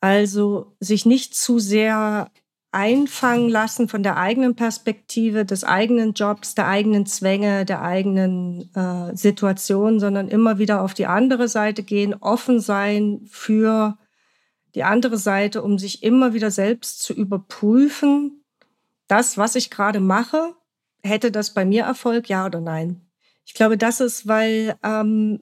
Also 0.00 0.76
sich 0.80 1.06
nicht 1.06 1.34
zu 1.34 1.58
sehr 1.58 2.30
einfangen 2.72 3.48
lassen 3.48 3.88
von 3.88 4.02
der 4.02 4.18
eigenen 4.18 4.54
Perspektive, 4.54 5.46
des 5.46 5.64
eigenen 5.64 6.12
Jobs, 6.12 6.54
der 6.54 6.68
eigenen 6.68 7.06
Zwänge, 7.06 7.64
der 7.64 7.80
eigenen 7.80 8.70
äh, 8.74 9.16
Situation, 9.16 9.98
sondern 9.98 10.28
immer 10.28 10.58
wieder 10.58 10.82
auf 10.82 10.92
die 10.92 11.06
andere 11.06 11.48
Seite 11.48 11.82
gehen, 11.82 12.14
offen 12.20 12.60
sein 12.60 13.22
für 13.30 13.96
die 14.74 14.84
andere 14.84 15.16
Seite, 15.16 15.62
um 15.62 15.78
sich 15.78 16.02
immer 16.02 16.34
wieder 16.34 16.50
selbst 16.50 17.02
zu 17.02 17.14
überprüfen 17.14 18.35
das, 19.08 19.38
was 19.38 19.54
ich 19.54 19.70
gerade 19.70 20.00
mache, 20.00 20.54
hätte 21.02 21.30
das 21.30 21.54
bei 21.54 21.64
mir 21.64 21.84
Erfolg, 21.84 22.28
ja 22.28 22.46
oder 22.46 22.60
nein? 22.60 23.00
Ich 23.44 23.54
glaube, 23.54 23.78
das 23.78 24.00
ist, 24.00 24.26
weil 24.26 24.76
ähm, 24.82 25.40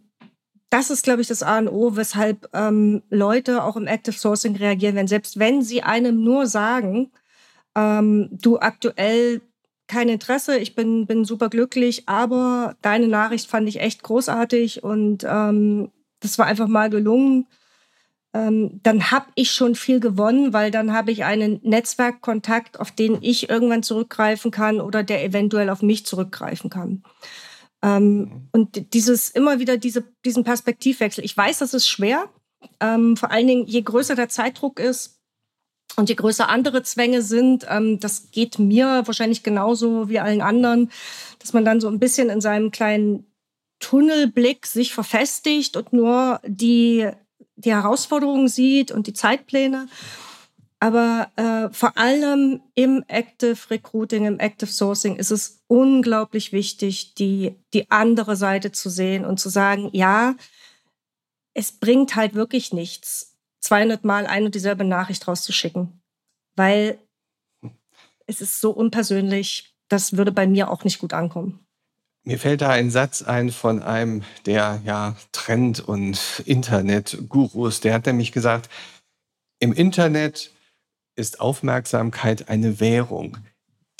das 0.71 0.91
ist, 0.91 1.05
glaube 1.05 1.23
ich, 1.23 1.29
das 1.29 1.43
A 1.43 1.59
und 1.59 1.69
O, 1.69 1.97
weshalb 1.97 2.49
ähm, 2.53 3.03
Leute 3.09 3.62
auch 3.62 3.77
im 3.77 3.87
Active 3.87 4.19
Sourcing 4.19 4.57
reagieren 4.57 4.95
werden. 4.95 5.07
Selbst 5.07 5.39
wenn 5.39 5.62
sie 5.62 5.83
einem 5.83 6.23
nur 6.23 6.47
sagen, 6.47 7.12
ähm, 7.75 8.29
du 8.33 8.59
aktuell 8.59 9.41
kein 9.87 10.09
Interesse, 10.09 10.59
ich 10.59 10.75
bin, 10.75 11.07
bin 11.07 11.25
super 11.25 11.49
glücklich, 11.49 12.09
aber 12.09 12.77
deine 12.83 13.09
Nachricht 13.09 13.49
fand 13.49 13.69
ich 13.69 13.81
echt 13.81 14.03
großartig 14.03 14.83
und 14.83 15.25
ähm, 15.25 15.91
das 16.21 16.39
war 16.39 16.47
einfach 16.47 16.69
mal 16.69 16.91
gelungen 16.91 17.47
ähm, 18.35 18.80
dann 18.82 19.12
habe 19.12 19.26
ich 19.37 19.53
schon 19.53 19.76
viel 19.76 20.01
gewonnen, 20.01 20.53
weil 20.53 20.72
dann 20.72 20.93
habe 20.93 21.12
ich 21.12 21.24
einen 21.24 21.61
Netzwerkkontakt, 21.62 22.80
auf 22.80 22.91
den 22.91 23.18
ich 23.22 23.49
irgendwann 23.49 23.85
zurückgreifen 23.85 24.51
kann 24.51 24.80
oder 24.80 25.05
der 25.05 25.24
eventuell 25.24 25.70
auf 25.70 25.82
mich 25.82 26.05
zurückgreifen 26.05 26.68
kann. 26.68 27.05
Ähm, 27.82 28.18
mhm. 28.18 28.49
und 28.51 28.95
dieses 28.95 29.30
immer 29.30 29.59
wieder 29.61 29.76
diese, 29.76 30.05
diesen 30.24 30.43
Perspektivwechsel. 30.43 31.24
Ich 31.24 31.37
weiß, 31.37 31.59
das 31.59 31.74
ist 31.74 31.87
schwer. 31.87 32.28
Ähm, 32.80 33.16
vor 33.16 33.30
allen 33.30 33.47
Dingen, 33.47 33.66
je 33.66 33.82
größer 33.82 34.16
der 34.16 34.30
Zeitdruck 34.30 34.80
ist 34.80 35.20
und 35.97 36.09
je 36.09 36.14
größer 36.14 36.49
andere 36.49 36.82
Zwänge 36.82 37.22
sind, 37.22 37.66
ähm, 37.68 38.01
das 38.01 38.30
geht 38.32 38.59
mir 38.59 39.03
wahrscheinlich 39.05 39.43
genauso 39.43 40.09
wie 40.09 40.18
allen 40.18 40.41
anderen, 40.41 40.91
dass 41.39 41.53
man 41.53 41.64
dann 41.64 41.80
so 41.80 41.89
ein 41.89 42.01
bisschen 42.01 42.30
in 42.30 42.41
seinem 42.41 42.70
kleinen 42.70 43.26
Tunnelblick 43.80 44.66
sich 44.66 44.95
verfestigt 44.95 45.76
und 45.76 45.93
nur 45.93 46.41
die 46.47 47.11
die 47.57 47.73
Herausforderungen 47.73 48.49
sieht 48.49 48.91
und 48.91 49.07
die 49.07 49.13
Zeitpläne. 49.13 49.89
Aber 50.81 51.31
äh, 51.37 51.73
vor 51.73 51.97
allem 51.97 52.61
im 52.75 53.05
Active 53.09 53.71
Recruiting, 53.71 54.27
im 54.27 54.39
Active 54.39 54.71
Sourcing 54.71 55.17
ist 55.17 55.31
es 55.31 55.63
unglaublich 55.67 56.53
wichtig, 56.53 57.15
die, 57.15 57.57
die 57.73 57.91
andere 57.91 58.37
Seite 58.37 58.71
zu 58.71 58.91
sehen 58.91 59.25
und 59.25 59.41
zu 59.41 59.49
sagen, 59.49 59.89
ja, 59.93 60.35
es 61.55 61.73
bringt 61.73 62.17
halt 62.17 62.35
wirklich 62.35 62.73
nichts, 62.73 63.37
200 63.61 64.05
Mal 64.05 64.27
eine 64.27 64.47
und 64.47 64.55
dieselbe 64.55 64.85
Nachricht 64.85 65.27
rauszuschicken, 65.27 66.03
weil 66.55 66.99
es 68.27 68.43
ist 68.43 68.61
so 68.61 68.71
unpersönlich, 68.71 69.75
das 69.89 70.17
würde 70.17 70.33
bei 70.33 70.47
mir 70.47 70.71
auch 70.71 70.85
nicht 70.85 70.99
gut 70.99 71.15
ankommen. 71.15 71.64
Mir 72.27 72.39
fällt 72.39 72.62
da 72.62 72.70
ein 72.70 72.91
Satz 72.91 73.20
ein 73.20 73.51
von 73.51 73.83
einem 73.83 74.22
der 74.47 74.81
ja, 74.87 75.14
Trend- 75.33 75.81
und 75.81 76.43
Internet-Gurus. 76.47 77.81
Der 77.81 77.93
hat 77.93 78.07
nämlich 78.07 78.33
gesagt, 78.33 78.70
Im 79.61 79.72
Internet 79.72 80.51
ist 81.16 81.41
Aufmerksamkeit 81.41 82.49
eine 82.49 82.81
Währung. 82.81 83.39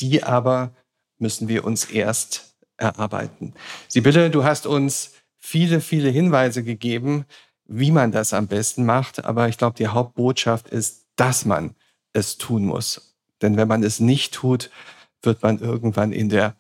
Die 0.01 0.23
aber 0.23 0.75
müssen 1.19 1.49
wir 1.49 1.65
uns 1.65 1.85
erst 1.85 2.57
erarbeiten. 2.77 3.55
Sibylle, 3.89 4.31
du 4.31 4.43
hast 4.43 4.67
uns 4.67 5.13
viele, 5.39 5.81
viele 5.81 6.09
Hinweise 6.09 6.65
gegeben, 6.65 7.27
wie 7.67 7.93
man 7.93 8.11
das 8.11 8.33
am 8.33 8.47
besten 8.47 8.85
macht. 8.85 9.25
Aber 9.25 9.49
ich 9.49 9.59
glaube, 9.59 9.77
die 9.77 9.89
Hauptbotschaft 9.89 10.69
ist, 10.69 11.07
dass 11.17 11.45
man 11.45 11.77
es 12.15 12.39
tun 12.39 12.65
muss. 12.65 13.17
Denn 13.43 13.57
wenn 13.57 13.69
man 13.69 13.83
es 13.83 14.01
nicht 14.01 14.33
tut, 14.35 14.71
wird 15.23 15.43
man 15.43 15.59
irgendwann 15.61 16.13
in 16.13 16.31
der 16.31 16.57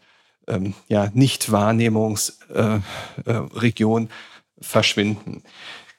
ähm, 0.48 0.74
ja, 0.88 1.10
Nicht-Wahrnehmungsregion 1.14 4.02
äh, 4.02 4.06
äh, 4.06 4.08
verschwinden. 4.60 5.42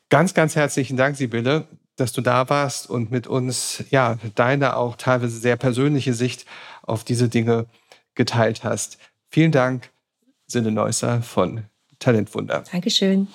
Ganz, 0.10 0.34
ganz 0.34 0.56
herzlichen 0.56 0.98
Dank, 0.98 1.16
Sibylle, 1.18 1.68
dass 1.96 2.14
du 2.14 2.22
da 2.22 2.50
warst 2.50 2.90
und 2.90 3.12
mit 3.12 3.28
uns 3.28 3.84
ja 3.90 4.18
deine 4.36 4.78
auch 4.78 4.96
teilweise 4.96 5.38
sehr 5.38 5.56
persönliche 5.56 6.14
Sicht 6.14 6.46
auf 6.84 7.04
diese 7.04 7.30
Dinge 7.30 7.66
geteilt 8.16 8.64
hast. 8.64 8.98
Vielen 9.30 9.52
Dank, 9.52 9.92
Sinne 10.48 10.72
Neusser 10.72 11.22
von 11.22 11.66
Talentwunder. 12.00 12.64
Dankeschön. 12.72 13.28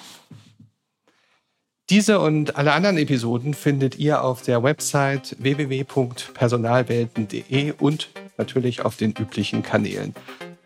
Diese 1.91 2.21
und 2.21 2.57
alle 2.57 2.73
anderen 2.73 2.97
Episoden 2.99 3.53
findet 3.53 3.99
ihr 3.99 4.23
auf 4.23 4.43
der 4.43 4.63
Website 4.63 5.35
www.personalwelten.de 5.41 7.73
und 7.73 8.11
natürlich 8.37 8.85
auf 8.85 8.97
den 8.97 9.11
üblichen 9.11 9.65
Kanälen. 9.65 10.15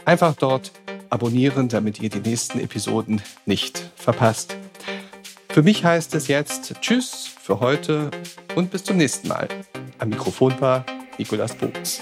Einfach 0.05 0.35
dort 0.35 0.73
abonnieren, 1.11 1.69
damit 1.69 2.01
ihr 2.01 2.11
die 2.11 2.21
nächsten 2.21 2.61
Episoden 2.61 3.23
nicht 3.47 3.91
verpasst. 3.97 4.57
Für 5.49 5.63
mich 5.63 5.85
heißt 5.85 6.15
es 6.15 6.29
jetzt 6.29 6.75
Tschüss 6.81 7.31
für 7.41 7.61
heute 7.61 8.11
und 8.57 8.71
bis 8.71 8.85
zum 8.85 8.97
nächsten 8.97 9.29
Mal. 9.29 9.49
Am 9.99 10.09
Mikrofon 10.09 10.61
war 10.61 10.85
Nikolas 11.19 11.55
Boos. 11.55 12.01